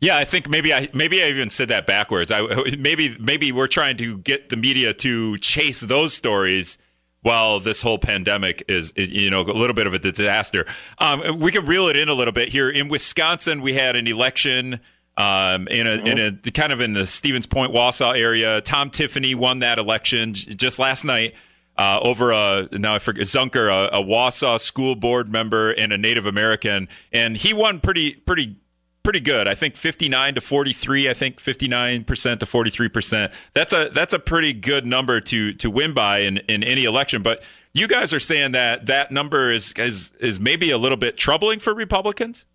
Yeah, 0.00 0.16
I 0.16 0.24
think 0.24 0.48
maybe 0.48 0.72
I 0.72 0.88
maybe 0.94 1.22
I 1.22 1.28
even 1.28 1.50
said 1.50 1.68
that 1.68 1.86
backwards. 1.86 2.32
I 2.32 2.40
maybe 2.78 3.16
maybe 3.18 3.52
we're 3.52 3.66
trying 3.66 3.98
to 3.98 4.18
get 4.18 4.48
the 4.48 4.56
media 4.56 4.94
to 4.94 5.36
chase 5.38 5.80
those 5.80 6.14
stories 6.14 6.78
while 7.22 7.60
this 7.60 7.82
whole 7.82 7.98
pandemic 7.98 8.62
is, 8.68 8.92
is, 8.96 9.10
you 9.10 9.30
know 9.30 9.42
a 9.42 9.52
little 9.52 9.74
bit 9.74 9.86
of 9.86 9.94
a 9.94 9.98
disaster. 9.98 10.64
Um, 10.98 11.38
we 11.38 11.52
can 11.52 11.66
reel 11.66 11.88
it 11.88 11.96
in 11.96 12.08
a 12.08 12.14
little 12.14 12.32
bit 12.32 12.48
here. 12.48 12.70
In 12.70 12.88
Wisconsin, 12.88 13.60
we 13.60 13.74
had 13.74 13.96
an 13.96 14.06
election 14.06 14.80
um, 15.16 15.68
in 15.68 15.86
a 15.86 15.90
mm-hmm. 15.90 16.06
in 16.06 16.40
a 16.46 16.50
kind 16.50 16.72
of 16.72 16.80
in 16.80 16.94
the 16.94 17.06
Stevens 17.06 17.46
Point 17.46 17.72
Wausau 17.72 18.18
area. 18.18 18.60
Tom 18.62 18.90
Tiffany 18.90 19.34
won 19.34 19.58
that 19.60 19.78
election 19.78 20.34
just 20.34 20.78
last 20.78 21.04
night. 21.04 21.34
Uh, 21.76 21.98
over 22.02 22.30
a 22.30 22.68
now 22.72 22.94
I 22.94 22.98
forget 22.98 23.24
Zunker, 23.24 23.70
a, 23.70 23.98
a 23.98 24.02
Wausau 24.02 24.60
school 24.60 24.96
board 24.96 25.30
member 25.30 25.70
and 25.72 25.92
a 25.92 25.98
Native 25.98 26.26
American, 26.26 26.88
and 27.12 27.36
he 27.36 27.54
won 27.54 27.80
pretty 27.80 28.16
pretty 28.16 28.56
pretty 29.02 29.20
good. 29.20 29.48
I 29.48 29.54
think 29.54 29.76
59 29.76 30.34
to 30.34 30.40
43. 30.40 31.08
I 31.08 31.14
think 31.14 31.40
59 31.40 32.04
percent 32.04 32.40
to 32.40 32.46
43 32.46 32.88
percent. 32.88 33.32
That's 33.54 33.72
a 33.72 33.90
that's 33.90 34.12
a 34.12 34.18
pretty 34.18 34.52
good 34.52 34.86
number 34.86 35.20
to 35.20 35.52
to 35.54 35.70
win 35.70 35.94
by 35.94 36.18
in, 36.18 36.38
in 36.48 36.62
any 36.62 36.84
election. 36.84 37.22
But 37.22 37.42
you 37.72 37.86
guys 37.86 38.12
are 38.12 38.20
saying 38.20 38.52
that 38.52 38.86
that 38.86 39.10
number 39.10 39.50
is 39.50 39.72
is 39.74 40.12
is 40.20 40.40
maybe 40.40 40.70
a 40.70 40.78
little 40.78 40.98
bit 40.98 41.16
troubling 41.16 41.58
for 41.58 41.74
Republicans. 41.74 42.46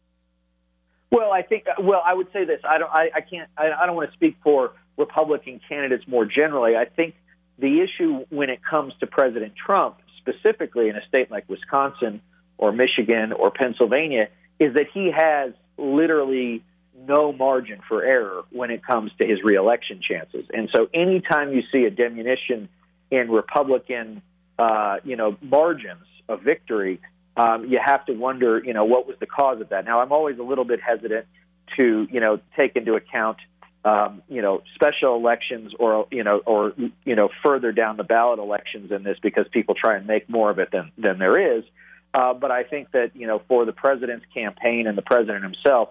Well, 1.12 1.32
I 1.32 1.44
think. 1.44 1.66
Uh, 1.68 1.82
well, 1.82 2.02
I 2.06 2.14
would 2.14 2.28
say 2.34 2.46
this. 2.46 2.60
I 2.64 2.78
don't. 2.78 2.92
I, 2.92 3.10
I 3.16 3.22
can't. 3.22 3.50
I, 3.58 3.72
I 3.72 3.86
don't 3.86 3.96
want 3.96 4.10
to 4.10 4.14
speak 4.16 4.38
for 4.44 4.74
Republican 4.98 5.62
candidates 5.68 6.06
more 6.08 6.26
generally. 6.26 6.76
I 6.76 6.86
think 6.86 7.16
the 7.58 7.82
issue 7.82 8.26
when 8.30 8.50
it 8.50 8.60
comes 8.70 8.94
to 9.00 9.08
President 9.08 9.54
Trump, 9.56 9.98
specifically 10.20 10.90
in 10.90 10.96
a 10.96 11.06
state 11.08 11.32
like 11.32 11.48
Wisconsin 11.48 12.22
or 12.58 12.72
Michigan 12.72 13.32
or 13.32 13.52
Pennsylvania, 13.52 14.30
is 14.60 14.74
that 14.74 14.88
he 14.94 15.12
has 15.16 15.54
literally 15.78 16.64
no 16.98 17.34
margin 17.34 17.82
for 17.88 18.04
error 18.04 18.44
when 18.52 18.72
it 18.72 18.86
comes 18.86 19.12
to 19.20 19.28
his 19.28 19.44
reelection 19.44 20.02
chances. 20.02 20.46
And 20.54 20.70
so 20.74 20.88
anytime 20.94 21.52
you 21.52 21.64
see 21.72 21.84
a 21.86 21.90
diminution 21.90 22.70
in 23.12 23.30
Republican, 23.30 24.22
uh, 24.58 24.98
you 25.04 25.16
know, 25.16 25.38
margins 25.42 26.06
of 26.30 26.42
victory, 26.42 27.00
um, 27.38 27.66
you 27.66 27.80
have 27.84 28.06
to 28.06 28.14
wonder, 28.14 28.62
you 28.64 28.74
know, 28.74 28.86
what 28.86 29.08
was 29.08 29.18
the 29.20 29.26
cause 29.26 29.60
of 29.60 29.70
that. 29.70 29.86
Now, 29.86 30.00
I'm 30.00 30.12
always 30.12 30.40
a 30.40 30.44
little 30.44 30.64
bit 30.64 30.80
hesitant 30.82 31.26
to, 31.76 32.08
you 32.10 32.20
know, 32.20 32.40
take 32.58 32.76
into 32.76 32.94
account, 32.94 33.38
um, 33.84 34.22
you 34.30 34.42
know, 34.42 34.64
special 34.74 35.16
elections 35.16 35.74
or, 35.78 36.08
you 36.12 36.24
know, 36.24 36.42
or, 36.46 36.74
you 37.04 37.16
know, 37.16 37.30
further 37.44 37.72
down 37.72 37.98
the 37.98 38.04
ballot 38.04 38.40
elections 38.40 38.92
in 38.92 39.04
this 39.04 39.18
because 39.22 39.46
people 39.52 39.76
try 39.76 39.98
and 39.98 40.08
make 40.08 40.30
more 40.30 40.50
of 40.50 40.60
it 40.60 40.70
than, 40.72 40.92
than 40.98 41.20
there 41.20 41.58
is. 41.58 41.66
Uh, 42.16 42.34
but 42.34 42.50
I 42.50 42.64
think 42.64 42.92
that 42.92 43.12
you 43.14 43.28
know, 43.28 43.42
for 43.50 43.66
the 43.66 43.74
president's 43.74 44.26
campaign 44.34 44.88
and 44.88 44.98
the 44.98 45.02
president 45.02 45.44
himself, 45.44 45.90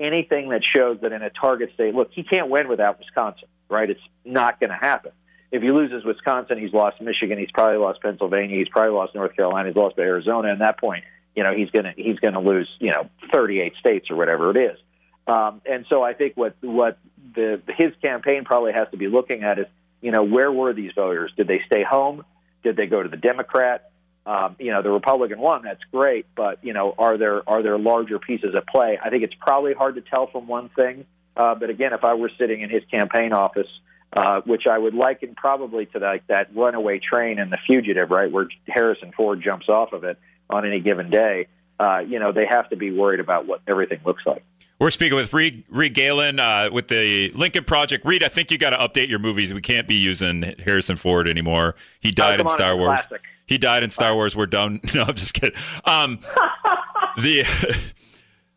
anything 0.00 0.48
that 0.48 0.62
shows 0.64 1.00
that 1.02 1.12
in 1.12 1.20
a 1.20 1.28
target 1.28 1.70
state, 1.74 1.94
look, 1.94 2.10
he 2.12 2.22
can't 2.22 2.48
win 2.48 2.66
without 2.66 2.98
Wisconsin, 2.98 3.46
right? 3.68 3.90
It's 3.90 4.00
not 4.24 4.58
going 4.58 4.70
to 4.70 4.76
happen. 4.76 5.12
If 5.52 5.62
he 5.62 5.70
loses 5.70 6.02
Wisconsin, 6.02 6.58
he's 6.58 6.72
lost 6.72 7.02
Michigan, 7.02 7.38
he's 7.38 7.50
probably 7.50 7.76
lost 7.76 8.00
Pennsylvania, 8.00 8.56
he's 8.56 8.70
probably 8.70 8.92
lost 8.92 9.14
North 9.14 9.36
Carolina, 9.36 9.68
he's 9.68 9.76
lost 9.76 9.98
Arizona. 9.98 10.50
At 10.52 10.60
that 10.60 10.80
point, 10.80 11.04
you 11.34 11.42
know, 11.42 11.54
he's 11.54 11.68
gonna 11.68 11.92
he's 11.94 12.18
gonna 12.20 12.40
lose, 12.40 12.68
you 12.80 12.92
know, 12.92 13.10
38 13.34 13.74
states 13.78 14.10
or 14.10 14.16
whatever 14.16 14.56
it 14.56 14.72
is. 14.72 14.78
Um, 15.26 15.60
and 15.66 15.84
so 15.90 16.02
I 16.02 16.14
think 16.14 16.38
what 16.38 16.56
what 16.62 16.98
the 17.34 17.60
his 17.76 17.92
campaign 18.00 18.44
probably 18.46 18.72
has 18.72 18.88
to 18.92 18.96
be 18.96 19.08
looking 19.08 19.42
at 19.42 19.58
is, 19.58 19.66
you 20.00 20.10
know, 20.10 20.22
where 20.22 20.50
were 20.50 20.72
these 20.72 20.92
voters? 20.94 21.32
Did 21.36 21.48
they 21.48 21.60
stay 21.66 21.84
home? 21.84 22.24
Did 22.64 22.76
they 22.76 22.86
go 22.86 23.02
to 23.02 23.10
the 23.10 23.18
Democrat? 23.18 23.90
Um, 24.26 24.56
you 24.58 24.72
know 24.72 24.82
the 24.82 24.90
Republican 24.90 25.38
won. 25.38 25.62
That's 25.62 25.82
great, 25.92 26.26
but 26.34 26.58
you 26.62 26.72
know 26.72 26.94
are 26.98 27.16
there 27.16 27.48
are 27.48 27.62
there 27.62 27.78
larger 27.78 28.18
pieces 28.18 28.54
at 28.54 28.66
play? 28.66 28.98
I 29.02 29.08
think 29.08 29.22
it's 29.22 29.34
probably 29.34 29.72
hard 29.72 29.94
to 29.94 30.00
tell 30.00 30.26
from 30.26 30.48
one 30.48 30.68
thing. 30.70 31.06
Uh, 31.36 31.54
but 31.54 31.70
again, 31.70 31.92
if 31.92 32.04
I 32.04 32.14
were 32.14 32.30
sitting 32.38 32.60
in 32.62 32.70
his 32.70 32.82
campaign 32.90 33.32
office, 33.32 33.68
uh, 34.12 34.40
which 34.42 34.66
I 34.66 34.78
would 34.78 34.94
liken 34.94 35.34
probably 35.34 35.86
to 35.86 35.98
like 35.98 36.26
that 36.26 36.54
runaway 36.54 36.98
train 36.98 37.38
in 37.38 37.50
The 37.50 37.58
Fugitive, 37.66 38.10
right, 38.10 38.30
where 38.30 38.48
Harrison 38.66 39.12
Ford 39.12 39.42
jumps 39.42 39.68
off 39.68 39.92
of 39.92 40.04
it 40.04 40.18
on 40.50 40.66
any 40.66 40.80
given 40.80 41.10
day. 41.10 41.48
Uh, 41.78 41.98
you 41.98 42.18
know, 42.18 42.32
they 42.32 42.46
have 42.46 42.70
to 42.70 42.76
be 42.76 42.90
worried 42.90 43.20
about 43.20 43.46
what 43.46 43.60
everything 43.68 44.00
looks 44.04 44.24
like. 44.24 44.42
We're 44.78 44.90
speaking 44.90 45.16
with 45.16 45.32
Reed, 45.32 45.64
Reed 45.68 45.94
Galen 45.94 46.40
uh, 46.40 46.70
with 46.72 46.88
the 46.88 47.30
Lincoln 47.32 47.64
Project. 47.64 48.04
Reed, 48.04 48.22
I 48.22 48.28
think 48.28 48.50
you 48.50 48.58
got 48.58 48.70
to 48.70 48.76
update 48.76 49.08
your 49.08 49.18
movies. 49.18 49.52
We 49.52 49.60
can't 49.60 49.88
be 49.88 49.94
using 49.94 50.54
Harrison 50.64 50.96
Ford 50.96 51.28
anymore. 51.28 51.76
He 52.00 52.10
died 52.10 52.40
in 52.40 52.48
Star 52.48 52.76
Wars. 52.76 53.00
Classic. 53.06 53.22
He 53.46 53.58
died 53.58 53.82
in 53.82 53.90
Star 53.90 54.14
Wars. 54.14 54.36
We're 54.36 54.46
done. 54.46 54.80
No, 54.94 55.02
I'm 55.02 55.14
just 55.14 55.34
kidding. 55.34 55.58
Um, 55.84 56.20
the 57.18 57.44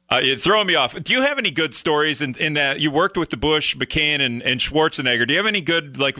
uh, 0.09 0.21
you're 0.23 0.37
throwing 0.37 0.67
me 0.67 0.75
off. 0.75 1.01
Do 1.03 1.11
you 1.11 1.21
have 1.21 1.37
any 1.37 1.51
good 1.51 1.75
stories 1.75 2.21
in, 2.21 2.35
in 2.39 2.53
that 2.53 2.79
you 2.79 2.89
worked 2.91 3.17
with 3.17 3.29
the 3.29 3.35
Bush, 3.35 3.75
McCain, 3.75 4.21
and, 4.21 4.41
and 4.41 4.59
Schwarzenegger? 4.61 5.27
Do 5.27 5.33
you 5.33 5.37
have 5.39 5.45
any 5.45 5.59
good 5.59 5.99
like 5.99 6.17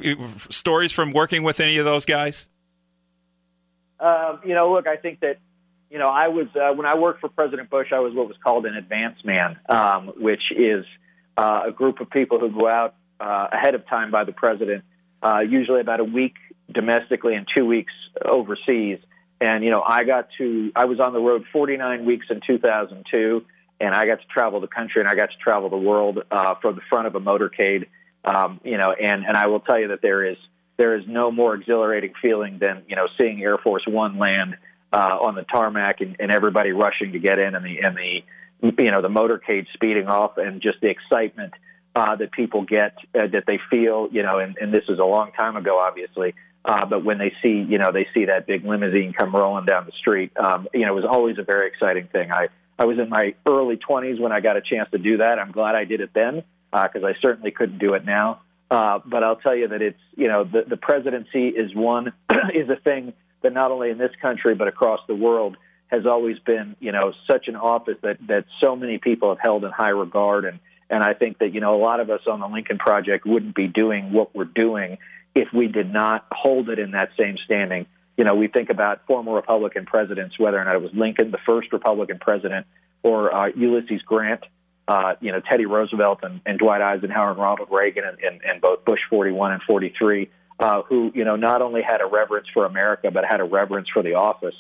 stories 0.50 0.92
from 0.92 1.14
working 1.14 1.44
with 1.44 1.60
any 1.60 1.78
of 1.78 1.86
those 1.86 2.06
guys? 2.06 2.50
Um, 4.00 4.42
you 4.46 4.54
know, 4.54 4.74
look, 4.74 4.88
I 4.88 4.98
think 4.98 5.22
that 5.22 5.38
you 5.90 6.00
know 6.00 6.10
I 6.10 6.28
was 6.28 6.48
uh, 6.56 6.74
when 6.74 6.86
I 6.86 6.96
worked 6.96 7.22
for 7.22 7.30
President 7.30 7.70
Bush, 7.70 7.94
I 7.94 8.00
was 8.00 8.14
what 8.14 8.28
was 8.28 8.38
called 8.44 8.66
an 8.66 8.76
advance 8.76 9.24
man, 9.24 9.58
um, 9.70 10.12
which 10.18 10.52
is 10.52 10.86
uh, 11.38 11.64
a 11.68 11.72
group 11.72 12.02
of 12.02 12.10
people 12.10 12.40
who 12.40 12.52
go 12.52 12.68
out 12.68 12.96
uh, 13.22 13.48
ahead 13.54 13.74
of 13.74 13.88
time 13.88 14.12
by 14.12 14.26
the 14.26 14.34
president, 14.34 14.84
uh, 15.24 15.40
usually 15.40 15.80
about 15.80 16.02
a 16.02 16.06
week 16.06 16.36
domestically 16.72 17.36
and 17.36 17.48
two 17.56 17.66
weeks 17.66 17.94
overseas. 18.24 19.00
And, 19.42 19.64
you 19.64 19.72
know, 19.72 19.84
I 19.86 20.04
got 20.04 20.30
to, 20.38 20.72
I 20.76 20.86
was 20.86 21.00
on 21.00 21.14
the 21.14 21.20
road 21.20 21.46
49 21.52 22.06
weeks 22.06 22.28
in 22.30 22.42
2002, 22.46 23.46
and 23.80 23.96
I 23.96 24.06
got 24.06 24.20
to 24.20 24.28
travel 24.28 24.60
the 24.60 24.68
country 24.68 25.02
and 25.02 25.10
I 25.10 25.16
got 25.16 25.32
to 25.32 25.38
travel 25.38 25.70
the 25.70 25.78
world 25.78 26.20
uh, 26.30 26.56
from 26.62 26.76
the 26.76 26.82
front 26.90 27.08
of 27.08 27.16
a 27.16 27.20
motorcade. 27.20 27.88
Um, 28.26 28.60
you 28.64 28.78
know, 28.78 28.92
and, 28.92 29.26
and 29.26 29.38
I 29.38 29.48
will 29.48 29.62
tell 29.62 29.80
you 29.80 29.90
that 29.90 30.02
there 30.02 30.26
is, 30.26 30.38
there 30.78 30.98
is 30.98 31.06
no 31.08 31.32
more 31.32 31.56
exhilarating 31.56 32.14
feeling 32.22 32.58
than, 32.60 32.84
you 32.88 32.96
know, 32.96 33.08
seeing 33.20 33.42
Air 33.42 33.58
Force 33.58 33.84
One 33.88 34.18
land 34.18 34.58
uh, 34.92 35.18
on 35.22 35.36
the 35.36 35.44
tarmac 35.44 36.02
and, 36.02 36.18
and 36.20 36.32
everybody 36.32 36.72
rushing 36.72 37.14
to 37.14 37.20
get 37.20 37.40
in 37.40 37.56
and 37.56 37.66
the, 37.66 37.80
and 37.80 37.96
the, 37.96 38.24
you 38.84 38.92
know, 38.92 39.02
the 39.02 39.10
motorcade 39.10 39.68
speeding 39.74 40.08
off 40.08 40.38
and 40.38 40.62
just 40.62 40.82
the 40.82 40.90
excitement 40.90 41.54
uh, 41.96 42.16
that 42.16 42.32
people 42.32 42.64
get 42.64 42.96
uh, 43.16 43.28
that 43.28 43.44
they 43.48 43.60
feel, 43.70 44.10
you 44.12 44.24
know, 44.24 44.40
and, 44.40 44.58
and 44.60 44.74
this 44.74 44.84
is 44.90 45.00
a 45.00 45.04
long 45.04 45.32
time 45.32 45.56
ago, 45.56 45.80
obviously. 45.80 46.34
Uh, 46.66 46.86
but 46.86 47.04
when 47.04 47.18
they 47.18 47.34
see, 47.42 47.66
you 47.68 47.78
know, 47.78 47.92
they 47.92 48.08
see 48.14 48.26
that 48.26 48.46
big 48.46 48.66
limousine 48.66 49.14
come 49.14 49.34
rolling 49.34 49.66
down 49.66 49.86
the 49.86 49.92
street, 49.94 50.32
um, 50.38 50.68
you 50.74 50.86
know, 50.86 50.92
it 50.92 50.96
was 50.96 51.06
always 51.10 51.38
a 51.38 51.44
very 51.44 51.68
exciting 51.68 52.08
thing. 52.08 52.32
I, 52.32 52.50
I 52.78 52.86
was 52.86 53.00
in 53.00 53.10
my 53.10 53.36
early 53.48 53.78
20s 53.78 54.20
when 54.20 54.32
I 54.32 54.40
got 54.42 54.58
a 54.58 54.62
chance 54.62 54.90
to 54.92 54.98
do 54.98 55.18
that. 55.18 55.40
I'm 55.40 55.52
glad 55.52 55.76
I 55.76 55.86
did 55.86 56.02
it 56.02 56.12
then 56.14 56.44
because 56.72 57.04
uh, 57.04 57.08
I 57.08 57.14
certainly 57.22 57.52
couldn't 57.52 57.80
do 57.80 57.94
it 57.94 58.06
now. 58.06 58.42
Uh, 58.70 59.00
but 59.04 59.24
I'll 59.24 59.38
tell 59.38 59.56
you 59.56 59.70
that 59.70 59.82
it's, 59.82 60.00
you 60.16 60.28
know, 60.28 60.44
the, 60.44 60.64
the 60.68 60.78
presidency 60.78 61.48
is 61.48 61.74
one, 61.74 62.14
is 62.54 62.70
a 62.70 62.76
thing 62.76 63.14
that 63.42 63.54
not 63.54 63.72
only 63.72 63.90
in 63.90 63.98
this 63.98 64.12
country 64.22 64.54
but 64.54 64.68
across 64.68 65.00
the 65.08 65.16
world 65.16 65.58
has 65.88 66.06
always 66.06 66.38
been, 66.40 66.76
you 66.80 66.92
know, 66.92 67.14
such 67.30 67.48
an 67.48 67.56
office 67.56 67.98
that, 68.04 68.18
that 68.28 68.46
so 68.62 68.76
many 68.76 69.00
people 69.00 69.30
have 69.30 69.40
held 69.42 69.64
in 69.64 69.72
high 69.72 69.90
regard. 69.90 70.46
And, 70.46 70.60
and 70.90 71.04
I 71.04 71.16
think 71.16 71.40
that, 71.40 71.54
you 71.54 71.62
know, 71.62 71.76
a 71.76 71.82
lot 71.82 72.00
of 72.00 72.12
us 72.12 72.22
on 72.30 72.40
the 72.40 72.48
Lincoln 72.48 72.78
Project 72.78 73.26
wouldn't 73.26 73.56
be 73.56 73.68
doing 73.68 74.14
what 74.14 74.36
we're 74.36 74.46
doing 74.46 75.00
if 75.36 75.48
we 75.54 75.68
did 75.68 75.92
not 75.92 76.26
hold 76.32 76.70
it 76.70 76.80
in 76.80 76.92
that 76.92 77.10
same 77.20 77.38
standing. 77.46 77.86
You 78.18 78.26
know, 78.26 78.36
we 78.36 78.48
think 78.48 78.70
about 78.70 79.06
former 79.08 79.34
Republican 79.34 79.86
presidents, 79.86 80.38
whether 80.38 80.60
or 80.60 80.66
not 80.66 80.76
it 80.76 80.82
was 80.82 80.92
Lincoln, 80.94 81.32
the 81.32 81.40
first 81.48 81.72
Republican 81.72 82.20
president, 82.20 82.68
or 83.04 83.34
uh, 83.34 83.48
Ulysses 83.56 84.02
Grant, 84.02 84.42
uh, 84.88 85.14
you 85.22 85.32
know, 85.32 85.40
Teddy 85.40 85.66
Roosevelt 85.66 86.20
and, 86.24 86.42
and 86.46 86.58
Dwight 86.60 86.82
Eisenhower 86.82 87.32
and 87.32 87.40
Ronald 87.40 87.70
Reagan 87.72 88.04
and, 88.06 88.18
and, 88.20 88.42
and 88.44 88.62
both 88.62 88.84
Bush 88.86 89.00
41 89.10 89.54
and 89.54 89.62
43, 89.64 90.30
uh, 90.60 90.82
who, 90.82 91.12
you 91.14 91.24
know, 91.24 91.36
not 91.36 91.62
only 91.62 91.82
had 91.82 92.02
a 92.02 92.06
reverence 92.06 92.48
for 92.54 92.66
America, 92.66 93.10
but 93.12 93.24
had 93.24 93.40
a 93.40 93.46
reverence 93.46 93.88
for 93.94 94.04
the 94.04 94.16
office. 94.16 94.56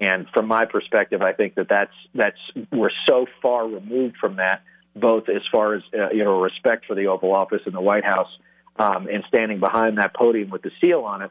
And 0.00 0.26
from 0.34 0.48
my 0.48 0.64
perspective, 0.64 1.22
I 1.22 1.34
think 1.34 1.54
that 1.54 1.68
that's, 1.68 1.92
that's, 2.14 2.38
we're 2.72 2.90
so 3.06 3.26
far 3.40 3.68
removed 3.68 4.16
from 4.16 4.36
that, 4.36 4.62
both 4.96 5.28
as 5.28 5.42
far 5.52 5.74
as, 5.74 5.82
uh, 5.96 6.10
you 6.10 6.24
know, 6.24 6.40
respect 6.40 6.86
for 6.86 6.96
the 6.96 7.06
Oval 7.06 7.32
Office 7.32 7.60
and 7.66 7.74
the 7.74 7.80
White 7.80 8.04
House 8.04 8.30
um, 8.76 9.08
and 9.08 9.24
standing 9.28 9.60
behind 9.60 9.98
that 9.98 10.14
podium 10.14 10.50
with 10.50 10.62
the 10.62 10.70
seal 10.80 11.00
on 11.00 11.22
it. 11.22 11.30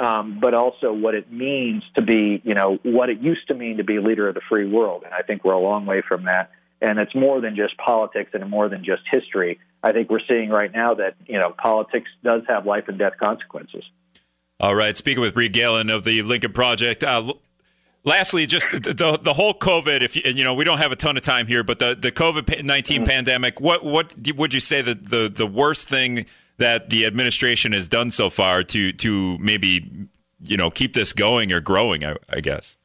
Um, 0.00 0.40
but 0.40 0.54
also 0.54 0.92
what 0.92 1.14
it 1.14 1.30
means 1.30 1.84
to 1.96 2.02
be, 2.02 2.42
you 2.44 2.54
know, 2.54 2.78
what 2.82 3.10
it 3.10 3.20
used 3.20 3.46
to 3.48 3.54
mean 3.54 3.76
to 3.76 3.84
be 3.84 4.00
leader 4.00 4.28
of 4.28 4.34
the 4.34 4.40
free 4.48 4.66
world. 4.66 5.04
And 5.04 5.14
I 5.14 5.22
think 5.22 5.44
we're 5.44 5.52
a 5.52 5.60
long 5.60 5.86
way 5.86 6.02
from 6.06 6.24
that 6.24 6.50
and 6.84 6.98
it's 6.98 7.14
more 7.14 7.40
than 7.40 7.56
just 7.56 7.76
politics 7.78 8.30
and 8.34 8.48
more 8.48 8.68
than 8.68 8.84
just 8.84 9.02
history. 9.10 9.58
I 9.82 9.92
think 9.92 10.10
we're 10.10 10.20
seeing 10.30 10.50
right 10.50 10.72
now 10.72 10.94
that 10.94 11.14
you 11.26 11.38
know 11.38 11.54
politics 11.56 12.10
does 12.22 12.42
have 12.48 12.66
life 12.66 12.84
and 12.88 12.98
death 12.98 13.14
consequences. 13.22 13.84
All 14.60 14.74
right, 14.74 14.96
speaking 14.96 15.20
with 15.20 15.36
Reed 15.36 15.52
Galen 15.52 15.90
of 15.90 16.04
the 16.04 16.22
Lincoln 16.22 16.52
Project. 16.52 17.02
Uh, 17.02 17.32
lastly, 18.04 18.46
just 18.46 18.70
the, 18.70 18.80
the, 18.80 19.18
the 19.20 19.32
whole 19.32 19.54
COVID. 19.54 20.02
If 20.02 20.16
you, 20.16 20.22
you 20.26 20.44
know, 20.44 20.54
we 20.54 20.64
don't 20.64 20.78
have 20.78 20.92
a 20.92 20.96
ton 20.96 21.16
of 21.16 21.22
time 21.22 21.46
here, 21.46 21.64
but 21.64 21.78
the 21.78 21.94
the 21.94 22.12
COVID 22.12 22.64
nineteen 22.64 23.00
mm-hmm. 23.00 23.10
pandemic. 23.10 23.60
What 23.60 23.84
what 23.84 24.14
would 24.36 24.54
you 24.54 24.60
say 24.60 24.82
that 24.82 25.08
the 25.10 25.32
the 25.34 25.46
worst 25.46 25.88
thing 25.88 26.26
that 26.58 26.90
the 26.90 27.04
administration 27.06 27.72
has 27.72 27.88
done 27.88 28.10
so 28.10 28.30
far 28.30 28.62
to 28.64 28.92
to 28.92 29.38
maybe 29.38 30.08
you 30.42 30.56
know 30.56 30.70
keep 30.70 30.94
this 30.94 31.12
going 31.12 31.52
or 31.52 31.60
growing? 31.60 32.04
I, 32.04 32.16
I 32.28 32.40
guess. 32.40 32.76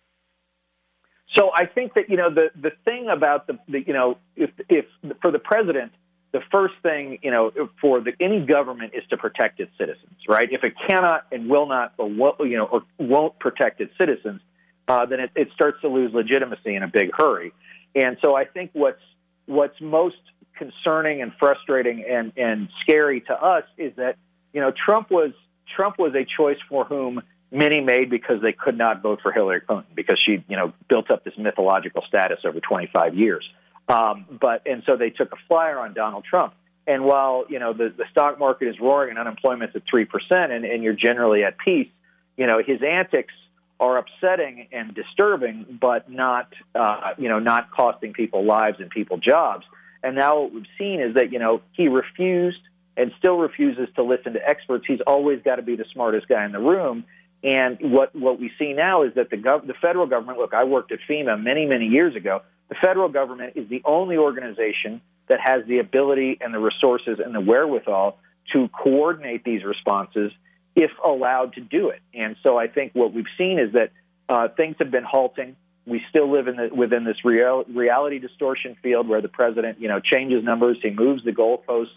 So 1.38 1.52
I 1.54 1.66
think 1.66 1.94
that 1.94 2.10
you 2.10 2.18
know 2.18 2.34
the 2.34 2.50
the 2.60 2.72
thing 2.86 3.08
about 3.10 3.48
the, 3.48 3.60
the 3.68 3.82
you 3.86 3.94
know 3.94 4.18
if 4.36 4.50
if 4.68 4.86
for 5.22 5.32
the 5.32 5.40
president 5.40 5.92
the 6.32 6.42
first 6.52 6.76
thing 6.84 7.20
you 7.22 7.32
know 7.32 7.52
for 7.82 8.02
the, 8.02 8.12
any 8.20 8.46
government 8.46 8.94
is 8.94 9.04
to 9.10 9.18
protect 9.18 9.60
its 9.60 9.72
citizens, 9.78 10.18
right? 10.28 10.50
If 10.52 10.64
it 10.64 10.74
cannot 10.88 11.26
and 11.32 11.50
will 11.50 11.68
not 11.68 11.94
or 11.98 12.10
you 12.46 12.58
know 12.58 12.66
or 12.66 12.84
won't 12.98 13.40
protect 13.40 13.82
its 13.82 13.92
citizens, 13.98 14.42
uh, 14.88 15.06
then 15.06 15.20
it, 15.20 15.32
it 15.36 15.50
starts 15.54 15.82
to 15.82 15.88
lose 15.88 16.14
legitimacy 16.14 16.76
in 16.76 16.84
a 16.84 16.88
big 16.88 17.12
hurry. 17.16 17.54
And 17.96 18.18
so 18.24 18.36
I 18.36 18.46
think 18.46 18.72
what's 18.74 19.02
what's 19.46 19.80
most 19.82 20.18
concerning 20.58 21.22
and 21.22 21.32
frustrating 21.40 22.04
and 22.10 22.34
and 22.38 22.70
scary 22.82 23.22
to 23.22 23.34
us 23.34 23.64
is 23.78 23.96
that 23.96 24.18
you 24.54 24.62
know 24.62 24.72
Trump 24.72 25.10
was 25.10 25.32
Trump 25.76 25.98
was 25.98 26.14
a 26.16 26.26
choice 26.26 26.58
for 26.68 26.86
whom 26.86 27.22
many 27.52 27.82
made 27.82 28.10
because 28.10 28.42
they 28.42 28.54
could 28.54 28.78
not 28.78 29.02
vote 29.02 29.20
for 29.22 29.32
Hillary 29.32 29.62
Clinton 29.62 29.92
because 29.96 30.20
she, 30.24 30.44
you 30.48 30.56
know, 30.56 30.74
built 30.88 31.10
up 31.10 31.24
this 31.24 31.34
mythological 31.38 32.04
status 32.08 32.40
over 32.46 32.60
25 32.60 33.16
years. 33.16 33.48
Um, 33.88 34.26
but 34.40 34.62
and 34.68 34.84
so 34.88 34.98
they 34.98 35.10
took 35.10 35.32
a 35.32 35.38
flyer 35.48 35.80
on 35.80 35.94
Donald 35.94 36.24
Trump. 36.24 36.54
And 36.86 37.06
while 37.06 37.46
you 37.50 37.60
know 37.60 37.74
the, 37.74 37.94
the 37.96 38.06
stock 38.12 38.40
market 38.40 38.68
is 38.68 38.80
roaring 38.80 39.12
and 39.12 39.20
unemployment's 39.20 39.76
at 39.76 39.84
three 39.90 40.06
percent, 40.06 40.52
and, 40.52 40.64
and 40.66 40.84
you're 40.84 40.94
generally 40.94 41.44
at 41.44 41.58
peace, 41.58 41.90
you 42.38 42.46
know 42.46 42.62
his 42.66 42.82
antics 42.84 43.34
are 43.80 43.98
upsetting 43.98 44.68
and 44.72 44.94
disturbing, 44.94 45.78
but 45.82 46.10
not 46.10 46.54
uh, 46.76 47.14
you 47.18 47.30
know 47.30 47.40
not 47.40 47.72
costing 47.72 48.14
people 48.14 48.46
lives 48.46 48.80
and 48.80 48.92
people 48.92 49.18
jobs. 49.18 49.66
And 50.04 50.16
now 50.16 50.42
what 50.42 50.54
we've 50.54 50.66
seen 50.78 51.02
is 51.02 51.16
that 51.16 51.32
you 51.32 51.40
know 51.40 51.62
he 51.74 51.88
refused 51.88 52.62
and 52.98 53.12
still 53.18 53.38
refuses 53.38 53.88
to 53.96 54.04
listen 54.04 54.34
to 54.34 54.40
experts. 54.46 54.86
He's 54.88 55.02
always 55.06 55.42
got 55.44 55.56
to 55.56 55.62
be 55.62 55.76
the 55.76 55.86
smartest 55.94 56.28
guy 56.28 56.46
in 56.46 56.52
the 56.52 56.60
room, 56.60 57.06
and 57.44 57.78
what, 57.80 58.14
what 58.16 58.40
we 58.40 58.52
see 58.60 58.74
now 58.74 59.04
is 59.04 59.14
that 59.16 59.30
the, 59.30 59.38
gov- 59.38 59.66
the 59.66 59.74
federal 59.74 60.08
government, 60.08 60.40
look, 60.40 60.54
I 60.54 60.66
worked 60.66 60.92
at 60.92 61.00
FEMA 61.10 61.42
many, 61.42 61.66
many 61.66 61.86
years 61.86 62.16
ago. 62.16 62.42
The 62.68 62.76
federal 62.84 63.10
government 63.10 63.54
is 63.56 63.70
the 63.70 63.82
only 63.86 64.18
organization 64.18 65.02
that 65.30 65.40
has 65.42 65.66
the 65.66 65.80
ability 65.80 66.38
and 66.42 66.54
the 66.54 66.60
resources 66.60 67.20
and 67.24 67.34
the 67.34 67.40
wherewithal 67.40 68.18
to 68.54 68.68
coordinate 68.70 69.44
these 69.44 69.64
responses 69.64 70.32
if 70.76 70.92
allowed 71.06 71.54
to 71.54 71.62
do 71.62 71.90
it. 71.90 72.02
And 72.14 72.36
so 72.44 72.58
I 72.58 72.68
think 72.68 72.94
what 72.94 73.14
we've 73.14 73.26
seen 73.38 73.60
is 73.60 73.74
that 73.74 73.92
uh, 74.28 74.48
things 74.56 74.76
have 74.80 74.92
been 74.92 75.04
halting. 75.04 75.56
We 75.90 76.02
still 76.10 76.32
live 76.32 76.48
in 76.48 76.56
the, 76.56 76.70
within 76.74 77.04
this 77.04 77.18
real, 77.26 77.64
reality 77.64 78.20
distortion 78.20 78.78
field 78.82 79.08
where 79.08 79.22
the 79.22 79.28
president, 79.28 79.82
you 79.82 79.88
know, 79.88 80.00
changes 80.00 80.44
numbers, 80.44 80.78
he 80.82 80.92
moves 80.92 81.24
the 81.24 81.32
goalposts. 81.32 81.88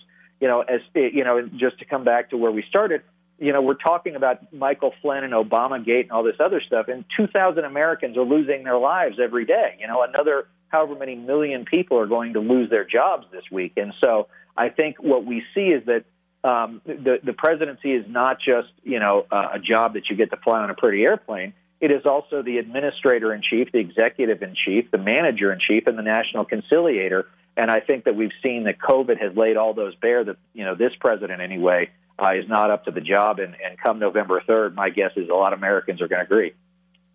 You 0.41 0.49
know, 0.49 0.63
as 0.63 0.81
you 0.95 1.23
know, 1.23 1.49
just 1.57 1.79
to 1.79 1.85
come 1.85 2.03
back 2.03 2.31
to 2.31 2.37
where 2.37 2.51
we 2.51 2.65
started, 2.69 3.03
you 3.39 3.53
know, 3.53 3.63
we're 3.63 3.75
talking 3.75 4.17
about 4.17 4.53
Michael 4.53 4.93
Flynn 5.03 5.25
and 5.25 5.33
Obama 5.33 5.85
Gate 5.85 6.07
and 6.07 6.13
all 6.13 6.23
this 6.23 6.37
other 6.41 6.61
stuff, 6.61 6.89
and 6.89 7.05
2,000 7.17 7.65
Americans 7.65 8.17
are 8.17 8.25
losing 8.25 8.65
their 8.65 8.79
lives 8.79 9.19
every 9.23 9.45
day. 9.45 9.77
You 9.81 9.87
know, 9.87 10.03
another 10.03 10.47
however 10.69 10.95
many 10.95 11.15
million 11.15 11.65
people 11.65 11.99
are 11.99 12.07
going 12.07 12.33
to 12.33 12.41
lose 12.41 12.71
their 12.71 12.85
jobs 12.85 13.27
this 13.31 13.45
week. 13.51 13.75
And 13.77 13.93
so 14.03 14.29
I 14.57 14.71
think 14.71 14.97
what 15.01 15.25
we 15.25 15.45
see 15.55 15.67
is 15.67 15.85
that 15.87 16.05
um, 16.45 16.81
the, 16.87 17.21
the 17.23 17.33
presidency 17.33 17.93
is 17.93 18.05
not 18.09 18.39
just, 18.39 18.69
you 18.83 18.99
know, 18.99 19.27
uh, 19.31 19.51
a 19.55 19.59
job 19.59 19.95
that 19.95 20.09
you 20.09 20.17
get 20.17 20.31
to 20.31 20.37
fly 20.39 20.61
on 20.61 20.71
a 20.71 20.75
pretty 20.75 21.03
airplane. 21.05 21.53
It 21.83 21.91
is 21.91 22.07
also 22.07 22.43
the 22.43 22.59
administrator 22.59 23.35
in 23.35 23.43
chief, 23.43 23.73
the 23.73 23.81
executive 23.81 24.41
in 24.41 24.55
chief, 24.55 24.93
the 24.93 24.99
manager 24.99 25.53
in 25.53 25.59
chief, 25.59 25.89
and 25.89 25.99
the 25.99 26.03
national 26.03 26.45
conciliator. 26.45 27.27
And 27.57 27.73
I 27.73 27.81
think 27.81 28.05
that 28.05 28.15
we've 28.15 28.31
seen 28.41 28.65
that 28.65 28.79
COVID 28.79 29.21
has 29.21 29.37
laid 29.37 29.57
all 29.57 29.75
those 29.75 29.97
bare 29.97 30.23
that, 30.23 30.37
you 30.55 30.65
know, 30.65 30.77
this 30.77 30.93
president 31.01 31.43
anyway 31.43 31.91
uh, 32.21 32.35
is 32.37 32.49
not 32.49 32.71
up 32.71 32.85
to 32.85 32.93
the 32.93 33.01
job. 33.01 33.41
And, 33.41 33.57
and 33.57 33.77
come 33.83 33.99
November 33.99 34.41
3rd, 34.49 34.75
my 34.75 34.91
guess 34.91 35.11
is 35.17 35.29
a 35.29 35.35
lot 35.35 35.53
of 35.53 35.59
Americans 35.59 36.01
are 36.01 36.07
going 36.07 36.25
to 36.25 36.33
agree. 36.33 36.53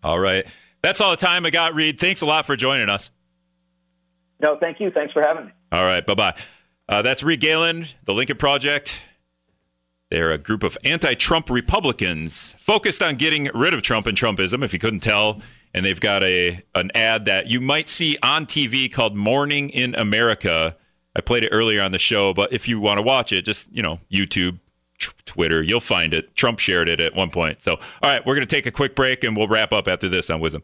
All 0.04 0.20
right. 0.20 0.46
That's 0.82 1.00
all 1.00 1.12
the 1.12 1.16
time 1.16 1.46
I 1.46 1.50
got, 1.50 1.74
Reed. 1.74 1.98
Thanks 1.98 2.20
a 2.20 2.26
lot 2.26 2.44
for 2.44 2.54
joining 2.54 2.90
us. 2.90 3.10
No, 4.38 4.58
thank 4.60 4.80
you. 4.80 4.90
Thanks 4.90 5.14
for 5.14 5.22
having 5.26 5.46
me. 5.46 5.52
All 5.72 5.82
right. 5.82 6.06
Bye 6.06 6.14
bye. 6.14 6.34
Uh, 6.86 7.00
that's 7.00 7.22
Reed 7.22 7.40
Galen, 7.40 7.86
the 8.04 8.12
Lincoln 8.12 8.36
Project. 8.36 9.00
They're 10.10 10.32
a 10.32 10.38
group 10.38 10.62
of 10.62 10.78
anti 10.84 11.14
Trump 11.14 11.50
Republicans 11.50 12.54
focused 12.58 13.02
on 13.02 13.16
getting 13.16 13.50
rid 13.54 13.74
of 13.74 13.82
Trump 13.82 14.06
and 14.06 14.16
Trumpism, 14.16 14.64
if 14.64 14.72
you 14.72 14.78
couldn't 14.78 15.00
tell. 15.00 15.40
And 15.74 15.84
they've 15.84 16.00
got 16.00 16.22
a 16.22 16.62
an 16.74 16.90
ad 16.94 17.26
that 17.26 17.48
you 17.48 17.60
might 17.60 17.88
see 17.88 18.16
on 18.22 18.46
TV 18.46 18.90
called 18.90 19.14
Morning 19.16 19.68
in 19.68 19.94
America. 19.94 20.76
I 21.14 21.20
played 21.20 21.44
it 21.44 21.50
earlier 21.50 21.82
on 21.82 21.92
the 21.92 21.98
show, 21.98 22.32
but 22.32 22.52
if 22.52 22.68
you 22.68 22.80
want 22.80 22.98
to 22.98 23.02
watch 23.02 23.32
it, 23.32 23.44
just, 23.44 23.70
you 23.72 23.82
know, 23.82 24.00
YouTube, 24.10 24.60
Twitter. 25.24 25.62
You'll 25.62 25.80
find 25.80 26.14
it. 26.14 26.34
Trump 26.34 26.58
shared 26.58 26.88
it 26.88 27.00
at 27.00 27.14
one 27.14 27.30
point. 27.30 27.62
So, 27.62 27.72
all 27.74 28.10
right, 28.10 28.24
we're 28.24 28.34
going 28.34 28.46
to 28.46 28.54
take 28.54 28.66
a 28.66 28.70
quick 28.70 28.94
break 28.94 29.24
and 29.24 29.36
we'll 29.36 29.48
wrap 29.48 29.72
up 29.72 29.88
after 29.88 30.08
this 30.08 30.30
on 30.30 30.40
WIZM. 30.40 30.62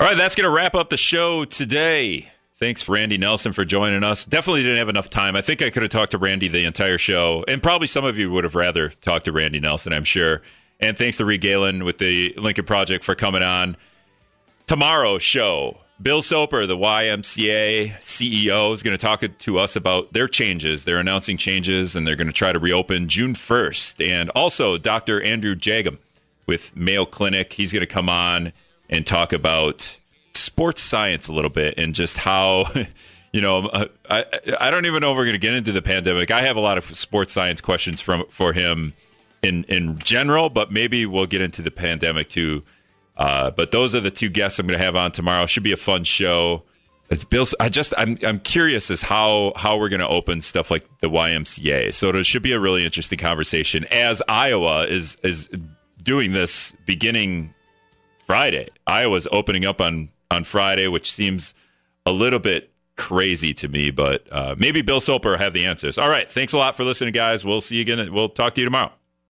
All 0.00 0.08
right, 0.08 0.16
that's 0.16 0.34
going 0.34 0.48
to 0.48 0.54
wrap 0.54 0.74
up 0.74 0.90
the 0.90 0.96
show 0.96 1.44
today. 1.44 2.30
Thanks, 2.62 2.88
Randy 2.88 3.18
Nelson, 3.18 3.52
for 3.52 3.64
joining 3.64 4.04
us. 4.04 4.24
Definitely 4.24 4.62
didn't 4.62 4.78
have 4.78 4.88
enough 4.88 5.10
time. 5.10 5.34
I 5.34 5.40
think 5.40 5.62
I 5.62 5.70
could 5.70 5.82
have 5.82 5.90
talked 5.90 6.12
to 6.12 6.18
Randy 6.18 6.46
the 6.46 6.64
entire 6.64 6.96
show, 6.96 7.44
and 7.48 7.60
probably 7.60 7.88
some 7.88 8.04
of 8.04 8.16
you 8.16 8.30
would 8.30 8.44
have 8.44 8.54
rather 8.54 8.90
talked 8.90 9.24
to 9.24 9.32
Randy 9.32 9.58
Nelson, 9.58 9.92
I'm 9.92 10.04
sure. 10.04 10.42
And 10.78 10.96
thanks 10.96 11.16
to 11.16 11.24
Reed 11.24 11.40
Galen 11.40 11.82
with 11.84 11.98
the 11.98 12.32
Lincoln 12.36 12.64
Project 12.64 13.02
for 13.02 13.16
coming 13.16 13.42
on. 13.42 13.76
Tomorrow's 14.68 15.24
show, 15.24 15.78
Bill 16.00 16.22
Soper, 16.22 16.64
the 16.64 16.76
YMCA 16.76 17.94
CEO, 17.98 18.72
is 18.72 18.84
going 18.84 18.96
to 18.96 19.06
talk 19.06 19.24
to 19.36 19.58
us 19.58 19.74
about 19.74 20.12
their 20.12 20.28
changes. 20.28 20.84
They're 20.84 20.98
announcing 20.98 21.38
changes 21.38 21.96
and 21.96 22.06
they're 22.06 22.14
going 22.14 22.28
to 22.28 22.32
try 22.32 22.52
to 22.52 22.60
reopen 22.60 23.08
June 23.08 23.34
1st. 23.34 24.08
And 24.08 24.30
also, 24.36 24.78
Dr. 24.78 25.20
Andrew 25.20 25.56
Jagim 25.56 25.98
with 26.46 26.76
Mayo 26.76 27.06
Clinic, 27.06 27.54
he's 27.54 27.72
going 27.72 27.80
to 27.80 27.88
come 27.88 28.08
on 28.08 28.52
and 28.88 29.04
talk 29.04 29.32
about 29.32 29.98
sports 30.34 30.82
science 30.82 31.28
a 31.28 31.32
little 31.32 31.50
bit 31.50 31.74
and 31.78 31.94
just 31.94 32.18
how. 32.18 32.66
You 33.34 33.40
know, 33.40 33.64
uh, 33.68 33.86
I 34.10 34.26
I 34.60 34.70
don't 34.70 34.84
even 34.84 35.00
know 35.00 35.12
if 35.12 35.16
we're 35.16 35.24
going 35.24 35.32
to 35.32 35.38
get 35.38 35.54
into 35.54 35.72
the 35.72 35.80
pandemic. 35.80 36.30
I 36.30 36.42
have 36.42 36.56
a 36.56 36.60
lot 36.60 36.76
of 36.76 36.84
sports 36.84 37.32
science 37.32 37.62
questions 37.62 37.98
from 37.98 38.26
for 38.28 38.52
him 38.52 38.92
in 39.42 39.64
in 39.70 39.98
general, 40.00 40.50
but 40.50 40.70
maybe 40.70 41.06
we'll 41.06 41.24
get 41.24 41.40
into 41.40 41.62
the 41.62 41.70
pandemic 41.70 42.28
too 42.28 42.62
uh, 43.16 43.50
but 43.50 43.70
those 43.70 43.94
are 43.94 44.00
the 44.00 44.10
two 44.10 44.28
guests 44.28 44.58
I'm 44.58 44.66
going 44.66 44.78
to 44.78 44.84
have 44.84 44.96
on 44.96 45.12
tomorrow. 45.12 45.46
Should 45.46 45.62
be 45.62 45.72
a 45.72 45.76
fun 45.76 46.04
show. 46.04 46.62
It's 47.10 47.24
Bill, 47.24 47.46
I 47.60 47.68
just 47.68 47.92
I'm 47.98 48.16
I'm 48.26 48.40
curious 48.40 48.90
as 48.90 49.02
how 49.02 49.52
how 49.54 49.78
we're 49.78 49.90
going 49.90 50.00
to 50.00 50.08
open 50.08 50.40
stuff 50.40 50.70
like 50.70 50.86
the 51.00 51.10
YMCA. 51.10 51.92
So 51.92 52.08
it 52.08 52.24
should 52.24 52.42
be 52.42 52.52
a 52.52 52.60
really 52.60 52.84
interesting 52.84 53.18
conversation 53.18 53.84
as 53.90 54.22
Iowa 54.28 54.86
is 54.86 55.18
is 55.22 55.48
doing 56.02 56.32
this 56.32 56.74
beginning 56.86 57.52
Friday. 58.26 58.68
Iowa's 58.86 59.28
opening 59.30 59.66
up 59.66 59.80
on 59.80 60.08
on 60.32 60.44
Friday, 60.44 60.88
which 60.88 61.12
seems 61.12 61.54
a 62.04 62.12
little 62.12 62.38
bit 62.38 62.72
crazy 62.96 63.54
to 63.54 63.68
me, 63.68 63.90
but 63.90 64.26
uh, 64.30 64.54
maybe 64.58 64.82
Bill 64.82 65.00
Soper 65.00 65.36
have 65.36 65.52
the 65.52 65.66
answers. 65.66 65.98
All 65.98 66.08
right, 66.08 66.30
thanks 66.30 66.52
a 66.52 66.58
lot 66.58 66.76
for 66.76 66.84
listening, 66.84 67.12
guys. 67.12 67.44
We'll 67.44 67.60
see 67.60 67.76
you 67.76 67.82
again. 67.82 68.12
We'll 68.12 68.28
talk 68.28 68.54
to 68.54 68.60
you 68.60 68.64
tomorrow. 68.66 68.92